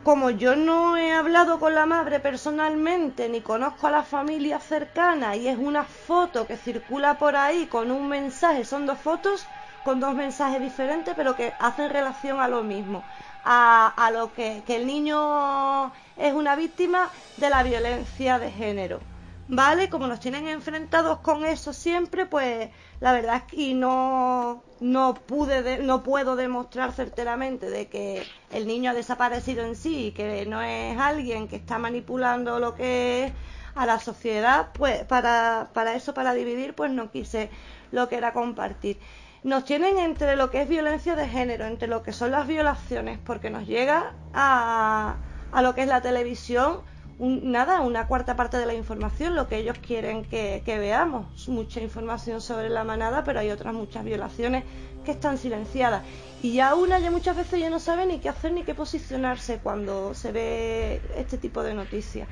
[0.02, 5.36] como yo no he hablado con la madre personalmente, ni conozco a la familia cercana,
[5.36, 9.46] y es una foto que circula por ahí con un mensaje, son dos fotos
[9.84, 13.04] con dos mensajes diferentes, pero que hacen relación a lo mismo
[13.44, 19.00] a, lo que, el niño es una víctima de la violencia de género.
[19.46, 19.90] ¿Vale?
[19.90, 25.78] Como nos tienen enfrentados con eso siempre, pues la verdad es que no, no pude,
[25.80, 30.62] no puedo demostrar certeramente de que el niño ha desaparecido en sí y que no
[30.62, 33.32] es alguien que está manipulando lo que es
[33.74, 37.50] a la sociedad, pues para, para eso, para dividir, pues no quise
[37.92, 38.98] lo que era compartir
[39.44, 43.18] nos tienen entre lo que es violencia de género, entre lo que son las violaciones,
[43.24, 45.16] porque nos llega a,
[45.52, 46.80] a lo que es la televisión,
[47.18, 51.46] nada, una cuarta parte de la información, lo que ellos quieren que, que, veamos.
[51.48, 54.64] Mucha información sobre la manada, pero hay otras muchas violaciones
[55.04, 56.02] que están silenciadas.
[56.42, 59.58] Y ya una ya muchas veces ya no sabe ni qué hacer ni qué posicionarse
[59.58, 62.28] cuando se ve este tipo de noticias.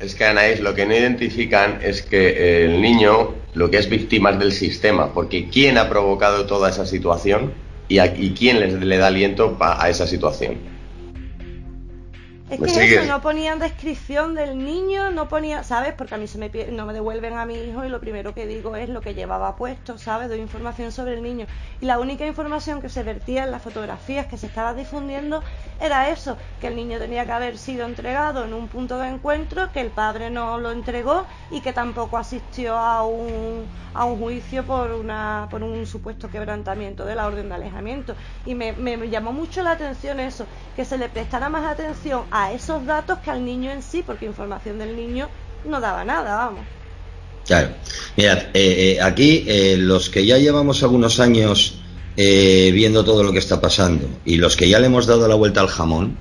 [0.00, 4.32] Es que Anaís, lo que no identifican es que el niño lo que es víctima
[4.32, 7.52] del sistema, porque ¿quién ha provocado toda esa situación
[7.86, 10.79] y, quién les, le da aliento a esa situación?
[12.50, 15.94] Es que eso, no ponían descripción del niño, no ponía, ¿sabes?
[15.94, 18.44] Porque a mí se me no me devuelven a mi hijo y lo primero que
[18.48, 20.28] digo es lo que llevaba puesto, ¿sabes?
[20.28, 21.46] Doy información sobre el niño.
[21.78, 25.44] Y la única información que se vertía en las fotografías que se estaba difundiendo
[25.78, 29.70] era eso, que el niño tenía que haber sido entregado en un punto de encuentro,
[29.70, 34.66] que el padre no lo entregó y que tampoco asistió a un, a un juicio
[34.66, 38.16] por, una, por un supuesto quebrantamiento de la orden de alejamiento.
[38.44, 42.39] Y me, me llamó mucho la atención eso, que se le prestara más atención a
[42.40, 45.28] a esos datos que al niño en sí, porque información del niño
[45.66, 46.62] no daba nada, vamos.
[47.46, 47.70] Claro,
[48.16, 51.76] mirad, eh, eh, aquí eh, los que ya llevamos algunos años
[52.16, 55.62] viendo todo lo que está pasando y los que ya le hemos dado la vuelta
[55.62, 56.18] al jamón,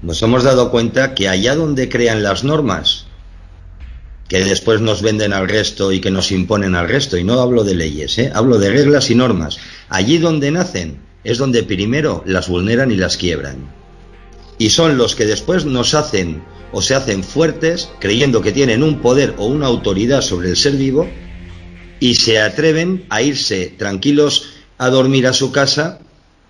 [0.00, 3.06] nos hemos dado cuenta que allá donde crean las normas,
[4.28, 7.64] que después nos venden al resto y que nos imponen al resto, y no hablo
[7.64, 9.58] de leyes, hablo de reglas y normas,
[9.88, 13.77] allí donde nacen es donde primero las vulneran y las quiebran
[14.58, 18.98] y son los que después nos hacen o se hacen fuertes creyendo que tienen un
[18.98, 21.08] poder o una autoridad sobre el ser vivo
[22.00, 26.00] y se atreven a irse tranquilos a dormir a su casa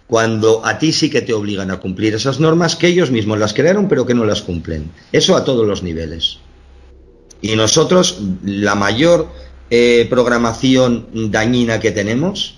[0.07, 3.55] cuando a ti sí que te obligan a cumplir esas normas que ellos mismos las
[3.55, 4.91] crearon pero que no las cumplen.
[5.13, 6.39] Eso a todos los niveles.
[7.41, 9.29] Y nosotros, la mayor
[9.71, 12.58] eh, programación dañina que tenemos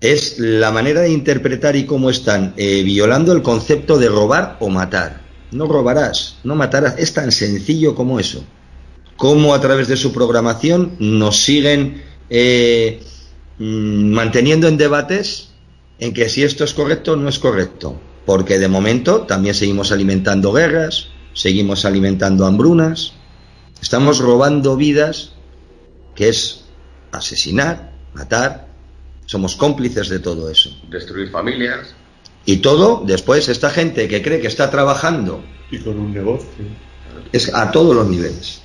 [0.00, 4.70] es la manera de interpretar y cómo están eh, violando el concepto de robar o
[4.70, 5.20] matar.
[5.52, 8.44] No robarás, no matarás, es tan sencillo como eso.
[9.16, 13.02] Cómo a través de su programación nos siguen eh,
[13.58, 15.50] mm, manteniendo en debates
[15.98, 18.00] en que si esto es correcto o no es correcto.
[18.24, 23.12] Porque de momento también seguimos alimentando guerras, seguimos alimentando hambrunas,
[23.82, 25.32] estamos robando vidas,
[26.14, 26.64] que es
[27.12, 28.69] asesinar, matar,
[29.30, 30.76] somos cómplices de todo eso.
[30.88, 31.94] Destruir familias.
[32.46, 35.40] Y todo, después, esta gente que cree que está trabajando.
[35.70, 36.48] Y con un negocio.
[37.30, 38.60] Es a todos los niveles.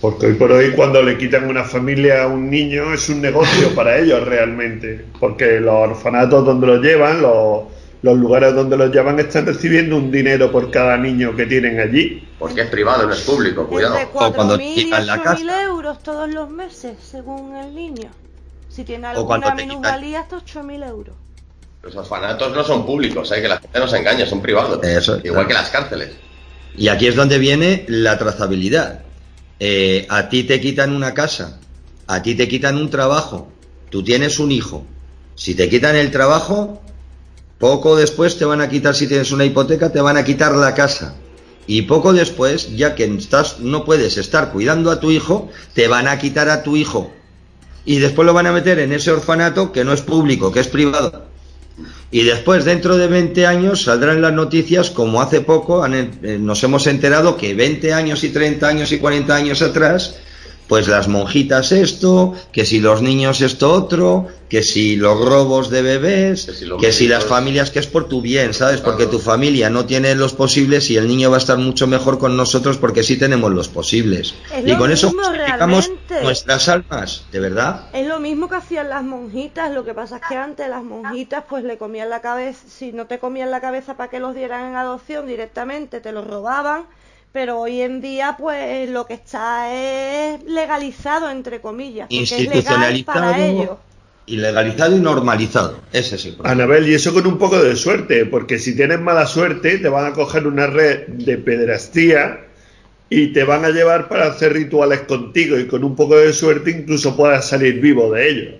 [0.00, 3.72] Porque hoy por hoy cuando le quitan una familia a un niño es un negocio
[3.76, 5.04] para ellos realmente.
[5.20, 7.62] Porque los orfanatos donde los llevan, los,
[8.02, 12.26] los lugares donde los llevan están recibiendo un dinero por cada niño que tienen allí.
[12.38, 13.96] Porque es privado, no es público, cuidado.
[14.12, 15.62] o cuando quitan la casa.
[15.62, 18.10] euros todos los meses, según el niño.
[18.68, 21.16] Si tiene alguna minusvalía, hasta 8.000 euros.
[21.82, 23.42] Los orfanatos no son públicos, hay ¿eh?
[23.42, 24.80] que la gente no se engaña, son privados.
[25.24, 26.10] igual que las cárceles.
[26.76, 29.02] Y aquí es donde viene la trazabilidad.
[29.58, 31.58] Eh, a ti te quitan una casa,
[32.06, 33.48] a ti te quitan un trabajo,
[33.88, 34.84] tú tienes un hijo.
[35.36, 36.82] Si te quitan el trabajo,
[37.58, 40.74] poco después te van a quitar, si tienes una hipoteca, te van a quitar la
[40.74, 41.14] casa.
[41.66, 46.06] Y poco después, ya que estás, no puedes estar cuidando a tu hijo, te van
[46.06, 47.12] a quitar a tu hijo.
[47.84, 50.68] Y después lo van a meter en ese orfanato que no es público, que es
[50.68, 51.26] privado.
[52.10, 56.86] Y después, dentro de 20 años, saldrán las noticias como hace poco eh, nos hemos
[56.86, 60.16] enterado que 20 años y 30 años y 40 años atrás
[60.68, 65.82] pues las monjitas esto, que si los niños esto otro, que si los robos de
[65.82, 66.46] bebés,
[66.80, 68.80] que si, las familias, que es por tu bien, ¿sabes?
[68.80, 72.18] Porque tu familia no tiene los posibles y el niño va a estar mucho mejor
[72.18, 74.34] con nosotros porque sí tenemos los posibles.
[74.64, 75.90] y con eso justificamos
[76.22, 77.86] nuestras almas, ¿de verdad?
[77.92, 81.44] Es lo mismo que hacían las monjitas, lo que pasa es que antes las monjitas
[81.48, 84.70] pues le comían la cabeza, si no te comían la cabeza para que los dieran
[84.70, 86.84] en adopción directamente, te los robaban
[87.36, 93.78] pero hoy en día pues lo que está es legalizado entre comillas institucionalizado
[94.24, 95.80] y legalizado y normalizado.
[95.92, 96.64] Ese es el problema.
[96.64, 100.06] Anabel y eso con un poco de suerte porque si tienes mala suerte te van
[100.06, 102.46] a coger una red de pederastía
[103.10, 106.70] y te van a llevar para hacer rituales contigo y con un poco de suerte
[106.70, 108.50] incluso puedas salir vivo de ello.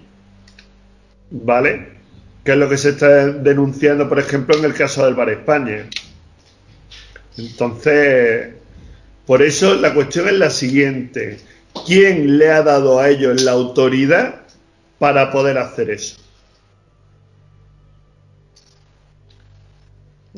[1.31, 1.97] ¿vale?
[2.45, 5.89] que es lo que se está denunciando por ejemplo en el caso del Bar España
[7.39, 8.56] entonces
[9.27, 11.41] por eso la cuestión es la siguiente.
[11.85, 14.43] ¿Quién le ha dado a ellos la autoridad
[14.99, 16.17] para poder hacer eso?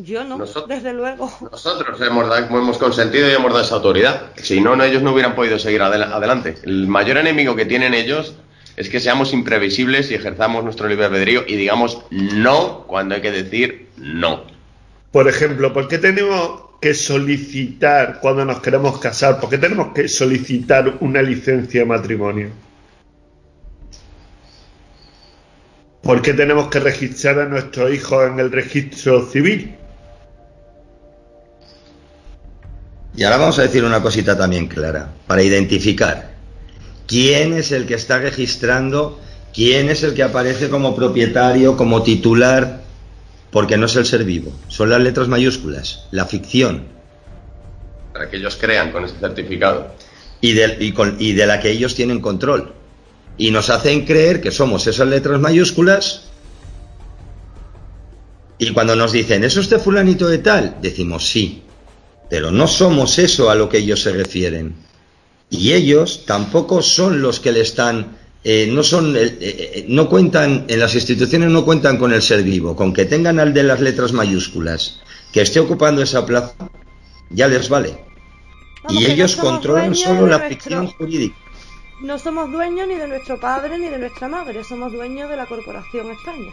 [0.00, 0.38] Yo no,
[0.68, 1.30] desde luego.
[1.50, 4.30] Nosotros hemos, hemos, consentido y hemos dado esa autoridad.
[4.36, 6.54] Si no, ellos no hubieran podido seguir adelante.
[6.62, 8.36] El mayor enemigo que tienen ellos
[8.76, 13.32] es que seamos imprevisibles y ejerzamos nuestro libre albedrío y digamos no cuando hay que
[13.32, 14.44] decir no.
[15.10, 19.40] Por ejemplo, ¿por qué tenemos que solicitar cuando nos queremos casar?
[19.40, 22.50] ¿Por qué tenemos que solicitar una licencia de matrimonio?
[26.02, 29.74] ¿Por qué tenemos que registrar a nuestros hijos en el registro civil?
[33.16, 36.30] Y ahora vamos a decir una cosita también clara, para identificar
[37.08, 39.20] quién es el que está registrando,
[39.52, 42.87] quién es el que aparece como propietario, como titular
[43.50, 46.84] porque no es el ser vivo, son las letras mayúsculas, la ficción.
[48.12, 49.94] Para que ellos crean con ese certificado.
[50.40, 50.76] Y de,
[51.18, 52.74] y, de la que ellos tienen control.
[53.36, 56.24] Y nos hacen creer que somos esas letras mayúsculas.
[58.58, 60.76] Y cuando nos dicen, ¿es usted fulanito de tal?
[60.80, 61.62] Decimos sí.
[62.28, 64.74] Pero no somos eso a lo que ellos se refieren.
[65.50, 70.64] Y ellos tampoco son los que le están eh, no son eh, eh, no cuentan
[70.68, 73.80] en las instituciones no cuentan con el ser vivo con que tengan al de las
[73.80, 75.00] letras mayúsculas
[75.32, 76.54] que esté ocupando esa plaza
[77.30, 77.98] ya les vale
[78.90, 81.34] y ellos controlan solo la ficción jurídica
[82.00, 85.46] no somos dueños ni de nuestro padre ni de nuestra madre somos dueños de la
[85.46, 86.52] corporación España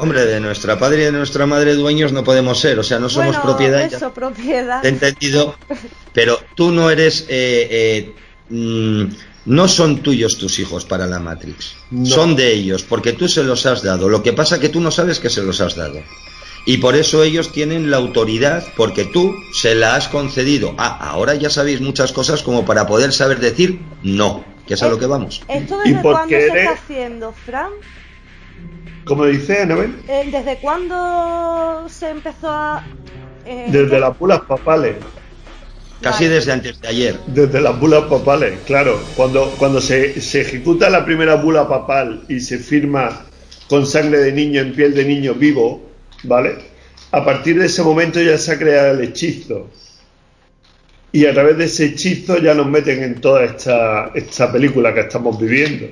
[0.00, 3.08] Hombre, de nuestra padre y de nuestra madre dueños no podemos ser, o sea, no
[3.08, 3.82] somos propiedad.
[3.82, 4.86] Eso, propiedad.
[4.86, 5.56] entendido,
[6.12, 7.26] pero tú no eres
[8.48, 9.06] mm,
[9.48, 11.74] no son tuyos tus hijos para la Matrix.
[12.04, 14.10] Son de ellos, porque tú se los has dado.
[14.10, 16.02] Lo que pasa es que tú no sabes que se los has dado.
[16.66, 20.74] Y por eso ellos tienen la autoridad, porque tú se la has concedido.
[20.76, 24.88] Ah, ahora ya sabéis muchas cosas como para poder saber decir no, que es a
[24.88, 25.42] lo que vamos.
[25.48, 27.70] ¿Esto desde cuándo se está haciendo, Fran?
[29.06, 29.96] Como dice Anabel.
[30.08, 32.84] Eh, ¿Desde cuándo se empezó a...?
[33.46, 34.96] Eh, desde las pulas papales.
[36.00, 37.18] Casi desde antes de ayer.
[37.26, 39.00] Desde las bulas papales, claro.
[39.16, 43.26] Cuando, cuando se, se, ejecuta la primera bula papal y se firma
[43.68, 45.90] con sangre de niño en piel de niño vivo,
[46.22, 46.56] ¿vale?
[47.10, 49.68] A partir de ese momento ya se ha creado el hechizo.
[51.10, 55.00] Y a través de ese hechizo ya nos meten en toda esta, esta película que
[55.00, 55.86] estamos viviendo.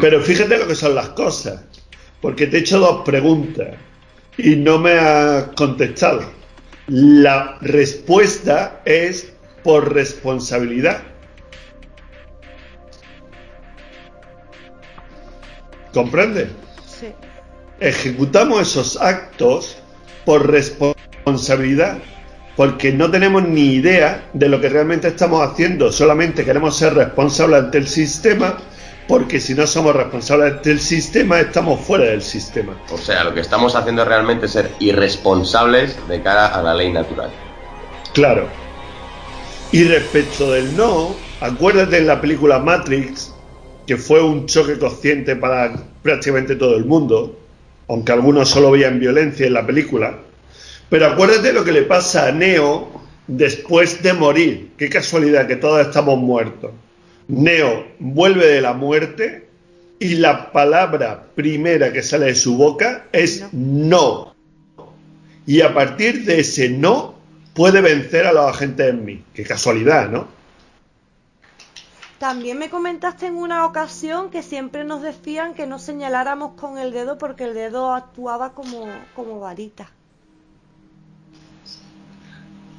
[0.00, 1.60] Pero fíjate lo que son las cosas.
[2.20, 3.68] Porque te he hecho dos preguntas
[4.38, 6.22] y no me has contestado.
[6.86, 9.32] La respuesta es
[9.62, 11.02] por responsabilidad.
[15.94, 16.48] ¿Comprende?
[16.86, 17.06] Sí.
[17.80, 19.78] ejecutamos esos actos
[20.24, 21.98] por responsabilidad,
[22.56, 27.64] porque no tenemos ni idea de lo que realmente estamos haciendo, solamente queremos ser responsables
[27.64, 28.58] ante el sistema,
[29.06, 32.76] porque si no somos responsables del sistema, estamos fuera del sistema.
[32.90, 36.92] O sea, lo que estamos haciendo realmente es ser irresponsables de cara a la ley
[36.92, 37.30] natural.
[38.14, 38.48] Claro.
[39.72, 43.32] Y respecto del no, acuérdate en la película Matrix,
[43.86, 47.38] que fue un choque consciente para prácticamente todo el mundo,
[47.88, 50.18] aunque algunos solo veían violencia en la película.
[50.88, 52.88] Pero acuérdate lo que le pasa a Neo
[53.26, 54.70] después de morir.
[54.78, 56.70] Qué casualidad que todos estamos muertos.
[57.28, 59.48] Neo vuelve de la muerte
[59.98, 64.34] y la palabra primera que sale de su boca es no.
[65.46, 67.14] Y a partir de ese no
[67.54, 69.24] puede vencer a los agentes en mí.
[69.32, 70.28] Qué casualidad, ¿no?
[72.18, 76.92] También me comentaste en una ocasión que siempre nos decían que no señaláramos con el
[76.92, 79.90] dedo porque el dedo actuaba como, como varita.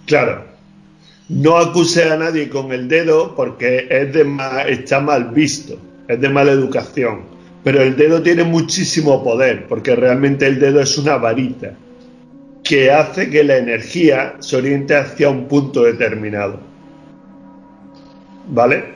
[0.05, 0.45] Claro,
[1.29, 4.25] no acuse a nadie con el dedo porque es de
[4.69, 5.77] está mal visto,
[6.07, 7.23] es de mala educación.
[7.63, 11.73] Pero el dedo tiene muchísimo poder porque realmente el dedo es una varita
[12.63, 16.59] que hace que la energía se oriente hacia un punto determinado.
[18.47, 18.95] ¿Vale?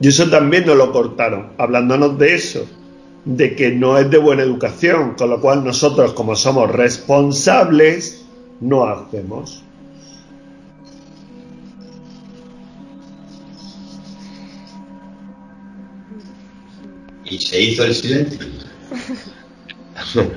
[0.00, 2.66] Y eso también nos lo cortaron, hablándonos de eso,
[3.24, 8.26] de que no es de buena educación, con lo cual nosotros como somos responsables,
[8.60, 9.62] no hacemos.
[17.32, 18.46] Y se hizo el silencio.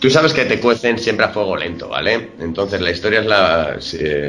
[0.00, 2.30] Tú sabes que te cuecen siempre a fuego lento, ¿vale?
[2.38, 3.76] Entonces la historia es la,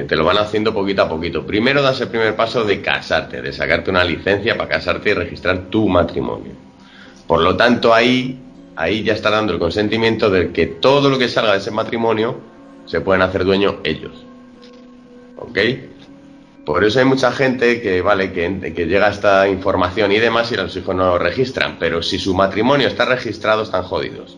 [0.08, 1.46] te lo van haciendo poquito a poquito.
[1.46, 5.70] Primero das el primer paso de casarte, de sacarte una licencia para casarte y registrar
[5.70, 6.54] tu matrimonio.
[7.28, 8.40] Por lo tanto ahí,
[8.76, 12.40] ahí ya está dando el consentimiento de que todo lo que salga de ese matrimonio
[12.88, 14.26] se pueden hacer dueño ellos.
[15.38, 15.60] ¿Ok?
[16.70, 20.56] Por eso hay mucha gente que, vale, que, que llega esta información y demás y
[20.56, 24.38] los hijos no lo registran, pero si su matrimonio está registrado están jodidos.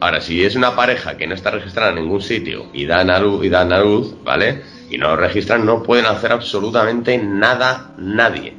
[0.00, 3.18] Ahora, si es una pareja que no está registrada en ningún sitio y dan a
[3.18, 4.62] luz, y dan a luz ¿vale?
[4.88, 8.54] Y no lo registran, no pueden hacer absolutamente nada nadie.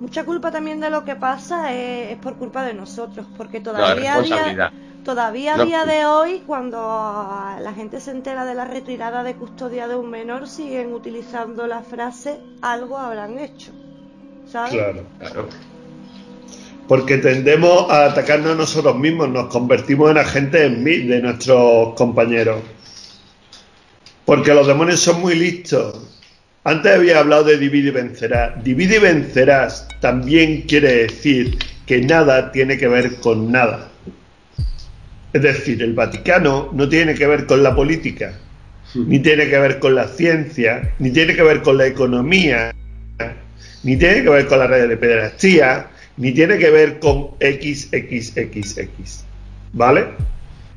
[0.00, 4.22] Mucha culpa también de lo que pasa es, por culpa de nosotros, porque todavía
[5.04, 9.86] Todavía a día de hoy, cuando la gente se entera de la retirada de custodia
[9.86, 13.70] de un menor, siguen utilizando la frase algo habrán hecho.
[14.50, 14.72] ¿Sabes?
[14.72, 15.48] Claro, claro.
[16.88, 21.94] Porque tendemos a atacarnos a nosotros mismos, nos convertimos en agentes en mí de nuestros
[21.94, 22.62] compañeros.
[24.24, 26.00] Porque los demonios son muy listos.
[26.64, 28.64] Antes había hablado de divide y vencerás.
[28.64, 33.90] Divide y vencerás también quiere decir que nada tiene que ver con nada.
[35.34, 38.38] Es decir, el Vaticano no tiene que ver con la política,
[38.94, 42.72] ni tiene que ver con la ciencia, ni tiene que ver con la economía,
[43.82, 49.24] ni tiene que ver con la red de pederastía, ni tiene que ver con XXXX.
[49.72, 50.04] ¿Vale?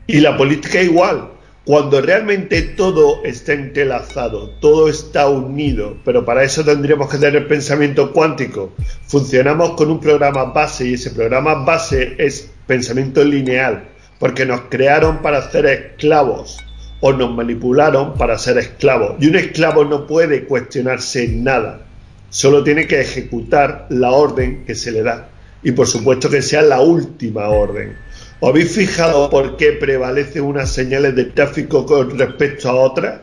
[0.07, 1.34] Y la política igual.
[1.63, 8.11] Cuando realmente todo está entrelazado, todo está unido, pero para eso tendríamos que tener pensamiento
[8.11, 8.73] cuántico.
[9.05, 15.22] Funcionamos con un programa base y ese programa base es pensamiento lineal porque nos crearon
[15.22, 16.57] para ser esclavos
[16.99, 19.15] o nos manipularon para ser esclavos.
[19.19, 21.81] Y un esclavo no puede cuestionarse nada,
[22.30, 25.30] solo tiene que ejecutar la orden que se le da.
[25.64, 27.98] Y por supuesto que sea la última orden.
[28.39, 33.22] ¿Os habéis fijado por qué prevalecen unas señales de tráfico con respecto a otras?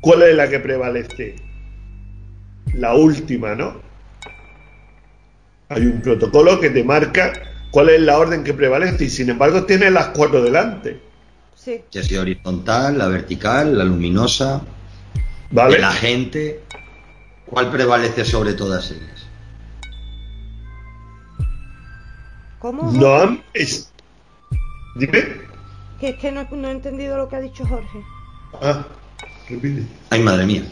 [0.00, 1.36] ¿Cuál es la que prevalece?
[2.74, 3.80] La última, ¿no?
[5.68, 7.32] Hay un protocolo que te marca
[7.76, 10.98] cuál es la orden que prevalece y sin embargo tiene las cuatro delante.
[11.54, 11.82] Sí.
[11.90, 14.62] Ya sea horizontal, la vertical, la luminosa,
[15.50, 15.78] ¿Vale?
[15.78, 16.62] la gente.
[17.44, 19.26] ¿Cuál prevalece sobre todas ellas?
[22.60, 22.90] ¿Cómo?
[22.92, 23.92] No, es...
[24.94, 25.42] Dime.
[26.00, 28.02] Que es que no, no, he entendido lo que ha dicho Jorge.
[28.62, 28.86] Ah,
[29.50, 29.82] repite.
[30.08, 30.62] Ay, madre mía.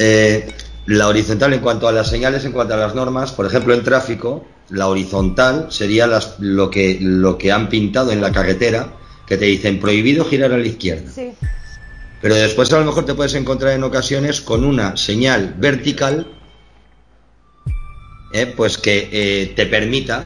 [0.00, 0.52] Eh,
[0.86, 3.84] la horizontal en cuanto a las señales, en cuanto a las normas, por ejemplo, en
[3.84, 6.08] tráfico, la horizontal sería
[6.38, 8.92] lo, que, lo que han pintado en la carretera,
[9.26, 11.10] que te dicen prohibido girar a la izquierda.
[12.20, 16.26] Pero después a lo mejor te puedes encontrar en ocasiones con una señal vertical,
[18.32, 20.24] eh, pues que eh, te permita,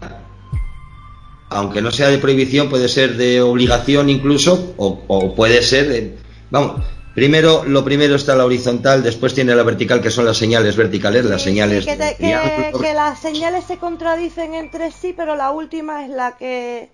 [1.50, 6.18] aunque no sea de prohibición, puede ser de obligación incluso, o, o puede ser de,
[6.50, 6.82] vamos,
[7.18, 11.24] Primero, lo primero está la horizontal, después tiene la vertical, que son las señales verticales,
[11.24, 11.84] las señales.
[11.84, 16.90] Que, que, las señales se contradicen entre sí, pero la última es la que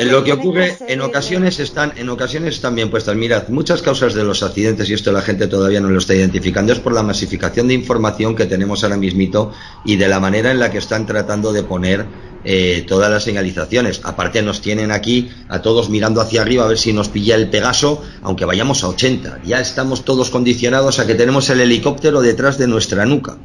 [0.00, 4.22] lo que ocurre en ocasiones están en ocasiones están bien puestas mirad muchas causas de
[4.22, 7.66] los accidentes y esto la gente todavía no lo está identificando es por la masificación
[7.66, 9.52] de información que tenemos ahora mismito
[9.84, 12.06] y de la manera en la que están tratando de poner
[12.44, 16.78] eh, todas las señalizaciones aparte nos tienen aquí a todos mirando hacia arriba a ver
[16.78, 21.14] si nos pilla el Pegaso aunque vayamos a 80 ya estamos todos condicionados a que
[21.14, 23.38] tenemos el helicóptero detrás de nuestra nuca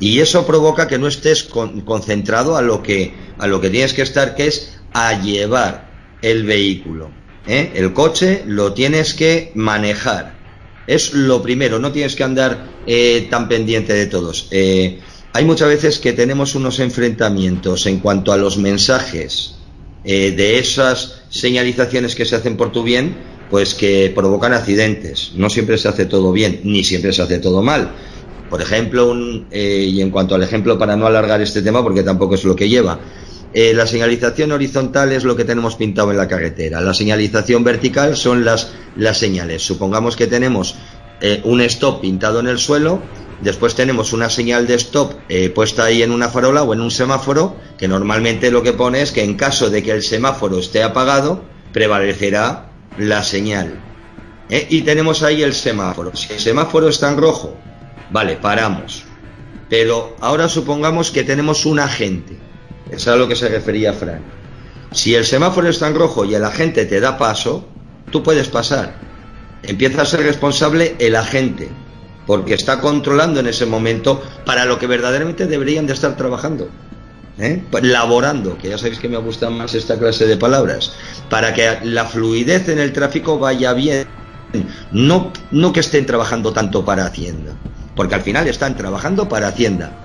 [0.00, 4.02] y eso provoca que no estés concentrado a lo que a lo que tienes que
[4.02, 5.90] estar que es a llevar
[6.22, 7.10] el vehículo.
[7.46, 7.72] ¿eh?
[7.74, 10.34] El coche lo tienes que manejar.
[10.86, 14.48] Es lo primero, no tienes que andar eh, tan pendiente de todos.
[14.50, 15.00] Eh,
[15.34, 19.56] hay muchas veces que tenemos unos enfrentamientos en cuanto a los mensajes
[20.04, 23.16] de esas señalizaciones que se hacen por tu bien,
[23.50, 25.32] pues que provocan accidentes.
[25.34, 27.90] No siempre se hace todo bien, ni siempre se hace todo mal.
[28.48, 29.14] Por ejemplo,
[29.52, 32.68] y en cuanto al ejemplo, para no alargar este tema, porque tampoco es lo que
[32.68, 33.00] lleva,
[33.54, 36.80] eh, la señalización horizontal es lo que tenemos pintado en la carretera.
[36.80, 39.62] La señalización vertical son las, las señales.
[39.62, 40.74] Supongamos que tenemos
[41.20, 43.00] eh, un stop pintado en el suelo,
[43.44, 46.90] después tenemos una señal de stop eh, puesta ahí en una farola o en un
[46.90, 50.82] semáforo, que normalmente lo que pone es que en caso de que el semáforo esté
[50.82, 53.80] apagado, prevalecerá la señal.
[54.48, 56.14] Y tenemos ahí el semáforo.
[56.14, 57.56] Si el semáforo está en rojo,
[58.10, 59.04] vale, paramos.
[59.70, 62.38] Pero ahora supongamos que tenemos un agente
[62.90, 64.22] es a lo que se refería Frank.
[64.92, 67.66] Si el semáforo está en rojo y el agente te da paso,
[68.10, 68.94] tú puedes pasar.
[69.62, 71.68] Empieza a ser responsable el agente,
[72.26, 76.68] porque está controlando en ese momento para lo que verdaderamente deberían de estar trabajando.
[77.38, 77.62] ¿eh?
[77.82, 80.92] Laborando, que ya sabéis que me gusta más esta clase de palabras,
[81.28, 84.06] para que la fluidez en el tráfico vaya bien.
[84.92, 87.54] No, no que estén trabajando tanto para Hacienda,
[87.96, 90.04] porque al final están trabajando para Hacienda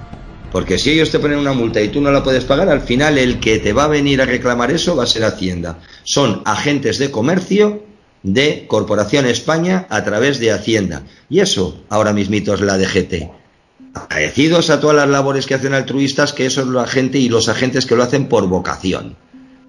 [0.52, 3.18] porque si ellos te ponen una multa y tú no la puedes pagar, al final
[3.18, 5.80] el que te va a venir a reclamar eso va a ser Hacienda.
[6.04, 7.84] Son agentes de comercio
[8.24, 11.04] de Corporación España a través de Hacienda.
[11.30, 13.30] Y eso ahora mismito es la DGT.
[13.94, 17.50] Agradecidos a todas las labores que hacen altruistas, que eso es la gente y los
[17.50, 19.16] agentes que lo hacen por vocación.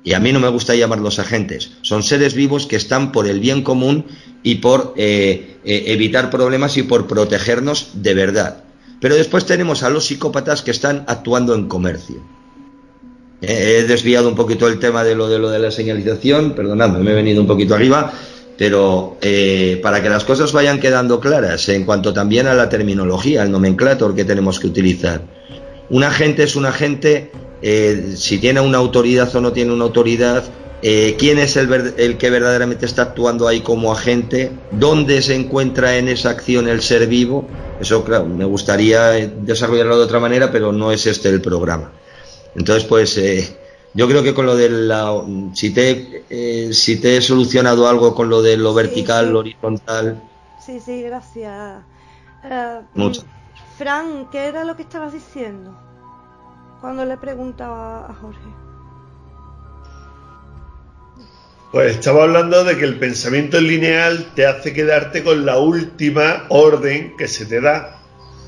[0.02, 1.72] Y a mí no me gusta llamarlos agentes.
[1.82, 4.06] Son seres vivos que están por el bien común
[4.42, 8.64] y por eh, eh, evitar problemas y por protegernos de verdad.
[9.00, 12.22] Pero después tenemos a los psicópatas que están actuando en comercio.
[13.42, 17.12] He desviado un poquito el tema de lo de lo de la señalización, perdonadme, me
[17.12, 18.12] he venido un poquito arriba,
[18.60, 23.40] pero eh, para que las cosas vayan quedando claras en cuanto también a la terminología,
[23.40, 25.22] al nomenclator que tenemos que utilizar.
[25.88, 27.32] Un agente es un agente
[27.62, 30.44] eh, si tiene una autoridad o no tiene una autoridad,
[30.82, 36.08] eh, quién es el, que verdaderamente está actuando ahí como agente, dónde se encuentra en
[36.08, 37.48] esa acción el ser vivo.
[37.80, 41.92] Eso, claro, me gustaría desarrollarlo de otra manera, pero no es este el programa.
[42.54, 43.18] Entonces, pues,
[43.94, 45.12] yo creo que con lo de la.
[45.52, 50.22] Si te, eh, si te he solucionado algo con lo de lo vertical, lo horizontal.
[50.64, 51.82] Sí, sí, gracias.
[52.94, 53.24] Mucho.
[53.76, 55.76] Fran, ¿qué era lo que estabas diciendo?
[56.80, 58.40] Cuando le preguntaba a Jorge.
[61.72, 67.16] Pues estaba hablando de que el pensamiento lineal te hace quedarte con la última orden
[67.16, 68.00] que se te da.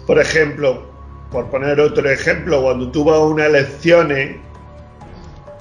[0.07, 0.91] Por ejemplo,
[1.31, 4.37] por poner otro ejemplo, cuando tú vas a unas elecciones,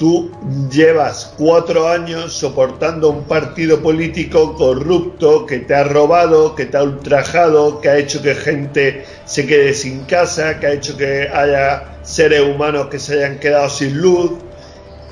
[0.02, 0.32] tú
[0.72, 6.82] llevas cuatro años soportando un partido político corrupto que te ha robado, que te ha
[6.82, 12.00] ultrajado, que ha hecho que gente se quede sin casa, que ha hecho que haya
[12.02, 14.32] seres humanos que se hayan quedado sin luz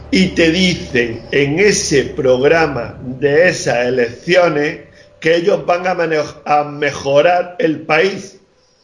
[0.09, 4.85] y te dicen en ese programa de esas elecciones
[5.19, 8.39] que ellos van a, mejorar el país.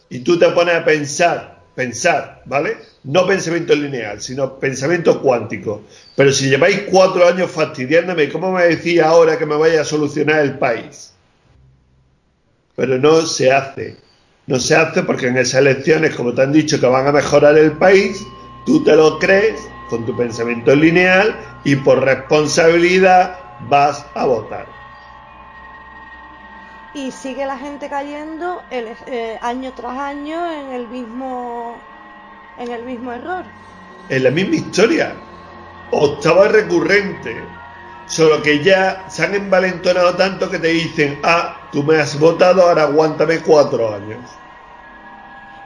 [0.10, 2.78] Y tú te pones a pensar, pensar, ¿vale?
[3.06, 5.84] No pensamiento lineal, sino pensamiento cuántico.
[6.16, 10.40] Pero si lleváis cuatro años fastidiándome, ¿cómo me decís ahora que me vaya a solucionar
[10.40, 11.14] el país?
[12.76, 13.98] Pero no se hace.
[14.48, 17.56] No se hace porque en esas elecciones, como te han dicho que van a mejorar
[17.60, 18.26] el país,
[18.66, 23.38] tú te lo crees con tu pensamiento lineal y por responsabilidad
[23.70, 24.66] vas a votar.
[26.96, 31.78] Y sigue la gente cayendo el, eh, año tras año en el mismo
[32.60, 33.44] en el mismo error.
[34.10, 35.16] En la misma historia.
[35.92, 37.44] Octava recurrente.
[38.08, 42.62] Solo que ya se han envalentonado tanto que te dicen, ah, tú me has votado,
[42.62, 44.20] ahora aguántame cuatro años.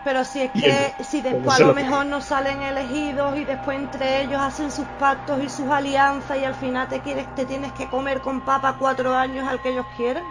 [0.06, 4.22] Pero si es que si después a lo mejor no salen elegidos y después entre
[4.22, 7.88] ellos hacen sus pactos y sus alianzas y al final te quieres te tienes que
[7.90, 10.24] comer con papa cuatro años al que ellos quieren.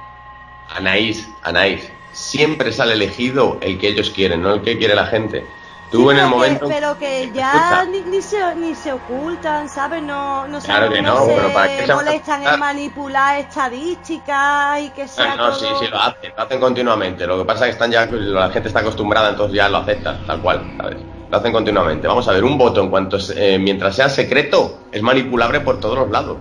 [0.74, 5.44] Anaís, Anaís, siempre sale elegido el que ellos quieren, no el que quiere la gente.
[5.90, 6.68] Tú en el momento.
[6.68, 10.02] pero que ya ni, se, ni se ocultan, ¿sabes?
[10.02, 14.90] No, no, claro que no, se pero para qué se molestan en manipular estadísticas y
[14.90, 15.36] que sea.
[15.36, 17.26] No, sí, sí, lo hacen, lo hacen continuamente.
[17.26, 20.20] Lo que pasa es que están ya, la gente está acostumbrada, entonces ya lo acepta,
[20.26, 20.98] tal cual, ¿sabes?
[21.30, 22.06] Lo hacen continuamente.
[22.06, 25.98] Vamos a ver, un voto en cuanto eh, mientras sea secreto, es manipulable por todos
[25.98, 26.36] los lados.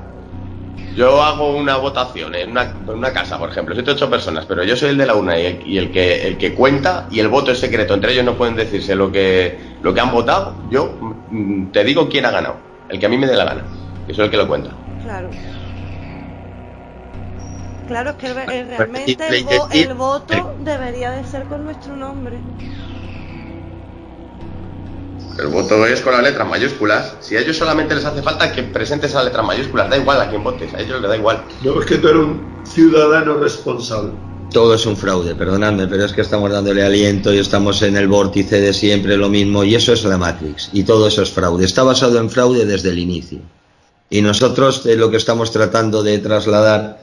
[0.97, 4.89] Yo hago una votación en una, casa, por ejemplo, siete ocho personas, pero yo soy
[4.89, 7.93] el de la una y, el, que el que cuenta y el voto es secreto.
[7.93, 10.55] Entre ellos no pueden decirse lo que lo que han votado.
[10.71, 10.97] Yo
[11.29, 12.55] mm, te digo quién ha ganado,
[12.89, 13.63] el que a mí me dé la gana.
[14.07, 14.71] Yo soy el que lo cuenta.
[15.03, 15.29] Claro.
[17.87, 22.39] Claro, es que realmente el voto debería de ser con nuestro nombre.
[25.39, 27.13] El voto es con las letras mayúsculas.
[27.19, 30.29] Si a ellos solamente les hace falta que presentes las letras mayúsculas, da igual a
[30.29, 31.43] quién votes, a ellos les da igual.
[31.63, 34.11] No, es que tú eres un ciudadano responsable.
[34.51, 38.07] Todo es un fraude, perdonadme, pero es que estamos dándole aliento y estamos en el
[38.07, 41.65] vórtice de siempre lo mismo, y eso es la Matrix, y todo eso es fraude.
[41.65, 43.39] Está basado en fraude desde el inicio.
[44.09, 47.01] Y nosotros eh, lo que estamos tratando de trasladar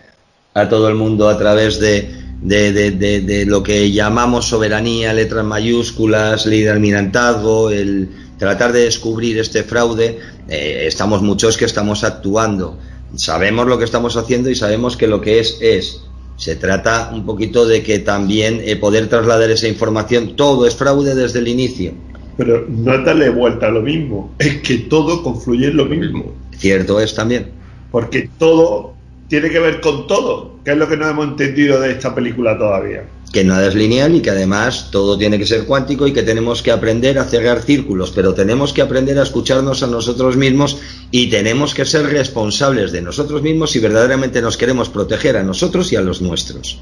[0.55, 5.45] a todo el mundo a través de, de, de, de lo que llamamos soberanía, letras
[5.45, 12.05] mayúsculas, ley de almirantazgo, el, tratar de descubrir este fraude, eh, estamos muchos que estamos
[12.05, 12.79] actuando.
[13.17, 16.03] Sabemos lo que estamos haciendo y sabemos que lo que es es.
[16.37, 21.15] Se trata un poquito de que también eh, poder trasladar esa información, todo es fraude
[21.15, 21.93] desde el inicio.
[22.37, 26.33] Pero no darle vuelta a lo mismo, es que todo confluye en lo mismo.
[26.57, 27.51] Cierto es también.
[27.93, 28.95] Porque todo
[29.29, 32.59] tiene que ver con todo, que es lo que no hemos entendido de esta película
[32.59, 33.05] todavía
[33.35, 36.63] que nada es lineal y que además todo tiene que ser cuántico y que tenemos
[36.63, 40.81] que aprender a cerrar círculos, pero tenemos que aprender a escucharnos a nosotros mismos
[41.11, 45.93] y tenemos que ser responsables de nosotros mismos si verdaderamente nos queremos proteger a nosotros
[45.93, 46.81] y a los nuestros.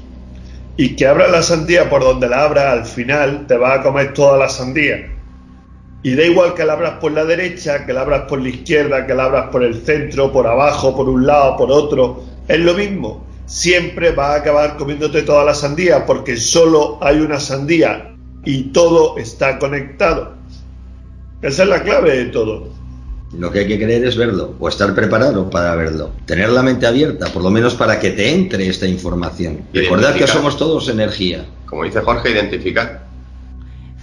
[0.77, 4.13] Y que abra la sandía por donde la abra, al final te va a comer
[4.13, 5.11] toda la sandía.
[6.03, 9.07] Y da igual que la abras por la derecha, que la abras por la izquierda,
[9.07, 12.75] que la abras por el centro, por abajo, por un lado, por otro, es lo
[12.75, 18.15] mismo siempre va a acabar comiéndote toda la sandía porque solo hay una sandía
[18.45, 20.33] y todo está conectado.
[21.41, 22.69] Esa es la clave de todo.
[23.37, 26.11] Lo que hay que querer es verlo o estar preparado para verlo.
[26.25, 29.61] Tener la mente abierta, por lo menos para que te entre esta información.
[29.73, 31.45] Recordar que somos todos energía.
[31.65, 33.03] Como dice Jorge, identificar.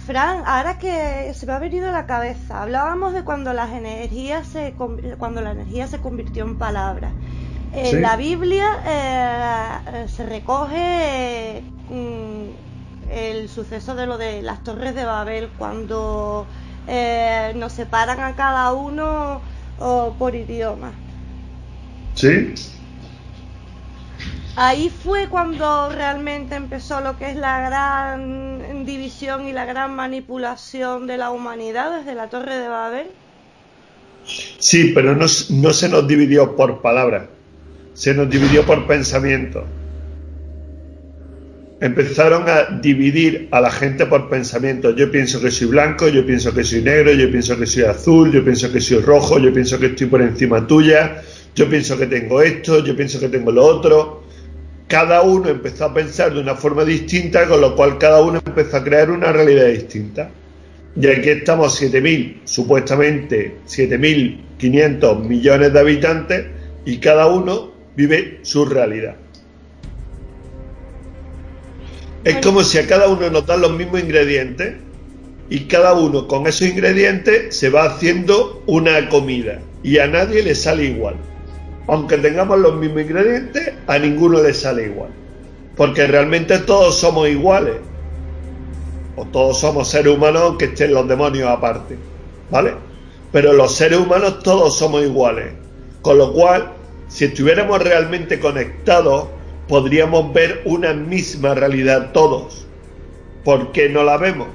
[0.05, 4.47] Fran, ahora que se me ha venido a la cabeza, hablábamos de cuando las energías
[4.47, 4.73] se
[5.17, 7.13] cuando la energía se convirtió en palabras.
[7.73, 15.05] En la Biblia eh, se recoge mm, el suceso de lo de las torres de
[15.05, 16.45] Babel, cuando
[16.87, 19.41] eh, nos separan a cada uno
[20.19, 20.91] por idioma.
[22.13, 22.53] Sí.
[24.57, 31.07] Ahí fue cuando realmente empezó lo que es la gran división y la gran manipulación
[31.07, 33.07] de la humanidad desde la Torre de Babel.
[34.59, 37.23] Sí, pero no, no se nos dividió por palabras
[37.93, 39.65] se nos dividió por pensamiento.
[41.79, 44.95] Empezaron a dividir a la gente por pensamiento.
[44.95, 48.31] Yo pienso que soy blanco, yo pienso que soy negro, yo pienso que soy azul,
[48.31, 51.23] yo pienso que soy rojo, yo pienso que estoy por encima tuya,
[51.55, 54.23] yo pienso que tengo esto, yo pienso que tengo lo otro.
[54.87, 58.77] Cada uno empezó a pensar de una forma distinta, con lo cual cada uno empezó
[58.77, 60.29] a crear una realidad distinta.
[60.95, 66.45] Y aquí estamos 7.000, supuestamente 7.500 millones de habitantes,
[66.85, 69.15] y cada uno vive su realidad.
[72.23, 74.75] Es como si a cada uno nos dan los mismos ingredientes
[75.49, 80.55] y cada uno con esos ingredientes se va haciendo una comida y a nadie le
[80.55, 81.15] sale igual.
[81.87, 85.09] Aunque tengamos los mismos ingredientes, a ninguno le sale igual.
[85.75, 87.75] Porque realmente todos somos iguales.
[89.15, 91.97] O todos somos seres humanos aunque estén los demonios aparte.
[92.49, 92.75] ¿Vale?
[93.31, 95.53] Pero los seres humanos todos somos iguales.
[96.01, 96.71] Con lo cual
[97.11, 99.27] si estuviéramos realmente conectados,
[99.67, 102.65] podríamos ver una misma realidad todos.
[103.43, 104.47] ¿Por qué no la vemos?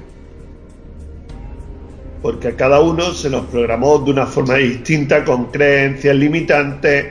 [2.23, 7.05] Porque a cada uno se nos programó de una forma distinta, con creencias limitantes,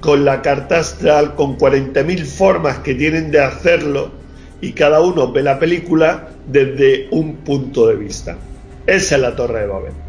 [0.00, 4.10] con la carta astral, con 40.000 formas que tienen de hacerlo,
[4.60, 8.36] y cada uno ve la película desde un punto de vista.
[8.84, 10.07] Esa es la Torre de Babel.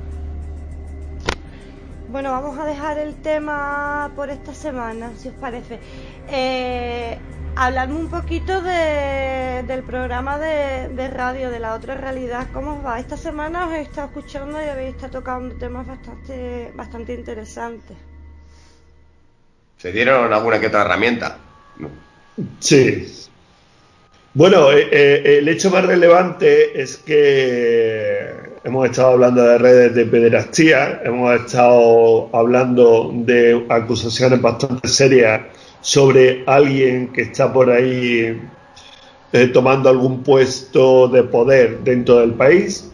[2.12, 5.78] Bueno, vamos a dejar el tema por esta semana, si os parece.
[6.28, 7.20] Eh,
[7.56, 13.00] hablarme un poquito del programa de, radio, de la otra realidad, ¿cómo os va?
[13.00, 17.96] Esta semana os he estado escuchando y habéis estado tocando temas bastante, bastante interesantes.
[19.78, 21.38] ¿Se dieron alguna que otra herramienta?
[22.60, 23.06] Sí.
[24.34, 30.06] Bueno, eh, eh, el hecho más relevante es que hemos estado hablando de redes de
[30.06, 35.42] pederastía, hemos estado hablando de acusaciones bastante serias
[35.82, 38.42] sobre alguien que está por ahí
[39.32, 42.92] eh, tomando algún puesto de poder dentro del país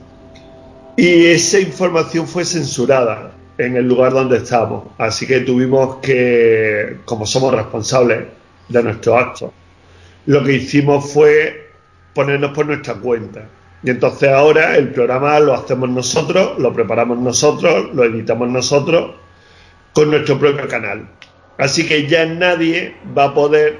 [0.98, 4.86] y esa información fue censurada en el lugar donde estamos.
[4.98, 8.26] Así que tuvimos que, como somos responsables
[8.70, 9.52] de nuestros actos,
[10.26, 11.70] lo que hicimos fue
[12.14, 13.48] ponernos por nuestra cuenta.
[13.86, 19.14] Y entonces ahora el programa lo hacemos nosotros, lo preparamos nosotros, lo editamos nosotros
[19.94, 21.08] con nuestro propio canal.
[21.60, 23.78] Así que ya nadie va a poder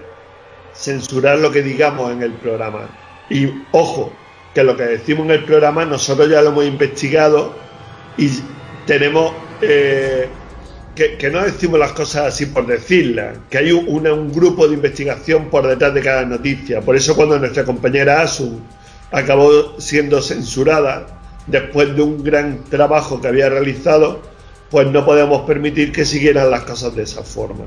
[0.76, 2.88] censurar lo que digamos en el programa.
[3.32, 4.14] Y ojo,
[4.54, 7.56] que lo que decimos en el programa nosotros ya lo hemos investigado
[8.16, 8.30] y
[8.86, 9.34] tenemos
[9.64, 10.28] eh,
[10.94, 15.50] que, no decimos las cosas así por decirlas, que hay un, un, grupo de investigación
[15.50, 16.82] por detrás de cada noticia.
[16.82, 18.62] Por eso cuando nuestra compañera Asun
[19.16, 21.08] acabó siendo censurada
[21.48, 24.20] después de un gran trabajo que había realizado,
[24.70, 27.66] pues no podemos permitir que siguieran las cosas de esa forma.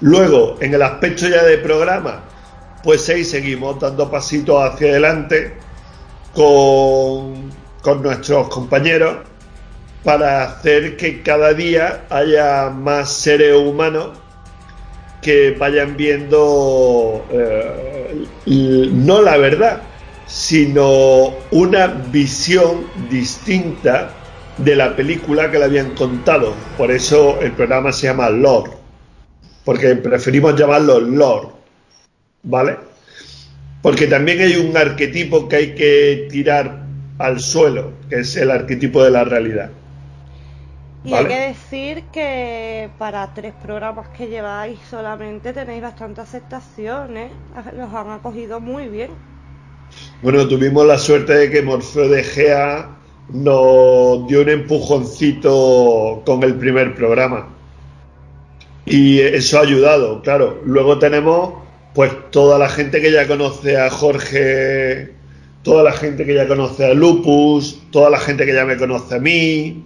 [0.00, 2.24] Luego, en el aspecto ya de programa,
[2.82, 5.54] pues seguimos dando pasitos hacia adelante
[6.34, 9.18] con, con nuestros compañeros
[10.02, 14.10] para hacer que cada día haya más seres humanos
[15.22, 19.80] que vayan viendo eh, no la verdad,
[20.34, 24.10] sino una visión distinta
[24.58, 26.54] de la película que le habían contado.
[26.76, 28.72] Por eso el programa se llama Lore,
[29.64, 31.48] porque preferimos llamarlo Lore,
[32.42, 32.76] ¿vale?
[33.80, 36.82] Porque también hay un arquetipo que hay que tirar
[37.18, 39.70] al suelo, que es el arquetipo de la realidad.
[41.04, 47.30] Y hay que decir que para tres programas que lleváis solamente tenéis bastante aceptación, ¿eh?
[47.76, 49.10] Los han acogido muy bien.
[50.22, 52.90] Bueno, tuvimos la suerte de que Morfeo de Gea
[53.32, 57.48] nos dio un empujoncito con el primer programa.
[58.86, 60.60] Y eso ha ayudado, claro.
[60.64, 61.54] Luego tenemos
[61.94, 65.14] pues toda la gente que ya conoce a Jorge,
[65.62, 69.14] toda la gente que ya conoce a Lupus, toda la gente que ya me conoce
[69.14, 69.84] a mí,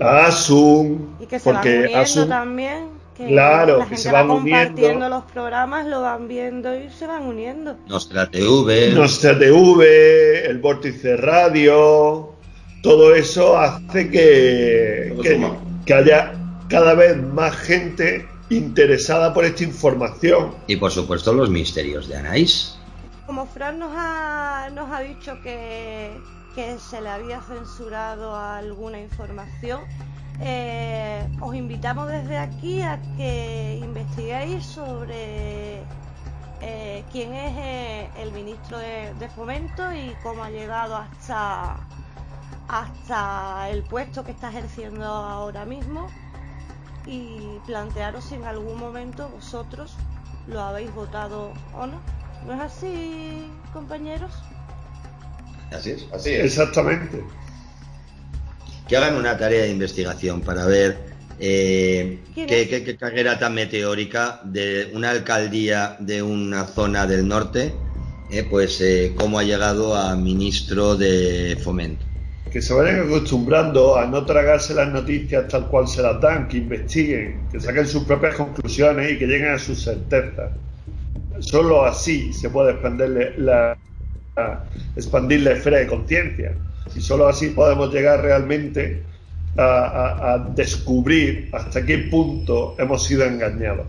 [0.00, 3.03] a Asun, y que se porque van también.
[3.16, 6.90] Que claro, la gente que se van va compartiendo los programas, lo van viendo y
[6.90, 7.76] se van uniendo.
[7.86, 8.92] Nostra TV.
[8.92, 12.34] Nostra TV, el Vórtice Radio,
[12.82, 15.52] todo eso hace que, que,
[15.86, 16.34] que haya
[16.68, 20.54] cada vez más gente interesada por esta información.
[20.66, 22.78] Y por supuesto los misterios de Anais.
[23.26, 26.10] Como Fran nos ha, nos ha dicho que,
[26.54, 29.80] que se le había censurado alguna información,
[30.40, 35.82] eh, os invitamos desde aquí a que investiguéis sobre
[36.60, 41.76] eh, quién es eh, el ministro de, Fomento y cómo ha llegado hasta,
[42.68, 46.08] hasta el puesto que está ejerciendo ahora mismo
[47.06, 49.96] y plantearos si en algún momento vosotros
[50.46, 52.00] lo habéis votado o no.
[52.46, 54.32] ¿No es así, compañeros?
[55.70, 56.44] Así es, así es.
[56.44, 57.24] Exactamente.
[58.88, 64.90] Que hagan una tarea de investigación para ver eh, qué, qué, carrera tan meteórica de
[64.92, 67.72] una alcaldía de una zona del norte,
[68.30, 72.04] eh, pues eh, cómo ha llegado a ministro de fomento.
[72.52, 76.58] Que se vayan acostumbrando a no tragarse las noticias tal cual se las dan, que
[76.58, 80.52] investiguen, que saquen sus propias conclusiones y que lleguen a sus certezas.
[81.40, 83.76] Solo así se puede expandirle la,
[84.94, 86.52] expandir la esfera de conciencia.
[86.94, 89.02] Y solo así podemos llegar realmente
[89.56, 93.86] a, descubrir hasta qué punto hemos sido engañados.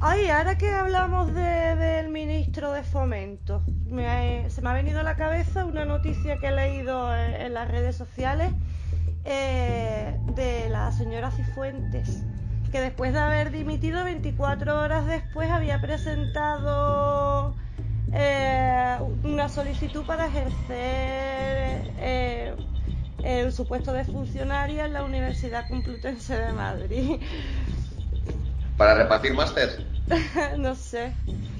[0.00, 5.64] Ay, ahora que hablamos del ministro de Fomento, se me ha venido a la cabeza
[5.64, 8.52] una noticia que he leído en, las redes sociales
[9.24, 12.22] eh, de la señora Cifuentes
[12.70, 17.54] que después de haber dimitido 24 horas después había presentado
[18.12, 18.65] eh,
[19.46, 22.52] una solicitud para ejercer eh,
[23.22, 27.20] el supuesto de funcionaria en la Universidad Complutense de Madrid.
[28.76, 29.86] ¿Para repartir máster?
[30.58, 31.12] no sé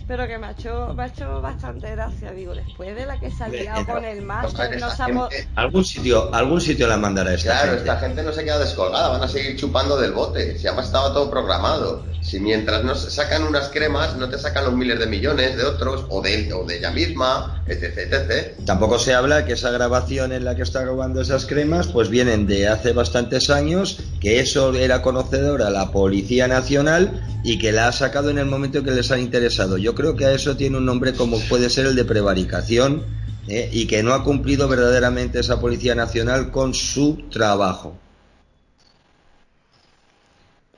[0.07, 3.31] pero que me ha hecho, me ha hecho bastante gracia, digo, después de la que
[3.31, 7.79] salía con el máster, no Algún sitio, algún sitio la mandará esta claro, gente.
[7.79, 11.13] esta gente no se queda descolgada, van a seguir chupando del bote, si además estaba
[11.13, 12.05] todo programado.
[12.21, 16.07] Si mientras no sacan unas cremas, no te sacan los miles de millones de otros,
[16.09, 18.65] o de, o de ella misma, etc, etc.
[18.65, 22.47] Tampoco se habla que esa grabación en la que está robando esas cremas, pues vienen
[22.47, 27.93] de hace bastantes años, que eso era conocedora la Policía Nacional y que la ha
[27.93, 29.79] sacado en el momento que les ha interesado.
[29.79, 33.05] Yo creo que a eso tiene un nombre como puede ser el de prevaricación
[33.49, 33.69] ¿eh?
[33.73, 37.99] y que no ha cumplido verdaderamente esa Policía Nacional con su trabajo.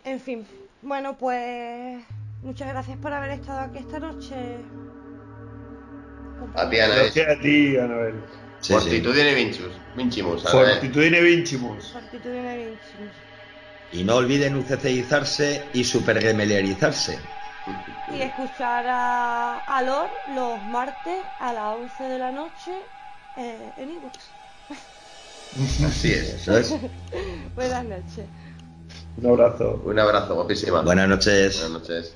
[0.05, 0.47] En fin,
[0.81, 2.03] bueno, pues
[2.43, 4.35] muchas gracias por haber estado aquí esta noche.
[6.55, 7.03] A ti, Anabel.
[7.03, 8.15] Gracias a ti, Anabel.
[8.61, 9.35] Sí, Fortitudine.
[9.35, 10.43] Vincimus.
[10.51, 11.93] Fortitudine vincimus.
[11.93, 13.13] Fortitudine vincimus.
[13.93, 17.19] Y no olviden uceceizarse y supergemeliarizarse.
[18.13, 22.73] Y escuchar a, a Lor los martes a las 11 de la noche
[23.37, 24.31] eh, en ebooks.
[25.87, 26.75] Así es, eso es.
[27.57, 28.27] Buenas noches.
[29.17, 29.81] Un abrazo.
[29.85, 30.83] Un abrazo, guapísima.
[30.83, 31.61] Buenas noches.
[31.61, 32.15] Buenas noches.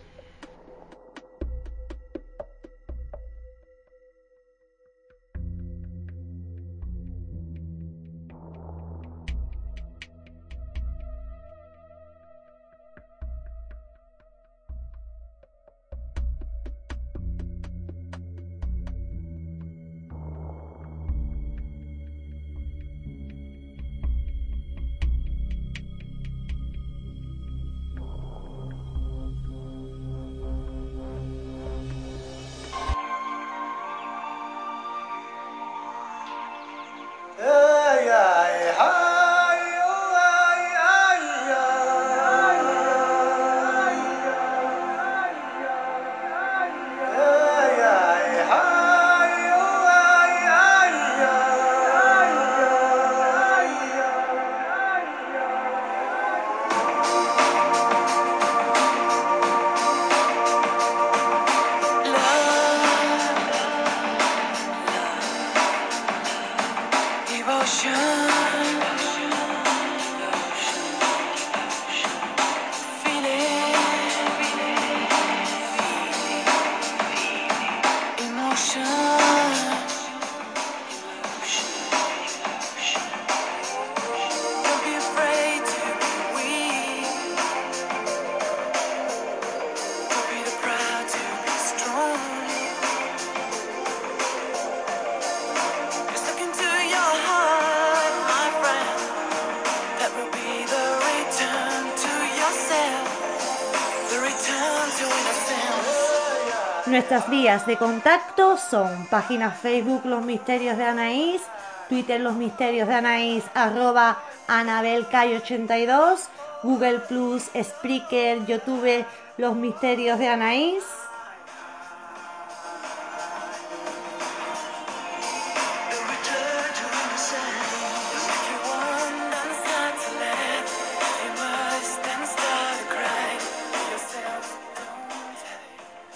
[107.13, 111.43] Nuestras vías de contacto son página Facebook Los Misterios de Anaís,
[111.91, 114.17] Twitter Los Misterios de Anaís, arroba
[114.49, 116.21] AnabelCay82,
[116.63, 119.05] Google Plus, Spreaker, YouTube
[119.37, 120.83] Los Misterios de Anaís.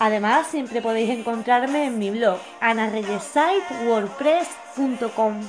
[0.07, 5.41] Además, siempre podéis encontrarme en mi blog anareyesitewordpress.com.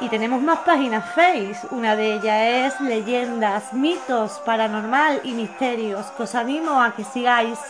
[0.00, 1.58] Y tenemos más páginas Face.
[1.70, 7.60] Una de ellas es Leyendas, Mitos, Paranormal y Misterios, os animo a que sigáis.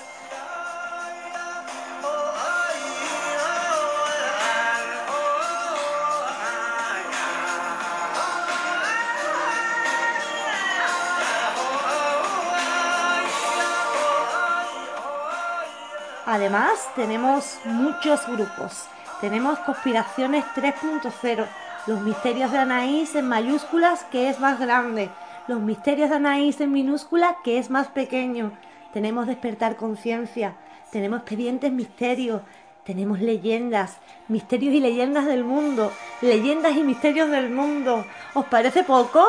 [16.34, 18.88] Además, tenemos muchos grupos.
[19.20, 21.46] Tenemos Conspiraciones 3.0,
[21.86, 25.10] Los Misterios de Anaís en mayúsculas, que es más grande.
[25.46, 28.50] Los Misterios de Anaís en minúscula, que es más pequeño.
[28.92, 30.56] Tenemos Despertar Conciencia.
[30.90, 32.42] Tenemos Expedientes Misterios.
[32.82, 35.92] Tenemos leyendas, misterios y leyendas del mundo.
[36.20, 38.04] Leyendas y misterios del mundo.
[38.34, 39.24] ¿Os parece poco?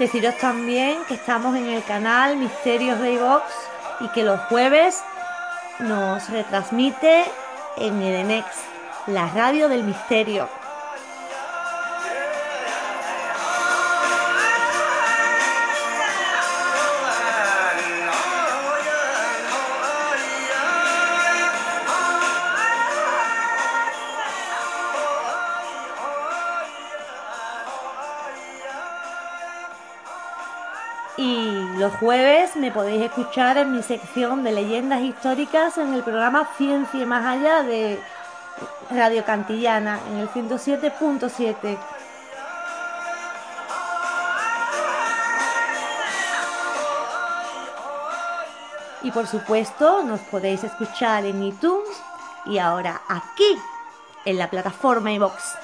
[0.00, 3.44] Deciros también que estamos en el canal Misterios de iVox
[4.00, 4.98] y que los jueves
[5.78, 7.24] nos retransmite
[7.76, 8.46] en Edenex,
[9.08, 10.48] la radio del misterio.
[32.00, 37.26] Jueves me podéis escuchar en mi sección de leyendas históricas en el programa Ciencia Más
[37.26, 38.00] Allá de
[38.90, 41.78] Radio Cantillana en el 107.7.
[49.02, 52.02] Y por supuesto, nos podéis escuchar en iTunes
[52.46, 53.58] y ahora aquí,
[54.24, 55.59] en la plataforma iVox.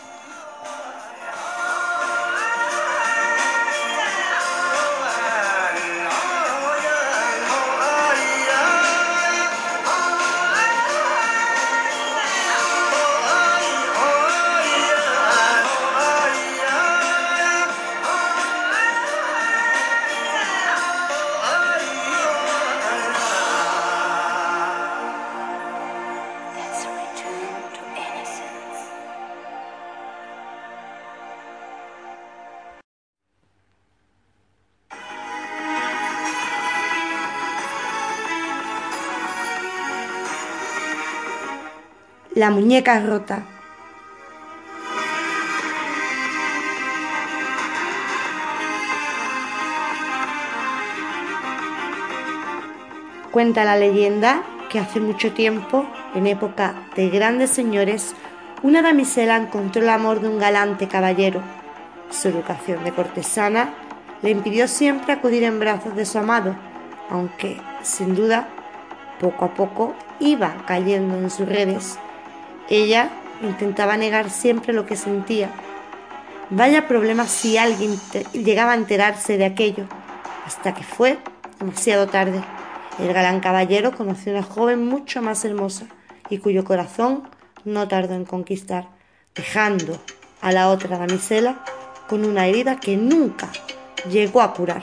[42.36, 43.44] La muñeca rota.
[53.30, 58.14] Cuenta la leyenda que hace mucho tiempo, en época de grandes señores,
[58.62, 61.40] una damisela encontró el amor de un galante caballero.
[62.10, 63.72] Su educación de cortesana
[64.20, 66.54] le impidió siempre acudir en brazos de su amado,
[67.08, 68.46] aunque, sin duda,
[69.20, 71.98] poco a poco iba cayendo en sus redes
[72.68, 73.10] ella
[73.42, 75.50] intentaba negar siempre lo que sentía.
[76.50, 77.98] Vaya problema si alguien
[78.32, 79.86] llegaba a enterarse de aquello,
[80.46, 81.18] hasta que fue
[81.58, 82.42] demasiado tarde.
[82.98, 85.86] El galán caballero conoció a una joven mucho más hermosa
[86.30, 87.28] y cuyo corazón
[87.64, 88.88] no tardó en conquistar,
[89.34, 89.98] dejando
[90.40, 91.64] a la otra damisela
[92.08, 93.48] con una herida que nunca
[94.08, 94.82] llegó a curar.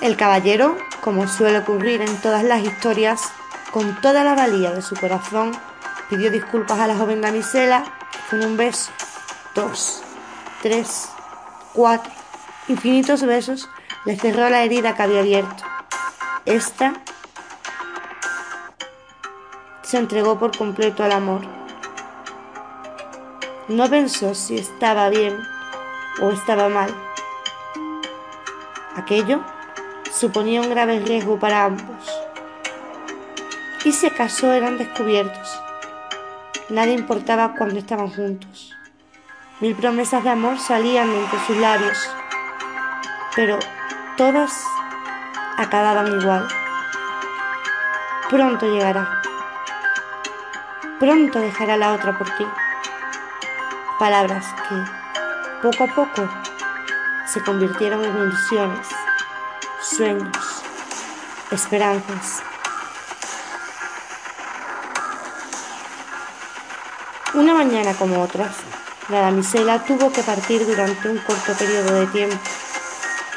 [0.00, 3.32] El caballero, como suele ocurrir en todas las historias,
[3.72, 5.52] con toda la valía de su corazón,
[6.08, 7.84] pidió disculpas a la joven damisela
[8.30, 8.92] con un beso,
[9.56, 10.02] dos,
[10.62, 11.08] tres,
[11.72, 12.12] cuatro,
[12.68, 13.68] infinitos besos,
[14.04, 15.64] le cerró la herida que había abierto.
[16.44, 16.94] Esta
[19.82, 21.40] se entregó por completo al amor.
[23.66, 25.36] No pensó si estaba bien
[26.22, 26.94] o estaba mal.
[28.94, 29.40] Aquello
[30.18, 32.04] suponía un grave riesgo para ambos.
[33.84, 35.62] Y si acaso eran descubiertos,
[36.68, 38.74] nada importaba cuando estaban juntos.
[39.60, 42.10] Mil promesas de amor salían entre sus labios,
[43.36, 43.60] pero
[44.16, 44.64] todas
[45.56, 46.48] acababan igual.
[48.28, 49.22] Pronto llegará.
[50.98, 52.46] Pronto dejará la otra por ti.
[54.00, 56.28] Palabras que, poco a poco,
[57.24, 58.97] se convirtieron en ilusiones
[59.88, 60.36] sueños,
[61.50, 62.42] esperanzas.
[67.34, 68.56] Una mañana como otras,
[69.08, 72.36] la damisela tuvo que partir durante un corto periodo de tiempo,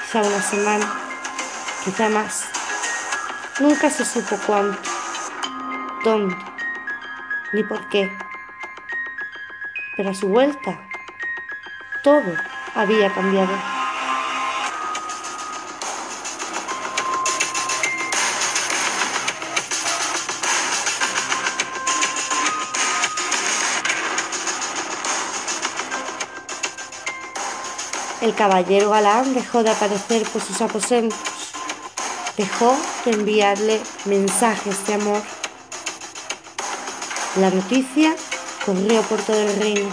[0.03, 0.93] quizá una semana,
[1.85, 2.45] quizá más.
[3.59, 4.89] Nunca se supo cuánto,
[6.03, 6.35] dónde,
[7.53, 8.11] ni por qué.
[9.95, 10.79] Pero a su vuelta,
[12.03, 12.33] todo
[12.75, 13.70] había cambiado.
[28.41, 31.19] Caballero galán dejó de aparecer por sus aposentos,
[32.35, 35.21] dejó de enviarle mensajes de amor.
[37.35, 38.15] La noticia
[38.65, 39.87] corrió por todo el reino.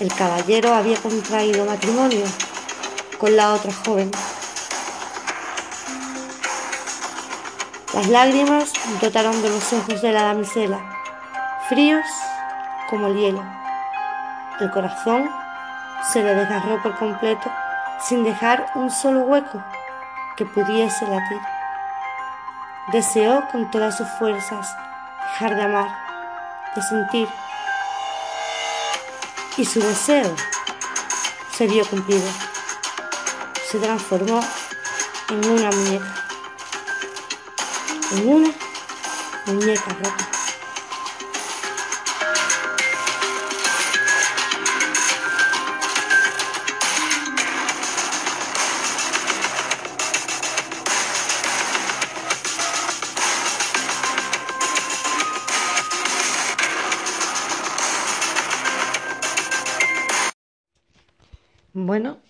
[0.00, 2.24] El caballero había contraído matrimonio
[3.18, 4.10] con la otra joven.
[7.94, 10.80] Las lágrimas brotaron de los ojos de la damisela,
[11.68, 12.06] fríos
[12.88, 13.44] como el hielo.
[14.58, 15.39] El corazón
[16.12, 17.50] se le desgarró por completo
[18.00, 19.62] sin dejar un solo hueco
[20.36, 21.40] que pudiese latir.
[22.92, 24.74] Deseó con todas sus fuerzas
[25.20, 25.88] dejar de amar,
[26.74, 27.28] de sentir.
[29.56, 30.34] Y su deseo
[31.52, 32.28] se vio cumplido.
[33.70, 34.40] Se transformó
[35.28, 36.14] en una muñeca.
[38.12, 38.50] En una
[39.46, 40.39] muñeca rota.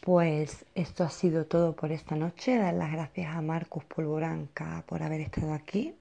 [0.01, 2.57] Pues esto ha sido todo por esta noche.
[2.57, 5.95] Dar las gracias a Marcus Polvoranca por haber estado aquí.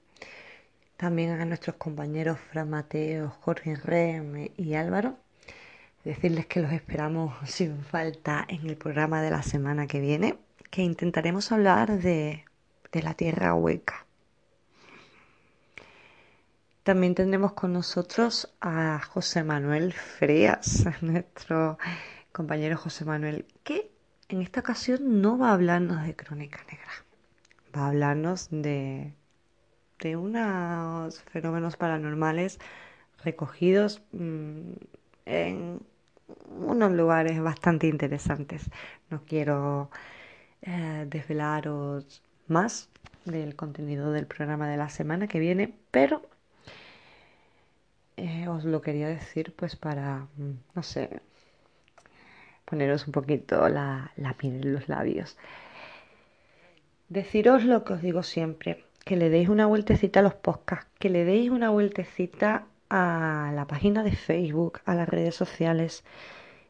[0.96, 5.16] también a nuestros compañeros Fran Mateo, Jorge Rem y Álvaro.
[6.04, 10.38] Decirles que los esperamos sin falta en el programa de la semana que viene,
[10.70, 12.44] que intentaremos hablar de,
[12.92, 14.06] de la tierra hueca.
[16.82, 21.78] También tendremos con nosotros a José Manuel Freas, nuestro
[22.32, 23.90] compañero José Manuel, que
[24.28, 26.92] en esta ocasión no va a hablarnos de Crónica Negra,
[27.76, 29.12] va a hablarnos de,
[30.00, 32.58] de unos fenómenos paranormales
[33.24, 34.72] recogidos mm,
[35.26, 35.80] en
[36.58, 38.70] unos lugares bastante interesantes.
[39.10, 39.90] No quiero
[40.62, 42.88] eh, desvelaros más
[43.24, 46.22] del contenido del programa de la semana que viene, pero
[48.16, 51.20] eh, os lo quería decir pues para, mm, no sé,
[52.70, 55.36] poneros un poquito la, la piel en los labios.
[57.08, 61.10] Deciros lo que os digo siempre, que le deis una vueltecita a los podcasts, que
[61.10, 66.04] le deis una vueltecita a la página de Facebook, a las redes sociales,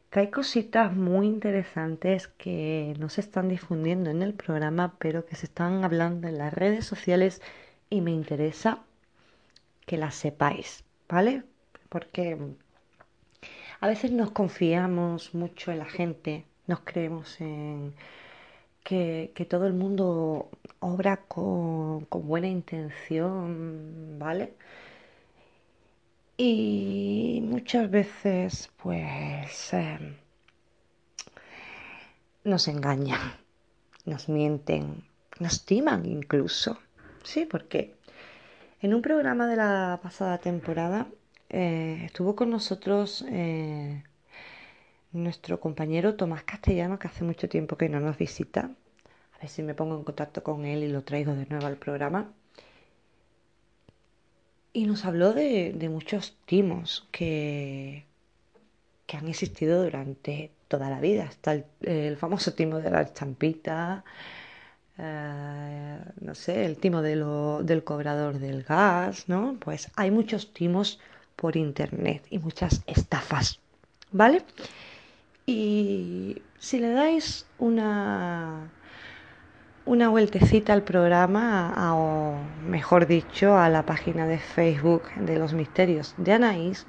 [0.09, 5.35] que hay cositas muy interesantes que no se están difundiendo en el programa, pero que
[5.35, 7.41] se están hablando en las redes sociales
[7.89, 8.79] y me interesa
[9.85, 10.83] que las sepáis.
[11.11, 11.43] ¿vale?
[11.89, 12.37] Porque
[13.81, 17.95] a veces nos confiamos mucho en la gente, nos creemos en
[18.83, 20.49] que, todo el mundo
[20.79, 24.53] obra con, buena intención, ¿vale?
[26.37, 30.15] Y muchas veces, pues, em,
[32.43, 33.19] nos engañan,
[34.05, 35.03] nos mienten,
[35.39, 36.77] nos timan incluso.
[37.23, 37.95] Sí, porque
[38.81, 41.07] en un programa de la pasada temporada
[41.53, 44.03] eh, estuvo con nosotros eh,
[45.11, 48.71] nuestro compañero Tomás Castellano, que hace mucho tiempo que no nos visita.
[49.33, 51.75] A ver si me pongo en contacto con él y lo traigo de nuevo al
[51.75, 52.31] programa.
[54.71, 58.05] Y nos habló de, muchos timos que,
[59.05, 61.25] que han existido durante toda la vida.
[61.25, 64.05] Está el, famoso timo de la champita,
[64.97, 69.57] eh, no sé, el timo del cobrador del gas, ¿no?
[69.59, 71.01] Pues hay muchos timos
[71.35, 73.59] por internet y muchas estafas,
[74.11, 74.43] ¿vale?
[75.45, 78.71] Y si le dais una,
[79.85, 82.35] una vueltecita al programa, o
[82.67, 86.85] mejor dicho, a la página de Facebook de los misterios de Anaís,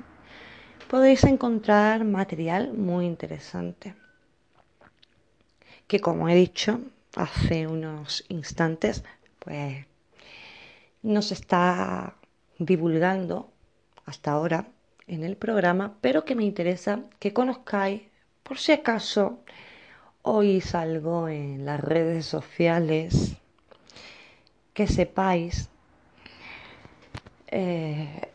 [0.89, 3.94] podéis encontrar material muy interesante.
[5.86, 6.81] Que como he dicho,
[7.16, 9.02] hace unos instantes,
[9.39, 9.86] pues
[11.02, 12.14] no se está
[12.59, 13.52] divulgando
[14.05, 14.66] hasta ahora
[15.07, 18.03] en el programa, pero que me interesa que conozcáis
[18.43, 19.41] por si acaso
[20.23, 23.35] oís algo en las redes sociales,
[24.73, 25.69] que sepáis
[27.49, 28.31] eh,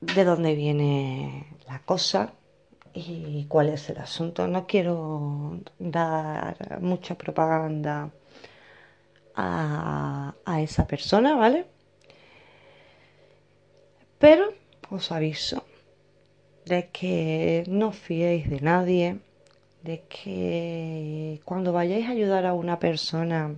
[0.00, 2.32] de dónde viene la cosa,
[2.96, 4.46] y cuál es el asunto.
[4.48, 8.10] No quiero dar mucha propaganda
[9.34, 11.66] a, esa persona, ¿vale?
[14.18, 14.54] Pero
[14.90, 15.64] os aviso
[16.64, 19.18] de que no fiéis de nadie,
[19.82, 23.54] de que cuando vayáis a ayudar a una persona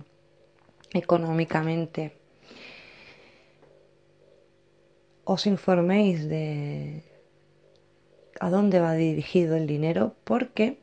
[0.93, 2.13] económicamente,
[5.23, 7.03] os informéis de,
[8.39, 10.77] a dónde va dirigido el dinero porque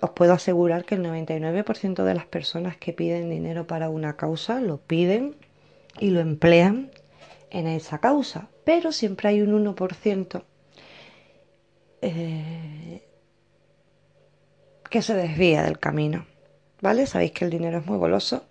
[0.00, 4.60] os puedo asegurar que el 99% de las personas que piden dinero para una causa
[4.60, 5.36] lo piden
[5.98, 6.90] y lo emplean
[7.50, 10.44] en esa causa, pero siempre hay un 1%
[12.02, 13.02] eh,
[14.88, 16.24] que se desvía del camino,
[16.80, 17.06] ¿vale?
[17.06, 18.44] Sabéis que el dinero es muy goloso.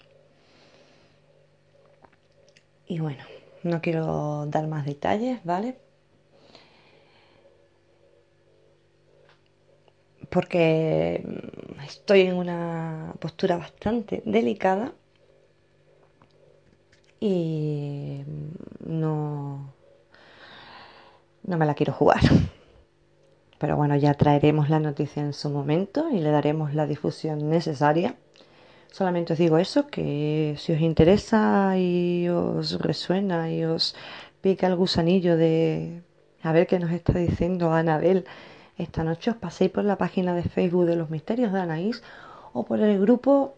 [2.86, 3.24] Y bueno,
[3.64, 5.78] no quiero dar más detalles, ¿vale?
[10.30, 11.24] porque
[11.88, 14.94] estoy en una postura bastante delicada
[17.22, 18.22] y
[18.86, 19.74] no,
[21.50, 22.22] no me la quiero jugar.
[23.58, 28.16] Pero bueno, ya traeremos la noticia en su momento y le daremos la difusión necesaria.
[28.92, 33.96] Solamente os digo eso, que si os interesa y os resuena y os
[34.42, 36.02] pica el gusanillo de
[36.42, 38.26] a ver qué nos está diciendo Anabel
[38.78, 42.02] esta noche os paséis por la página de Facebook de los Misterios de Anaís
[42.54, 43.56] o por el grupo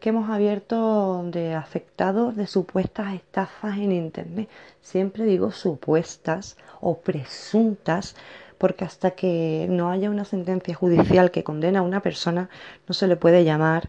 [0.00, 4.48] que hemos abierto de afectados de supuestas estafas en Internet.
[4.80, 8.16] Siempre digo supuestas o presuntas
[8.58, 12.48] porque hasta que no haya una sentencia judicial que condena a una persona
[12.88, 13.88] no se le puede llamar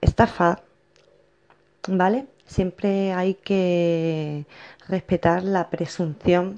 [0.00, 0.62] estafa,
[1.88, 2.26] ¿vale?
[2.46, 4.46] siempre hay que
[4.88, 6.56] respetar la presunción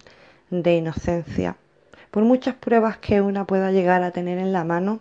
[0.51, 1.57] de inocencia.
[2.11, 5.01] Por muchas pruebas que una pueda llegar a tener en la mano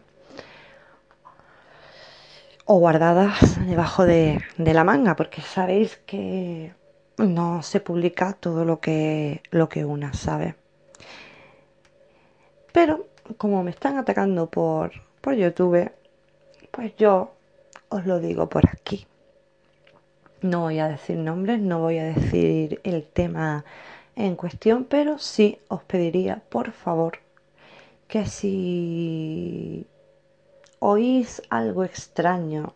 [2.65, 6.73] o guardadas debajo de, la manga, porque sabéis que
[7.17, 10.55] no se publica todo lo que, lo que una sabe.
[12.71, 15.91] Pero como me están atacando por, por YouTube,
[16.71, 17.31] pues yo
[17.89, 19.07] os lo digo por aquí.
[20.41, 23.63] No voy a decir nombres, no voy a decir el tema
[24.15, 27.19] en cuestión, pero sí os pediría, por favor,
[28.07, 29.87] que si
[30.79, 32.73] oís algo extraño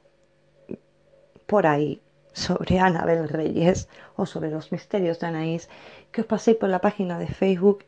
[1.46, 2.02] por ahí
[2.34, 5.70] sobre Anabel Reyes o sobre los misterios de Anaís,
[6.12, 7.84] que os paséis por la página de Facebook,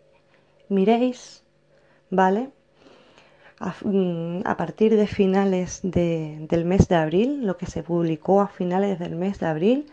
[0.70, 1.44] miréis,
[2.10, 2.50] ¿vale?
[3.60, 8.98] A, mm, partir de finales del mes de abril, lo que se publicó a finales
[8.98, 9.92] del mes de abril,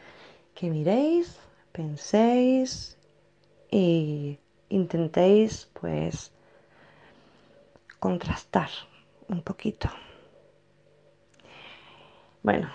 [0.55, 1.37] que miréis,
[1.73, 2.97] penséis
[3.71, 4.39] y
[4.71, 6.33] intentéis pues
[7.99, 8.71] contrastar
[9.29, 9.91] un poquito.
[12.43, 12.71] Bueno,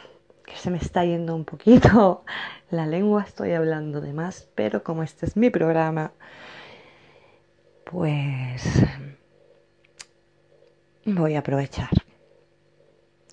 [0.45, 2.23] que se me está yendo un poquito
[2.69, 6.11] la lengua, estoy hablando de más, pero como este es mi programa,
[7.85, 8.83] pues
[11.05, 11.89] voy a aprovechar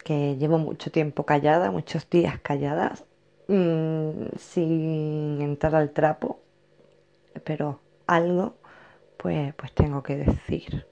[0.04, 3.04] que llevo mucho tiempo callada, muchos días calladas,
[3.48, 6.40] mm, sin entrar al trapo
[7.44, 8.54] pero algo
[9.16, 10.86] pues, pues tengo que decir.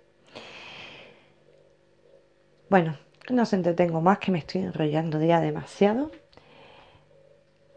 [2.69, 2.99] Bueno,
[3.35, 6.11] no os entretengo más, que me estoy enrollando ya demasiado.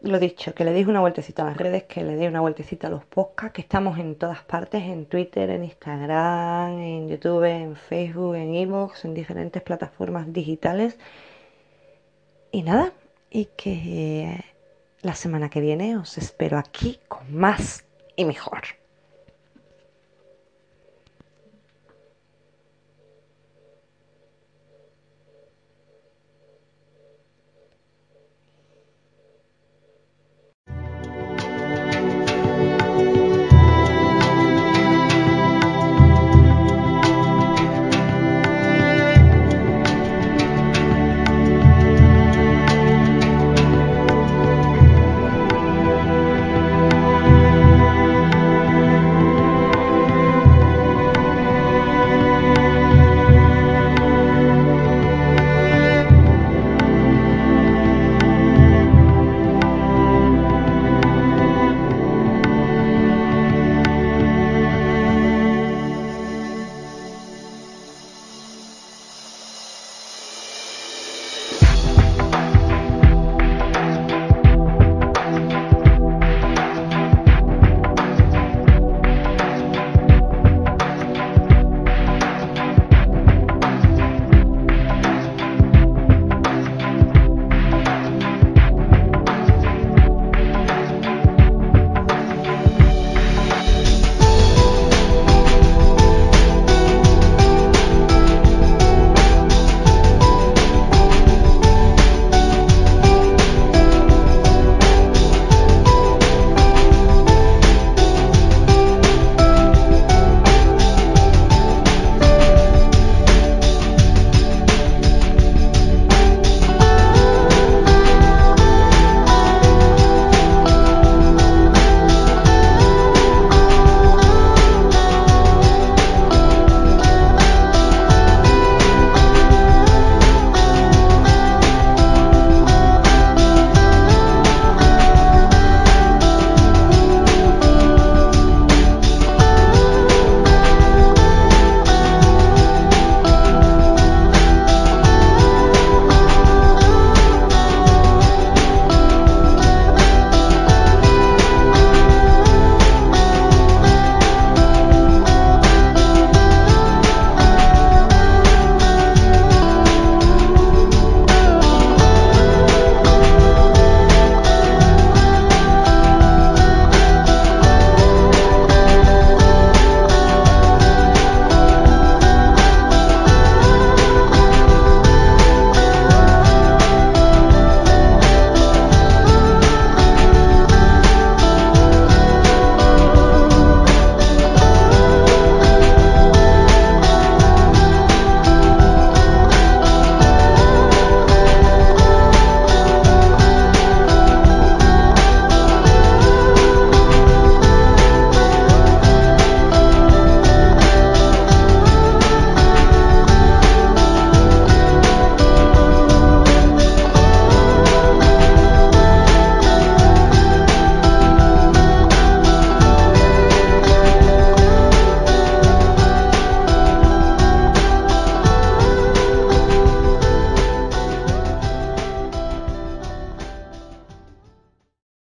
[0.02, 2.88] Lo dicho, que le deis una vueltecita a las redes, que le deis una vueltecita
[2.88, 7.76] a los podcasts, que estamos en todas partes, en Twitter, en Instagram, en YouTube, en
[7.76, 10.98] Facebook, en Evox, en diferentes plataformas digitales.
[12.50, 12.92] Y nada,
[13.30, 14.44] y que
[15.02, 17.84] la semana que viene os espero aquí con más
[18.16, 18.81] y mejor.